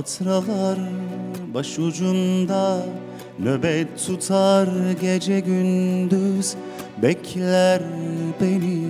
Hatıralar 0.00 0.78
başucunda 1.54 2.86
Nöbet 3.38 4.06
tutar 4.06 4.68
gece 5.00 5.40
gündüz 5.40 6.54
Bekler 7.02 7.82
beni. 8.40 8.80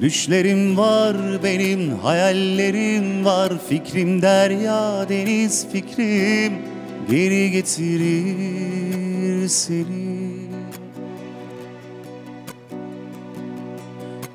Düşlerim 0.00 0.76
var 0.76 1.16
benim, 1.42 1.90
hayallerim 1.98 3.24
var. 3.24 3.52
Fikrim 3.68 4.22
derya 4.22 5.08
deniz 5.08 5.66
fikrim. 5.72 6.52
Geri 7.10 7.50
getirir 7.50 9.48
seni 9.48 10.07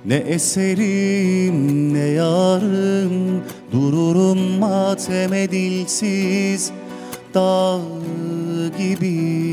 Ne 0.06 0.16
eserim 0.16 1.94
ne 1.94 2.00
yarım 2.00 3.44
Dururum 3.72 4.40
matem 4.40 5.34
edilsiz 5.34 6.72
Dağ 7.34 7.80
gibi. 8.78 9.44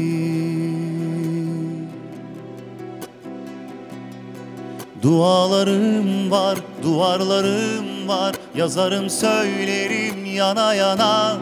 Dualarım 5.02 6.30
var, 6.30 6.58
duvarlarım 6.82 8.08
var 8.08 8.34
Yazarım 8.54 9.10
söylerim 9.10 10.24
yana 10.34 10.74
yana. 10.74 11.36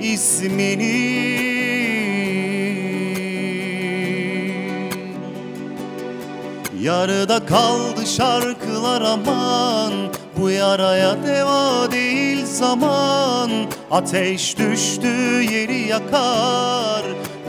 İsmini 0.00 1.51
Yarıda 6.82 7.46
kaldı 7.46 8.06
şarkılar 8.06 9.02
aman. 9.02 9.92
Bu 10.38 10.50
yaraya 10.50 11.16
deva 11.26 11.90
değil 11.90 12.46
zaman. 12.46 13.50
Ateş 13.90 14.58
düştü 14.58 15.08
yeri 15.52 15.78
yakar. 15.78 17.02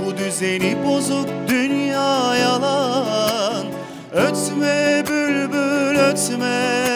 Bu 0.05 0.17
düzeni 0.17 0.77
bozuk 0.87 1.27
dünya 1.47 2.35
yalan. 2.35 3.65
Ötme 4.11 5.03
bülbül 5.07 5.99
ötme. 5.99 6.87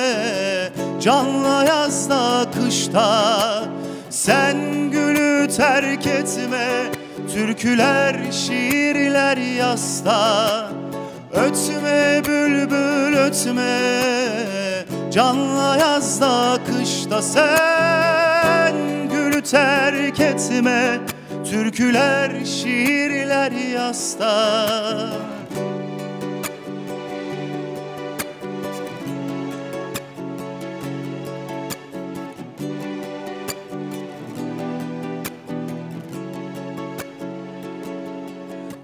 Canla 1.02 1.64
yazda 1.64 2.46
kışta. 2.52 3.64
Sen 4.10 4.92
gülü 4.92 5.48
terk 5.58 6.08
etme. 6.08 6.92
Türküler 7.34 8.16
şiirler 8.32 9.38
yasta. 9.38 10.78
Ötme 11.34 11.67
bülbül 12.26 13.18
ötme 13.18 13.80
Canla 15.12 15.78
yazda 15.78 16.60
kışta 16.66 17.22
sen 17.22 18.76
Gülü 19.12 19.42
terk 19.44 20.20
etme. 20.20 21.00
Türküler 21.46 22.46
şiirler 22.46 23.52
yasta. 23.52 24.48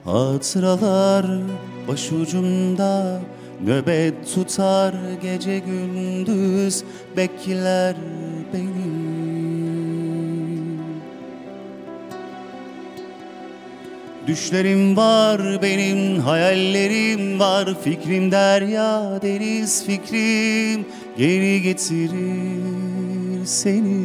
Hatıralar 0.06 1.26
başucumda 1.88 3.22
Nöbet 3.66 4.34
tutar 4.34 4.94
gece 5.22 5.60
gündüz 5.60 6.84
Bekler 7.18 7.96
beni. 8.54 9.04
Düşlerim 14.28 14.98
var 14.98 15.62
benim 15.62 16.20
hayallerim 16.20 17.40
var 17.40 17.70
Fikrim 17.84 18.32
derya 18.32 19.20
deniz 19.22 19.86
fikrim 19.86 20.86
Geri 21.18 21.62
getirir 21.62 23.46
seni 23.46 24.03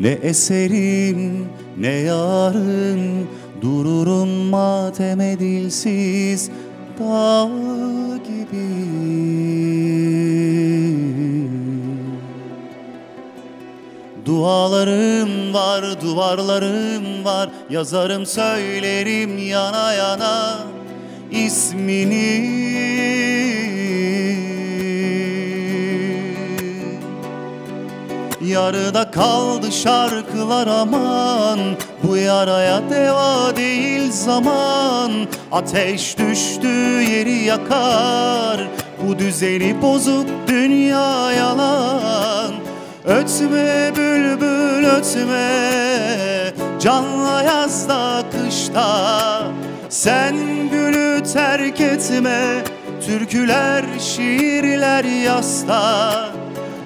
Ne 0.00 0.08
eserim 0.08 1.48
ne 1.78 1.92
yarın 1.92 3.26
Dururum 3.60 4.28
matem 4.28 5.20
edilsiz 5.20 6.50
dağ 6.98 7.48
gibi. 8.26 8.66
Dualarım 14.24 15.54
var, 15.54 16.00
duvarlarım 16.02 17.24
var 17.24 17.50
Yazarım 17.70 18.26
söylerim 18.26 19.38
yana 19.38 19.92
yana 19.92 20.58
ismini 21.30 22.75
Yarıda 28.56 29.10
kaldı 29.10 29.72
şarkılar 29.72 30.66
aman. 30.66 31.58
Bu 32.02 32.16
yaraya 32.16 32.90
deva 32.90 33.56
değil 33.56 34.12
zaman. 34.12 35.12
Ateş 35.52 36.18
düştü 36.18 36.68
yeri 37.10 37.44
yakar. 37.44 38.68
Bu 39.02 39.18
düzeni 39.18 39.82
bozuk 39.82 40.26
dünya 40.48 41.32
yalan. 41.32 42.52
Ötme 43.04 43.92
bülbül 43.96 44.86
ötme. 44.86 46.52
Canla 46.80 47.42
yazda 47.42 48.22
kışta. 48.32 49.42
Sen 49.88 50.36
gülü 50.70 51.22
terk 51.32 51.80
etme. 51.80 52.64
Türküler 53.06 53.84
şiirler 54.00 55.04
yasta. 55.04 56.12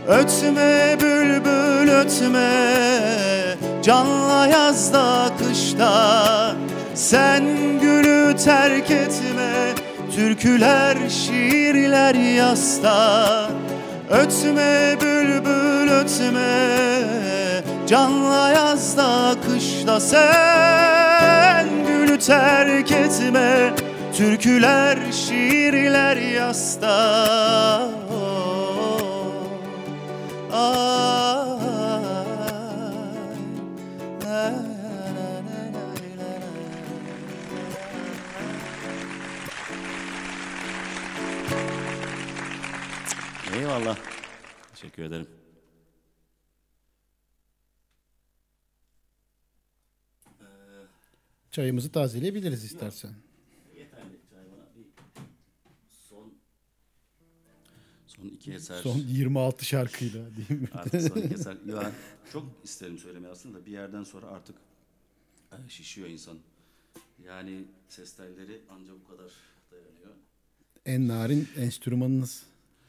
Ötme 0.09 0.97
bülbül 1.01 1.60
ötme. 1.91 2.51
Canla 3.83 4.47
yazda 4.47 5.31
kışta. 5.39 6.55
Sen 6.95 7.45
gülü 7.81 8.37
terk 8.37 8.91
etme. 8.91 9.75
Türküler 10.15 10.97
şiirler 11.09 12.15
yasta. 12.15 13.51
Ötme 14.11 14.97
bülbül 15.01 15.91
ötme. 15.91 16.69
Canla 17.87 18.51
yazda 18.51 19.35
kışta. 19.49 20.01
Sen 20.01 21.67
gülü 21.87 22.19
terk 22.19 22.93
etme. 22.93 23.71
Türküler 24.17 24.99
şiirler 25.13 26.17
yasta 26.17 27.31
Eyvallah. 43.61 43.99
Teşekkür 44.75 45.03
ederim. 45.03 45.27
Çayımızı 51.51 51.93
tazeleyebiliriz 51.93 52.65
istersen. 52.65 53.11
Son 56.09 56.33
son 58.07 58.25
iki 58.25 58.53
eser. 58.53 58.77
Son 58.83 58.97
26 58.99 59.65
şarkıyla 59.65 60.37
değil 60.37 60.61
mi? 60.61 60.69
Artık 60.75 61.03
son 61.03 61.21
iki 61.21 61.35
eser. 61.35 61.57
Ya, 61.67 61.93
çok 62.33 62.47
isterim 62.65 62.99
söylemeyi 62.99 63.33
aslında 63.33 63.59
da 63.61 63.67
bir 63.67 63.73
yerden 63.73 64.05
sonra 64.05 64.27
artık 64.27 64.57
e, 65.53 65.69
şişiyor 65.69 66.09
insan. 66.09 66.39
Yani 67.27 67.65
ses 67.89 68.13
telleri 68.17 68.61
ancak 68.71 68.95
bu 69.05 69.17
kadar 69.17 69.31
dayanıyor. 69.71 70.15
en 70.87 71.09
narin 71.09 71.49
enstrümanınız 71.57 72.43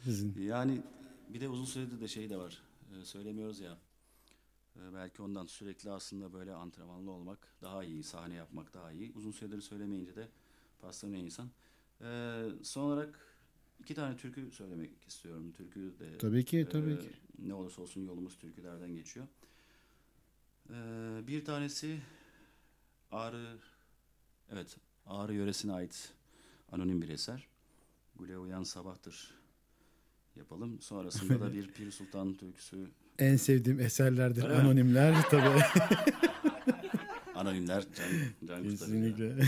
sizin. 0.03 0.41
Yani 0.41 0.81
bir 1.29 1.41
de 1.41 1.49
uzun 1.49 1.65
süredir 1.65 2.01
de 2.01 2.07
şey 2.07 2.29
de 2.29 2.37
var. 2.37 2.61
Ee, 3.01 3.05
söylemiyoruz 3.05 3.59
ya. 3.59 3.77
Ee, 4.75 4.93
belki 4.93 5.21
ondan 5.21 5.45
sürekli 5.45 5.91
aslında 5.91 6.33
böyle 6.33 6.53
antrenmanlı 6.53 7.11
olmak 7.11 7.47
daha 7.61 7.83
iyi, 7.83 8.03
sahne 8.03 8.35
yapmak 8.35 8.73
daha 8.73 8.91
iyi. 8.91 9.11
Uzun 9.15 9.31
süredir 9.31 9.61
söylemeyince 9.61 10.15
de 10.15 10.27
paslanıyor 10.79 11.23
insan. 11.23 11.49
Ee, 12.01 12.43
son 12.63 12.83
olarak 12.83 13.19
iki 13.79 13.95
tane 13.95 14.17
türkü 14.17 14.51
söylemek 14.51 14.91
istiyorum. 15.07 15.51
Türkü 15.51 15.93
de 15.99 16.17
Tabii 16.17 16.45
ki, 16.45 16.67
tabii 16.71 16.91
e, 16.93 16.99
ki. 16.99 17.09
ne 17.39 17.53
olursa 17.53 17.81
olsun 17.81 18.01
yolumuz 18.01 18.37
türkülerden 18.37 18.95
geçiyor. 18.95 19.27
Ee, 20.69 21.21
bir 21.27 21.45
tanesi 21.45 22.01
Ağrı 23.11 23.57
evet 24.51 24.77
Ağrı 25.05 25.33
yöresine 25.33 25.73
ait 25.73 26.13
anonim 26.71 27.01
bir 27.01 27.09
eser. 27.09 27.47
Güle 28.19 28.37
uyan 28.37 28.63
sabahtır 28.63 29.40
yapalım. 30.35 30.81
Sonrasında 30.81 31.39
da 31.41 31.53
bir 31.53 31.67
Pir 31.67 31.91
Sultan 31.91 32.33
türküsü 32.33 32.87
En 33.19 33.35
sevdiğim 33.35 33.79
eserlerdir 33.79 34.43
Öyle 34.43 34.53
mi? 34.53 34.59
anonimler 34.61 35.15
tabii. 35.29 35.61
anonimler 37.35 37.83
can, 37.95 38.47
can. 38.47 38.63
Kesinlikle. 38.63 39.35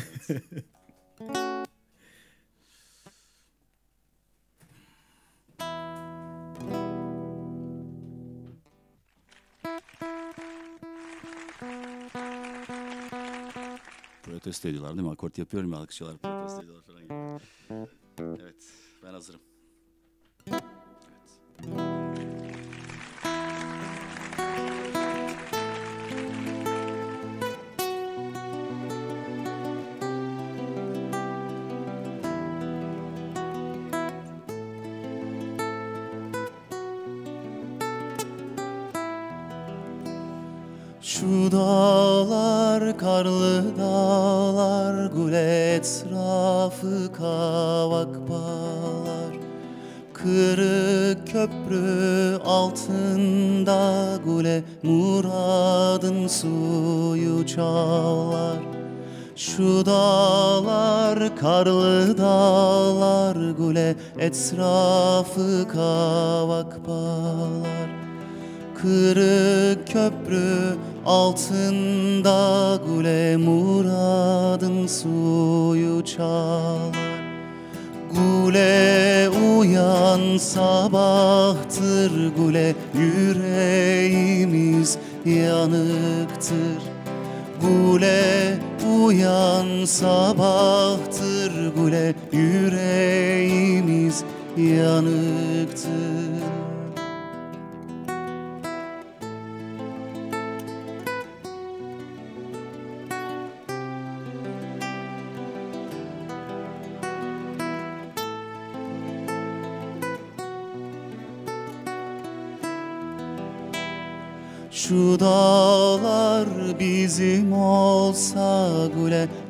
Protesto 14.23 14.69
ediyorlar 14.69 14.91
değil 14.95 15.07
mi? 15.07 15.11
Akort 15.11 15.37
yapıyorum 15.37 15.73
ya 15.73 15.79
alkışlıyorlar 15.79 16.32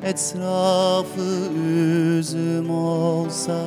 etrafı 0.04 1.52
üzüm 2.18 2.70
olsa 2.70 3.58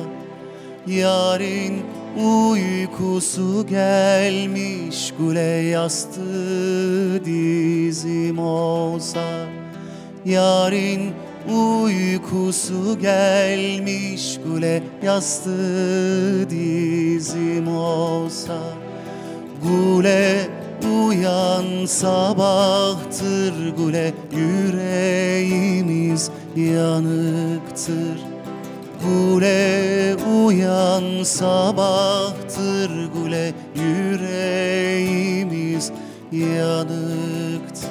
Yarın 0.86 1.78
uykusu 2.16 3.66
gelmiş 3.66 5.14
Güle 5.18 5.40
yastığı 5.40 7.24
dizim 7.24 8.38
olsa 8.38 9.46
Yarın 10.24 11.00
uykusu 11.48 12.98
gelmiş 12.98 14.38
Güle 14.44 14.82
yastığı 15.02 16.50
dizim 16.50 17.68
olsa 17.68 18.58
Gule 19.62 20.57
uyan 20.84 21.86
sabahtır 21.86 23.76
Gule 23.76 24.14
yüreğimiz 24.36 26.30
yanıktır 26.56 28.18
Gule 29.04 30.16
uyan 30.46 31.22
sabahtır 31.22 32.90
Gule 33.12 33.54
yüreğimiz 33.76 34.72
yanıktır 36.32 37.88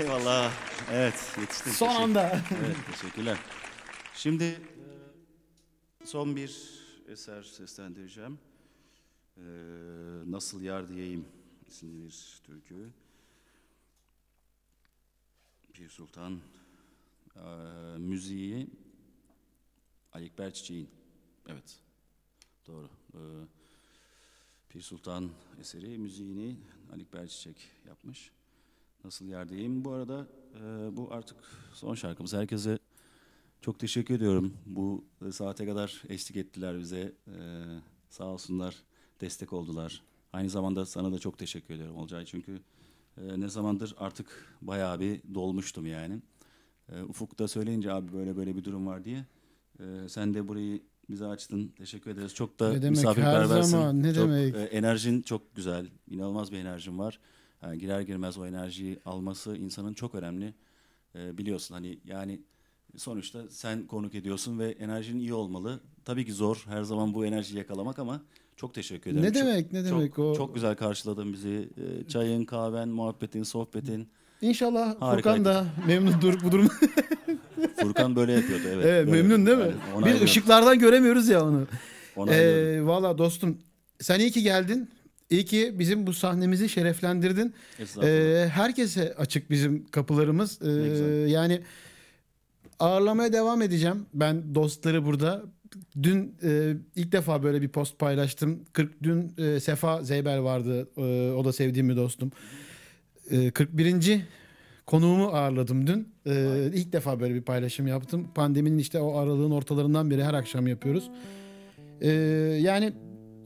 Eyvallah. 0.00 0.50
Evet 0.92 1.14
yetiştim. 1.40 1.72
Son 1.72 1.86
Teşekkür- 1.86 2.04
anda. 2.04 2.38
Evet, 2.64 2.76
teşekkürler. 2.92 3.36
Şimdi 4.14 4.44
e, 4.44 6.06
son 6.06 6.36
bir 6.36 6.73
eser 7.08 7.42
seslendireceğim. 7.42 8.38
E, 9.36 9.42
Nasıl 10.26 10.62
Yar 10.62 10.88
Diyeyim 10.88 11.28
isimli 11.68 12.04
bir 12.04 12.40
türkü. 12.44 12.90
Pir 15.72 15.88
Sultan 15.88 16.40
e, 17.36 17.40
müziği 17.98 18.68
Ali 20.12 20.24
Ekber 20.24 20.54
Çiçek'in. 20.54 20.88
Evet, 21.48 21.78
doğru. 22.66 22.90
E, 23.14 23.20
Pir 24.68 24.80
Sultan 24.80 25.30
eseri 25.60 25.98
müziğini 25.98 26.56
Ali 26.92 27.02
Ekber 27.02 27.28
Çiçek 27.28 27.70
yapmış. 27.88 28.30
Nasıl 29.04 29.24
yerdeyim? 29.24 29.84
Bu 29.84 29.92
arada 29.92 30.26
e, 30.54 30.96
bu 30.96 31.08
artık 31.12 31.36
son 31.74 31.94
şarkımız. 31.94 32.32
Herkese 32.32 32.78
çok 33.64 33.78
teşekkür 33.78 34.14
ediyorum. 34.14 34.54
Bu 34.66 35.04
e, 35.28 35.32
saate 35.32 35.66
kadar 35.66 36.02
eşlik 36.08 36.36
ettiler 36.36 36.78
bize. 36.78 37.12
E, 37.26 37.36
sağ 38.08 38.24
olsunlar, 38.24 38.76
destek 39.20 39.52
oldular. 39.52 40.02
Aynı 40.32 40.50
zamanda 40.50 40.86
sana 40.86 41.12
da 41.12 41.18
çok 41.18 41.38
teşekkür 41.38 41.74
ediyorum 41.74 41.96
Olcay. 41.96 42.24
Çünkü 42.24 42.60
e, 43.18 43.40
ne 43.40 43.48
zamandır 43.48 43.94
artık 43.98 44.56
bayağı 44.62 45.00
bir 45.00 45.20
dolmuştum 45.34 45.86
yani. 45.86 46.18
E, 46.92 47.02
Ufuk 47.02 47.38
da 47.38 47.48
söyleyince 47.48 47.92
abi 47.92 48.12
böyle 48.12 48.36
böyle 48.36 48.56
bir 48.56 48.64
durum 48.64 48.86
var 48.86 49.04
diye. 49.04 49.24
E, 49.80 49.84
sen 50.08 50.34
de 50.34 50.48
burayı 50.48 50.82
bize 51.10 51.26
açtın. 51.26 51.68
Teşekkür 51.78 52.10
ederiz. 52.10 52.34
Çok 52.34 52.60
da 52.60 52.68
Ne 52.72 52.82
demek, 52.82 52.90
misafirperversin. 52.90 53.54
her 53.56 53.62
zaman, 53.62 54.02
ne 54.02 54.14
çok, 54.14 54.24
demek. 54.24 54.54
e, 54.54 54.58
enerjin 54.58 55.22
çok 55.22 55.54
güzel. 55.56 55.86
İnanılmaz 56.10 56.52
bir 56.52 56.58
enerjin 56.58 56.98
var. 56.98 57.20
Yani 57.62 57.78
girer 57.78 58.00
girmez 58.00 58.38
o 58.38 58.46
enerjiyi 58.46 58.98
alması 59.04 59.56
insanın 59.56 59.94
çok 59.94 60.14
önemli. 60.14 60.54
E, 61.14 61.38
biliyorsun 61.38 61.74
hani 61.74 61.98
yani 62.04 62.40
sonuçta 62.96 63.42
sen 63.50 63.86
konuk 63.86 64.14
ediyorsun 64.14 64.58
ve 64.58 64.70
enerjin 64.70 65.18
iyi 65.18 65.34
olmalı. 65.34 65.80
Tabii 66.04 66.24
ki 66.26 66.32
zor 66.32 66.64
her 66.68 66.82
zaman 66.82 67.14
bu 67.14 67.26
enerjiyi 67.26 67.58
yakalamak 67.58 67.98
ama 67.98 68.22
çok 68.56 68.74
teşekkür 68.74 69.10
ederim. 69.10 69.24
Ne 69.24 69.32
Çok- 69.32 69.42
demek, 69.42 69.72
ne 69.72 69.82
çok- 69.88 69.90
demek 70.00 70.18
o? 70.18 70.34
Çok 70.36 70.54
güzel 70.54 70.76
karşıladın 70.76 71.32
bizi. 71.32 71.68
E, 72.04 72.08
çayın, 72.08 72.44
kahven, 72.44 72.88
muhabbetin, 72.88 73.42
sohbetin. 73.42 74.08
İnşallah 74.40 75.00
Harikaydı. 75.00 75.38
Furkan 75.38 75.44
da 75.44 75.66
memnundur 75.86 76.40
bu 76.44 76.52
durum. 76.52 76.68
Furkan 77.80 78.16
böyle 78.16 78.32
yapıyordu 78.32 78.62
evet. 78.66 78.84
evet 78.86 79.06
böyle. 79.06 79.22
memnun 79.22 79.46
değil 79.46 79.58
mi? 79.58 79.62
Yani 79.64 79.94
onaylıyorum, 79.96 80.24
ışıklardan 80.24 80.78
göremiyoruz 80.78 81.28
ya 81.28 81.44
onu. 81.46 81.66
Ee, 82.28 82.78
Valla 82.82 83.18
dostum 83.18 83.58
sen 84.00 84.20
iyi 84.20 84.30
ki 84.30 84.42
geldin. 84.42 84.90
İyi 85.30 85.44
ki 85.44 85.74
bizim 85.78 86.06
bu 86.06 86.12
sahnemizi 86.12 86.68
şereflendirdin. 86.68 87.54
Ee, 88.02 88.46
herkese 88.52 89.14
açık 89.18 89.50
bizim 89.50 89.86
kapılarımız. 89.90 90.62
Ee, 90.62 90.66
Ne 90.68 91.30
yani 91.30 91.60
ağırlamaya 92.78 93.32
devam 93.32 93.62
edeceğim. 93.62 94.06
Ben 94.14 94.54
dostları 94.54 95.04
burada. 95.04 95.42
Dün 96.02 96.34
e, 96.42 96.72
ilk 96.96 97.12
defa 97.12 97.42
böyle 97.42 97.62
bir 97.62 97.68
post 97.68 97.98
paylaştım. 97.98 98.60
40 98.72 99.02
dün 99.02 99.32
e, 99.38 99.60
Sefa 99.60 100.02
Zeybel 100.02 100.42
vardı. 100.42 100.88
E, 100.96 101.32
o 101.32 101.44
da 101.44 101.52
sevdiğim 101.52 101.88
bir 101.88 101.96
dostum. 101.96 102.32
E, 103.30 103.50
41. 103.50 104.20
konuğumu 104.86 105.26
ağırladım 105.26 105.86
dün. 105.86 106.08
E, 106.26 106.64
ilk 106.74 106.92
defa 106.92 107.20
böyle 107.20 107.34
bir 107.34 107.42
paylaşım 107.42 107.86
yaptım. 107.86 108.28
Pandeminin 108.34 108.78
işte 108.78 109.00
o 109.00 109.16
aralığın 109.16 109.50
ortalarından 109.50 110.10
beri 110.10 110.24
her 110.24 110.34
akşam 110.34 110.66
yapıyoruz. 110.66 111.10
E, 112.00 112.10
yani 112.60 112.92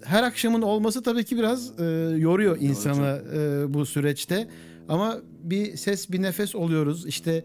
her 0.05 0.23
akşamın 0.23 0.63
olması 0.63 1.03
tabii 1.03 1.25
ki 1.25 1.37
biraz 1.37 1.81
e, 1.81 1.85
yoruyor 2.17 2.57
insanı 2.61 3.23
e, 3.35 3.75
bu 3.75 3.87
süreçte. 3.87 4.49
Ama 4.89 5.19
bir 5.43 5.77
ses 5.77 6.11
bir 6.11 6.23
nefes 6.23 6.55
oluyoruz. 6.55 7.07
İşte 7.07 7.45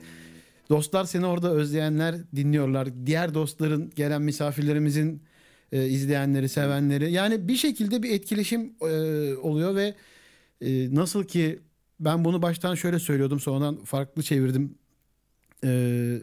dostlar 0.70 1.06
seni 1.06 1.26
orada 1.26 1.52
özleyenler 1.52 2.16
dinliyorlar. 2.36 2.90
Diğer 3.06 3.34
dostların 3.34 3.92
gelen 3.96 4.22
misafirlerimizin 4.22 5.22
e, 5.72 5.88
izleyenleri, 5.88 6.50
sevenleri. 6.50 7.12
Yani 7.12 7.48
bir 7.48 7.56
şekilde 7.56 8.04
bir 8.04 8.12
etkileşim 8.12 8.74
e, 8.82 8.86
oluyor 9.36 9.76
ve 9.76 9.96
e, 10.62 10.96
nasıl 10.96 11.24
ki 11.24 11.60
ben 12.00 12.26
bunu 12.26 12.42
baştan 12.42 12.76
şöyle 12.76 13.00
söylüyordum 13.00 13.40
sonradan 13.40 13.84
farklı 13.84 14.24
çevirdim. 14.24 14.76
E, 15.64 16.22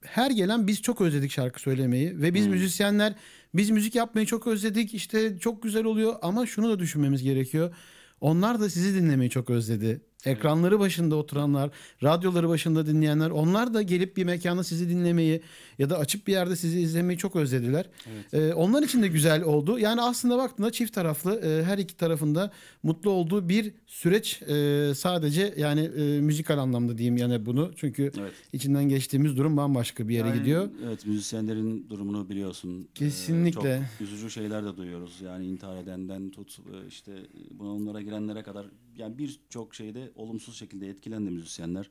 her 0.00 0.30
gelen 0.30 0.66
biz 0.66 0.82
çok 0.82 1.00
özledik 1.00 1.30
şarkı 1.30 1.60
söylemeyi 1.60 2.22
ve 2.22 2.34
biz 2.34 2.46
müzisyenler 2.46 3.14
biz 3.54 3.70
müzik 3.70 3.94
yapmayı 3.94 4.26
çok 4.26 4.46
özledik 4.46 4.94
işte 4.94 5.38
çok 5.38 5.62
güzel 5.62 5.84
oluyor 5.84 6.14
ama 6.22 6.46
şunu 6.46 6.70
da 6.70 6.78
düşünmemiz 6.78 7.22
gerekiyor. 7.22 7.74
Onlar 8.20 8.60
da 8.60 8.70
sizi 8.70 8.94
dinlemeyi 8.94 9.30
çok 9.30 9.50
özledi. 9.50 10.00
Ekranları 10.26 10.80
başında 10.80 11.16
oturanlar, 11.16 11.70
radyoları 12.02 12.48
başında 12.48 12.86
dinleyenler 12.86 13.30
onlar 13.30 13.74
da 13.74 13.82
gelip 13.82 14.16
bir 14.16 14.24
mekanda 14.24 14.64
sizi 14.64 14.88
dinlemeyi 14.88 15.40
ya 15.78 15.90
da 15.90 15.98
açıp 15.98 16.26
bir 16.26 16.32
yerde 16.32 16.56
sizi 16.56 16.80
izlemeyi 16.80 17.18
çok 17.18 17.36
özlediler. 17.36 17.86
Ee, 18.32 18.52
onlar 18.52 18.82
için 18.82 19.02
de 19.02 19.08
güzel 19.08 19.42
oldu. 19.42 19.78
Yani 19.78 20.02
aslında 20.02 20.38
baktığında 20.38 20.72
çift 20.72 20.94
taraflı 20.94 21.40
e, 21.40 21.64
her 21.64 21.78
iki 21.78 21.96
tarafında 21.96 22.50
mutlu 22.82 23.10
olduğu 23.10 23.48
bir 23.48 23.72
süreç 23.86 24.42
e, 24.42 24.92
sadece 24.94 25.54
yani 25.56 25.80
e, 25.80 26.20
müzikal 26.20 26.58
anlamda 26.58 26.98
diyeyim 26.98 27.16
yani 27.16 27.46
bunu. 27.46 27.70
Çünkü 27.76 28.10
Evet. 28.20 28.32
içinden 28.52 28.84
geçtiğimiz 28.84 29.36
durum 29.36 29.56
bambaşka 29.56 30.08
bir 30.08 30.14
yere 30.14 30.28
Yani, 30.28 30.38
gidiyor. 30.38 30.68
Evet 30.86 31.06
müzisyenlerin 31.06 31.86
durumunu 31.90 32.28
biliyorsun. 32.28 32.82
Ee, 32.82 32.94
Kesinlikle. 32.94 33.82
çok 33.98 34.08
üzücü 34.08 34.30
şeyler 34.30 34.64
de 34.64 34.76
duyuyoruz. 34.76 35.20
Yani 35.20 35.46
intihar 35.46 35.76
edenden 35.76 36.30
tut 36.30 36.58
e, 36.58 36.88
işte 36.88 37.12
bunalımlara 37.50 38.02
girenlere 38.02 38.42
kadar 38.42 38.66
yani 38.96 39.18
birçok 39.18 39.74
şeyde 39.74 40.10
olumsuz 40.14 40.56
şekilde 40.58 40.88
etkilendi 40.88 41.30
müzisyenler. 41.30 41.90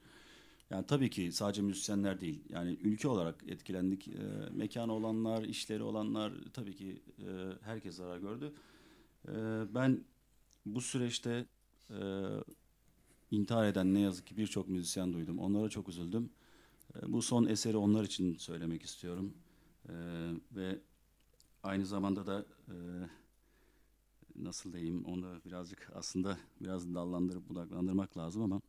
Yani 0.70 0.86
tabii 0.86 1.10
ki 1.10 1.32
sadece 1.32 1.62
müzisyenler 1.62 2.22
değil. 2.22 2.44
Yani 2.50 2.78
ülke 2.84 3.08
olarak 3.08 3.44
etkilendik. 3.48 4.08
E, 4.08 4.12
mekanı 4.52 4.94
olanlar, 4.94 5.44
işleri 5.44 5.84
olanlar 5.84 6.34
tabii 6.54 6.76
ki 6.76 7.02
e, 7.20 7.52
herkes 7.62 7.96
zarar 7.96 8.18
gördü. 8.18 8.54
E, 9.28 9.32
ben 9.76 10.04
bu 10.66 10.82
süreçte 10.82 11.46
e, 11.90 11.98
intihar 13.32 13.66
eden 13.66 13.94
ne 13.94 14.00
yazık 14.00 14.28
ki 14.28 14.38
birçok 14.38 14.70
müzisyen 14.70 15.14
duydum. 15.14 15.40
Onlara 15.40 15.70
çok 15.70 15.90
üzüldüm. 15.90 16.30
E, 16.96 17.14
Bu 17.14 17.22
son 17.22 17.46
eseri 17.46 17.78
onlar 17.78 18.04
için 18.04 18.38
söylemek 18.38 18.84
istiyorum. 18.84 19.34
E, 19.90 19.94
ve 20.52 20.80
aynı 21.64 21.86
zamanda 21.86 22.28
da 22.28 22.46
e, 22.68 22.76
nasıl 24.36 24.74
diyeyim 24.74 25.06
onu 25.06 25.42
birazcık 25.46 25.92
aslında 25.96 26.38
biraz 26.62 26.94
dallandırıp 26.96 27.50
budaklandırmak 27.50 28.18
lazım 28.18 28.42
ama 28.42 28.62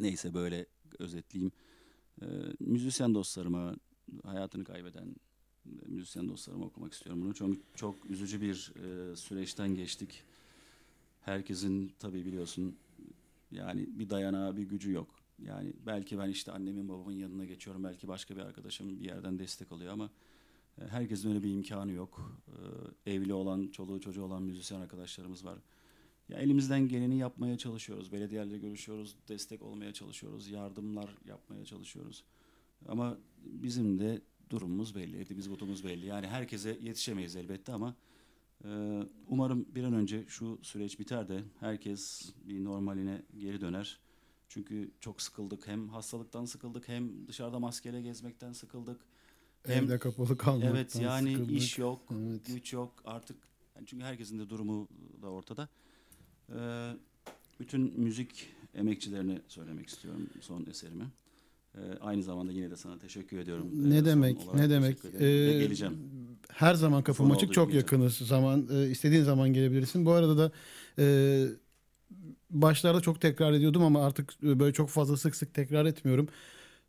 neyse 0.00 0.34
böyle 0.34 0.66
özetleyeyim. 0.98 1.52
E, 2.22 2.26
müzisyen 2.60 3.14
dostlarıma, 3.14 3.76
hayatını 4.24 4.64
kaybeden 4.64 5.16
e, 5.66 5.70
müzisyen 5.86 6.28
dostlarıma 6.28 6.64
okumak 6.64 6.92
istiyorum 6.92 7.22
bunu. 7.22 7.34
Çok, 7.34 7.56
çok 7.74 8.10
üzücü 8.10 8.40
bir 8.40 8.72
e, 8.84 9.16
süreçten 9.16 9.74
geçtik. 9.74 10.22
Herkesin 11.20 11.92
tabii 11.98 12.26
biliyorsun 12.26 12.76
yani 13.50 13.88
bir 13.98 14.10
dayanağı, 14.10 14.56
bir 14.56 14.62
gücü 14.62 14.92
yok. 14.92 15.08
Yani 15.38 15.72
belki 15.86 16.18
ben 16.18 16.28
işte 16.28 16.52
annemin 16.52 16.88
babamın 16.88 17.12
yanına 17.12 17.44
geçiyorum. 17.44 17.84
Belki 17.84 18.08
başka 18.08 18.36
bir 18.36 18.40
arkadaşım 18.40 19.00
bir 19.00 19.04
yerden 19.04 19.38
destek 19.38 19.72
alıyor 19.72 19.92
ama 19.92 20.10
herkesin 20.88 21.28
öyle 21.28 21.42
bir 21.42 21.50
imkanı 21.50 21.92
yok. 21.92 22.40
E, 23.06 23.12
Evli 23.12 23.34
olan, 23.34 23.68
çoluğu 23.68 24.00
çocuğu 24.00 24.24
olan 24.24 24.42
müzisyen 24.42 24.80
arkadaşlarımız 24.80 25.44
var. 25.44 25.58
Ya 26.28 26.38
elimizden 26.38 26.88
geleni 26.88 27.18
yapmaya 27.18 27.58
çalışıyoruz. 27.58 28.12
Belediyelerle 28.12 28.58
görüşüyoruz, 28.58 29.16
destek 29.28 29.62
olmaya 29.62 29.92
çalışıyoruz, 29.92 30.50
yardımlar 30.50 31.16
yapmaya 31.26 31.64
çalışıyoruz. 31.64 32.24
Ama 32.88 33.18
bizim 33.44 33.98
de 33.98 34.22
durumumuz 34.50 34.94
belli, 34.94 35.20
etimiz 35.20 35.50
butumuz 35.50 35.84
belli. 35.84 36.06
Yani 36.06 36.26
herkese 36.26 36.78
yetişemeyiz 36.82 37.36
elbette 37.36 37.72
ama 37.72 37.94
e, 38.64 39.02
umarım 39.28 39.66
bir 39.74 39.84
an 39.84 39.92
önce 39.92 40.24
şu 40.28 40.58
süreç 40.62 40.98
biter 40.98 41.28
de 41.28 41.42
herkes 41.60 42.32
bir 42.44 42.64
normaline 42.64 43.22
geri 43.38 43.60
döner. 43.60 44.00
Çünkü 44.48 44.90
çok 45.00 45.22
sıkıldık. 45.22 45.66
Hem 45.66 45.88
hastalıktan 45.88 46.44
sıkıldık 46.44 46.88
hem 46.88 47.28
dışarıda 47.28 47.58
maskeyle 47.58 48.02
gezmekten 48.02 48.52
sıkıldık. 48.52 49.00
Hem 49.66 49.84
Evde 49.84 49.98
kapalı 49.98 50.38
kalmaktan 50.38 50.74
Evet 50.76 50.96
yani 51.00 51.32
sıkıldık. 51.32 51.56
iş 51.56 51.78
yok, 51.78 52.00
Evet. 52.28 52.46
güç 52.46 52.72
yok 52.72 52.92
artık. 53.04 53.36
Yani 53.76 53.86
çünkü 53.86 54.04
herkesin 54.04 54.38
de 54.38 54.48
durumu 54.50 54.88
da 55.22 55.26
ortada. 55.30 55.68
Ee, 56.56 56.92
bütün 57.60 58.00
müzik 58.00 58.48
emekçilerine 58.74 59.38
söylemek 59.48 59.88
istiyorum 59.88 60.28
son 60.40 60.66
eserimi. 60.70 61.04
Ee, 61.74 61.78
aynı 62.00 62.22
zamanda 62.22 62.52
yine 62.52 62.70
de 62.70 62.76
sana 62.76 62.98
teşekkür 62.98 63.38
ediyorum. 63.38 63.70
Ee, 63.86 63.90
Ne 63.90 63.96
son 63.98 64.06
demek, 64.06 64.54
ne 64.54 64.70
demek. 64.70 64.98
Ee, 65.04 65.18
geleceğim. 65.58 65.98
Her 66.48 66.74
zaman 66.74 67.02
kapım 67.02 67.28
Son 67.28 67.34
açık. 67.34 67.52
Çok 67.52 67.68
gibi 67.68 67.76
yakınız. 67.76 68.14
Zaman 68.16 68.68
e, 68.72 68.90
istediğin 68.90 69.22
zaman 69.22 69.52
gelebilirsin. 69.52 70.06
Bu 70.06 70.12
arada 70.12 70.38
da 70.38 70.52
e, 70.98 71.06
başlarda 72.50 73.00
çok 73.00 73.20
tekrar 73.20 73.52
ediyordum 73.52 73.82
ama 73.82 74.04
artık 74.06 74.32
e, 74.42 74.60
böyle 74.60 74.72
çok 74.72 74.88
fazla 74.88 75.16
sık 75.16 75.36
sık 75.36 75.54
tekrar 75.54 75.86
etmiyorum. 75.86 76.28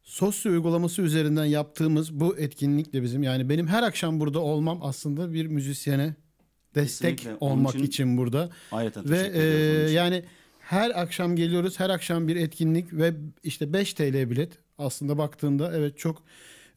Sosyo 0.06 0.52
uygulaması 0.52 1.02
üzerinden 1.02 1.46
yaptığımız 1.46 2.14
bu 2.14 2.38
etkinlikle 2.38 3.04
bizim 3.04 3.24
yani 3.24 3.50
benim 3.50 3.68
her 3.68 3.84
akşam 3.84 4.20
burada 4.20 4.40
olmam 4.40 4.80
aslında 4.84 5.34
bir 5.34 5.46
müzisyene 5.46 6.16
destek 6.76 7.18
Kesinlikle. 7.18 7.46
Onun 7.46 7.58
olmak 7.58 7.76
için 7.76 7.86
için 7.86 8.18
burada. 8.18 8.50
Ayrıca 8.72 9.02
Ve 9.06 9.32
e, 9.34 9.44
yani 9.92 10.24
her 10.60 11.02
akşam 11.02 11.36
geliyoruz. 11.36 11.80
Her 11.80 11.90
akşam 11.90 12.28
bir 12.28 12.36
etkinlik 12.36 12.94
ve 12.94 13.14
işte 13.44 13.74
5 13.74 13.94
TL 13.94 14.30
bilet. 14.30 14.52
Aslında 14.78 15.18
baktığında 15.18 15.78
evet 15.78 15.98
çok 15.98 16.24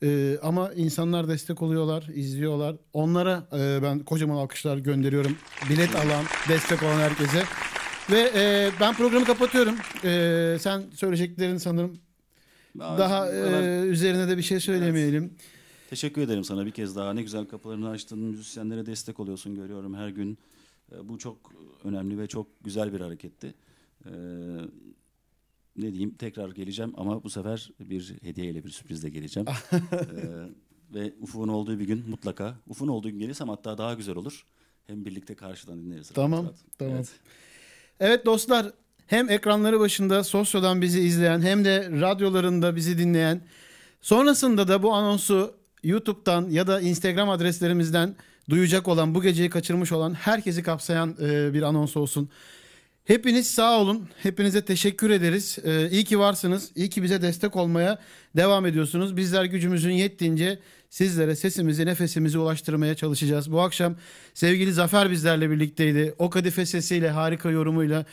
e, 0.03 0.39
ama 0.43 0.73
insanlar 0.73 1.29
destek 1.29 1.63
oluyorlar, 1.63 2.05
izliyorlar. 2.15 2.77
Onlara 2.93 3.49
e, 3.53 3.83
ben 3.83 3.99
kocaman 3.99 4.37
alkışlar 4.37 4.77
gönderiyorum. 4.77 5.37
Bilet 5.71 5.97
alan, 5.97 6.25
destek 6.49 6.83
olan 6.83 7.01
herkese. 7.01 7.43
Ve 8.11 8.31
e, 8.35 8.71
ben 8.81 8.95
programı 8.95 9.25
kapatıyorum. 9.25 9.75
E, 10.05 10.57
sen 10.61 10.83
söyleyeceklerin 10.95 11.57
sanırım 11.57 11.99
Aa, 12.81 12.99
daha 12.99 13.27
bu 13.27 13.31
kadar- 13.31 13.63
e, 13.63 13.87
üzerine 13.87 14.29
de 14.29 14.37
bir 14.39 14.43
şey 14.43 14.61
söylemeyelim. 14.61 15.35
Teşekkür 15.91 16.23
ederim 16.23 16.45
sana 16.45 16.67
bir 16.67 16.71
kez 16.71 16.97
daha. 16.97 17.13
Ne 17.13 17.23
güzel 17.23 17.45
kapılarını 17.45 17.89
açtın. 17.89 18.19
Müzisyenlere 18.19 18.87
destek 18.87 19.21
oluyorsun 19.21 19.55
görüyorum 19.55 19.95
her 19.95 20.09
gün. 20.09 20.39
Ee, 20.93 21.09
Bu 21.09 21.19
çok 21.19 21.53
önemli 21.85 22.19
ve 22.19 22.27
çok 22.27 22.65
güzel 22.65 22.93
bir 22.93 23.01
hareketti. 23.01 23.55
Ee, 24.07 24.11
ne 25.77 25.93
diyeyim 25.93 26.15
tekrar 26.15 26.51
geleceğim 26.51 26.93
ama 26.97 27.25
bu 27.25 27.31
sefer 27.31 27.71
bir 27.81 28.15
hediyeyle 28.23 28.65
bir 28.65 28.71
sürprizle 28.71 29.09
geleceğim. 29.09 29.49
Ee, 29.73 29.79
ve 30.95 31.13
Ufuk'un 31.21 31.49
olduğu 31.49 31.79
bir 31.79 31.87
gün 31.87 32.05
mutlaka. 32.11 32.55
Ufuk'un 32.69 32.89
olduğu 32.93 33.11
gün 33.11 33.19
gelirsem 33.19 33.49
hatta 33.49 33.79
daha 33.79 33.95
güzel 33.95 34.17
olur. 34.17 34.47
Hem 34.87 35.05
birlikte 35.05 35.35
karşıdan 35.35 35.85
dinleriz. 35.85 36.07
rahat 36.07 36.15
Tamam, 36.15 36.45
rahat. 36.45 36.55
tamam. 36.79 36.95
Evet. 36.95 37.09
Evet 38.01 38.27
dostlar 38.27 38.73
hem 39.09 39.31
ekranları 39.31 39.81
başında 39.81 40.25
sosyodan 40.25 40.83
bizi 40.83 41.01
izleyen 41.01 41.41
hem 41.41 41.65
de 41.65 41.89
radyolarında 42.01 42.77
bizi 42.77 42.99
dinleyen 42.99 43.41
sonrasında 44.01 44.69
da 44.69 44.83
bu 44.83 44.95
anonsu 44.95 45.55
YouTube'dan 45.83 46.51
ya 46.51 46.67
da 46.67 46.81
Instagram 46.81 47.31
adreslerimizden 47.31 48.17
duyacak 48.51 48.89
olan 48.89 49.15
bu 49.15 49.23
geceyi 49.23 49.51
kaçırmış 49.51 49.93
olan 49.93 50.15
herkesi 50.15 50.63
kapsayan 50.63 51.17
e, 51.21 51.55
bir 51.55 51.63
anons 51.63 51.97
olsun. 51.97 52.31
Hepiniz 53.09 53.51
sağ 53.51 53.81
olun. 53.81 54.09
Hepinize 54.23 54.65
teşekkür 54.65 55.11
ederiz. 55.11 55.59
Ee, 55.65 55.91
iyi 55.91 56.05
ki 56.05 56.19
varsınız. 56.19 56.71
İyi 56.77 56.91
ki 56.91 57.03
bize 57.03 57.23
destek 57.23 57.57
olmaya 57.57 57.99
devam 58.37 58.67
ediyorsunuz. 58.67 59.17
Bizler 59.17 59.45
gücümüzün 59.45 59.91
yettiğince 59.91 60.59
sizlere 60.91 61.37
sesimizi, 61.37 61.87
nefesimizi 61.87 62.39
ulaştırmaya 62.39 62.95
çalışacağız. 62.95 63.53
Bu 63.53 63.61
akşam 63.61 63.97
sevgili 64.35 64.73
Zafer 64.73 65.11
bizlerle 65.11 65.51
birlikteydi. 65.51 66.15
O 66.19 66.31
kadife 66.31 66.67
sesiyle, 66.67 67.11
harika 67.11 67.51
yorumuyla, 67.51 68.05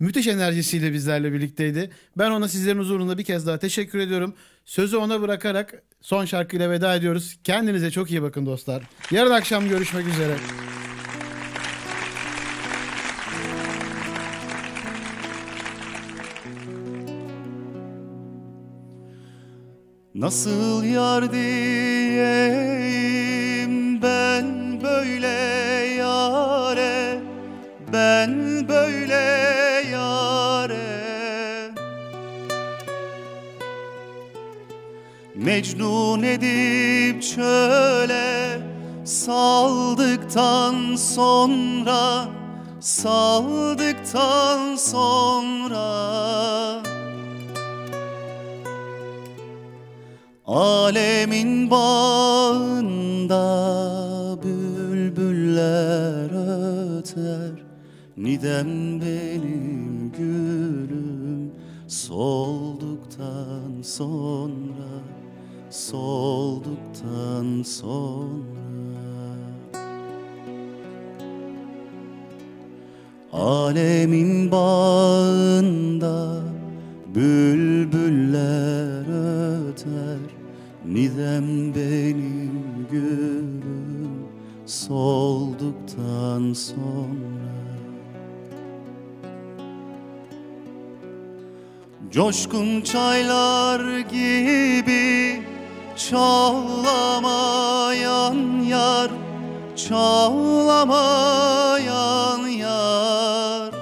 müthiş 0.00 0.26
enerjisiyle 0.26 0.92
bizlerle 0.92 1.32
birlikteydi. 1.32 1.90
Ben 2.18 2.30
ona 2.30 2.48
sizlerin 2.48 2.78
huzurunda 2.78 3.18
bir 3.18 3.24
kez 3.24 3.46
daha 3.46 3.58
teşekkür 3.58 3.98
ediyorum. 3.98 4.34
Sözü 4.64 4.96
ona 4.96 5.20
bırakarak 5.20 5.82
son 6.00 6.24
şarkıyla 6.24 6.70
veda 6.70 6.94
ediyoruz. 6.94 7.38
Kendinize 7.44 7.90
çok 7.90 8.10
iyi 8.10 8.22
bakın 8.22 8.46
dostlar. 8.46 8.82
Yarın 9.10 9.30
akşam 9.30 9.68
görüşmek 9.68 10.06
üzere. 10.06 10.36
Nasıl 20.14 20.84
yar 20.84 21.32
diyeyim 21.32 22.42
ben 24.02 24.80
böyle 24.82 25.26
yare 25.98 27.22
Ben 27.92 28.57
Mecnun 35.48 36.22
edip 36.22 37.22
çöle 37.22 38.60
saldıktan 39.04 40.96
sonra 40.96 42.28
Saldıktan 42.80 44.76
sonra. 44.76 45.88
Alemin 50.46 51.70
bağında 51.70 53.38
bülbüller 54.42 56.30
öter 56.98 57.64
Nidem 58.16 59.00
benim 59.00 60.12
gülüm 60.12 61.52
solduktan 61.88 63.82
sonra 63.82 65.17
Solduktan 65.78 67.62
sonra. 67.62 68.38
Alemin 73.32 74.52
bağında 74.52 76.42
Bülbüller 77.14 79.04
öter 79.68 80.18
Nidem 80.86 81.74
benim 81.74 82.86
gülüm 82.90 84.26
Solduktan 84.66 86.52
sonra. 86.52 87.48
Coşkun 92.10 92.80
çaylar 92.80 93.98
gibi 93.98 95.48
Çağlamayan 95.98 97.42
yar 98.62 99.10
Çağlamayan 99.76 100.88
yar. 102.48 103.74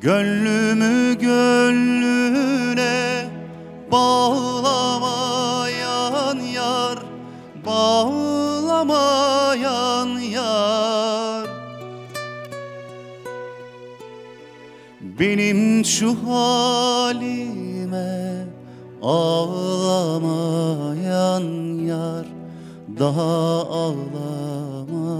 Gönlümü 0.00 1.18
gönlüne 1.18 3.24
Bağlamayan 3.92 4.80
yar 6.54 6.98
Bağlamayan 7.66 8.88
yar. 10.18 11.48
Benim 15.00 15.84
şu 15.84 16.16
halime 16.26 17.65
ağlamayan 19.06 20.26
yar 21.78 22.26
daha 22.98 23.66
ağlamasın. 23.68 25.14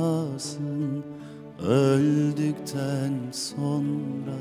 Öldükten 1.69 3.13
sonra 3.33 4.39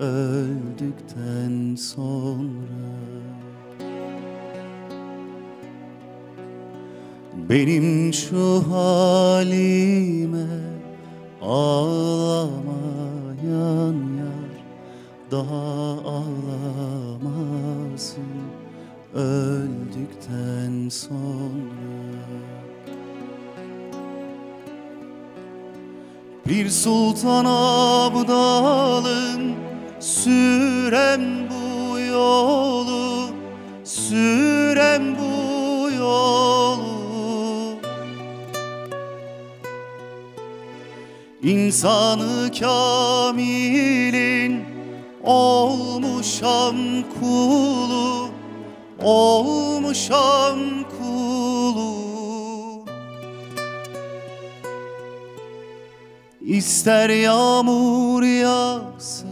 öldükten 0.00 1.74
sonra. 1.74 2.88
Benim 7.50 8.12
şu 8.12 8.62
halime 8.70 10.46
ağlamayan 11.42 12.58
yar 14.18 14.52
daha 15.30 15.92
ağlamasın 16.04 17.07
öldükten 19.14 20.88
sonra. 20.88 22.28
Bir 26.48 26.70
sultan 26.70 27.44
abdalım 27.44 29.54
sürem 30.00 31.48
bu 31.50 31.98
yolu 31.98 33.30
sürem 33.84 35.16
bu 35.18 35.90
yolu. 35.90 36.98
İnsanı 41.42 42.50
kamilin 42.60 43.48
olmuşam 45.28 46.76
kulu 47.20 48.28
olmuşam 49.02 50.58
kulu. 50.98 51.98
İster 56.40 57.10
yağmur 57.10 58.22
yağsın 58.22 59.28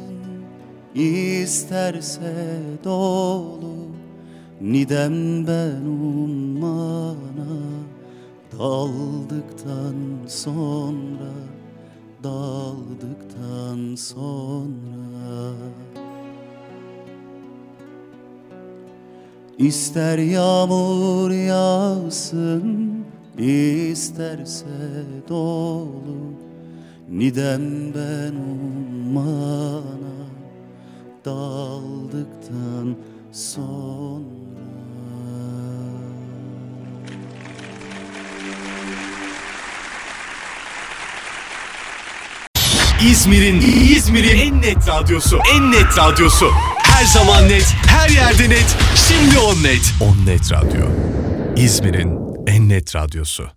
isterse 0.94 2.60
dolu. 2.85 3.77
Nidem 4.60 5.47
ben 5.47 5.82
ummana 5.86 7.56
daldıktan 8.59 9.97
sonra 10.28 11.32
daldıktan 12.24 13.94
sonra 13.94 15.52
İster 19.58 20.18
yağmur 20.18 21.30
yağsın 21.30 22.90
isterse 23.38 24.64
dolu 25.28 26.16
Nidem 27.10 27.94
ben 27.94 28.32
ummana 28.32 30.26
daldıktan 31.24 32.96
sonra 33.32 34.22
İzmir'in 43.10 43.60
İzmir'in 43.96 44.38
en 44.38 44.62
net 44.62 44.88
radyosu. 44.88 45.38
En 45.54 45.72
net 45.72 45.98
radyosu. 45.98 46.50
Her 46.97 47.05
zaman 47.05 47.48
net, 47.48 47.74
her 47.86 48.09
yerde 48.09 48.48
net. 48.51 48.77
Şimdi 49.09 49.39
on 49.39 49.62
net. 49.62 49.94
On 50.01 50.27
Net 50.27 50.52
Radyo. 50.52 50.86
İzmir'in 51.56 52.18
en 52.47 52.68
net 52.68 52.94
radyosu. 52.94 53.56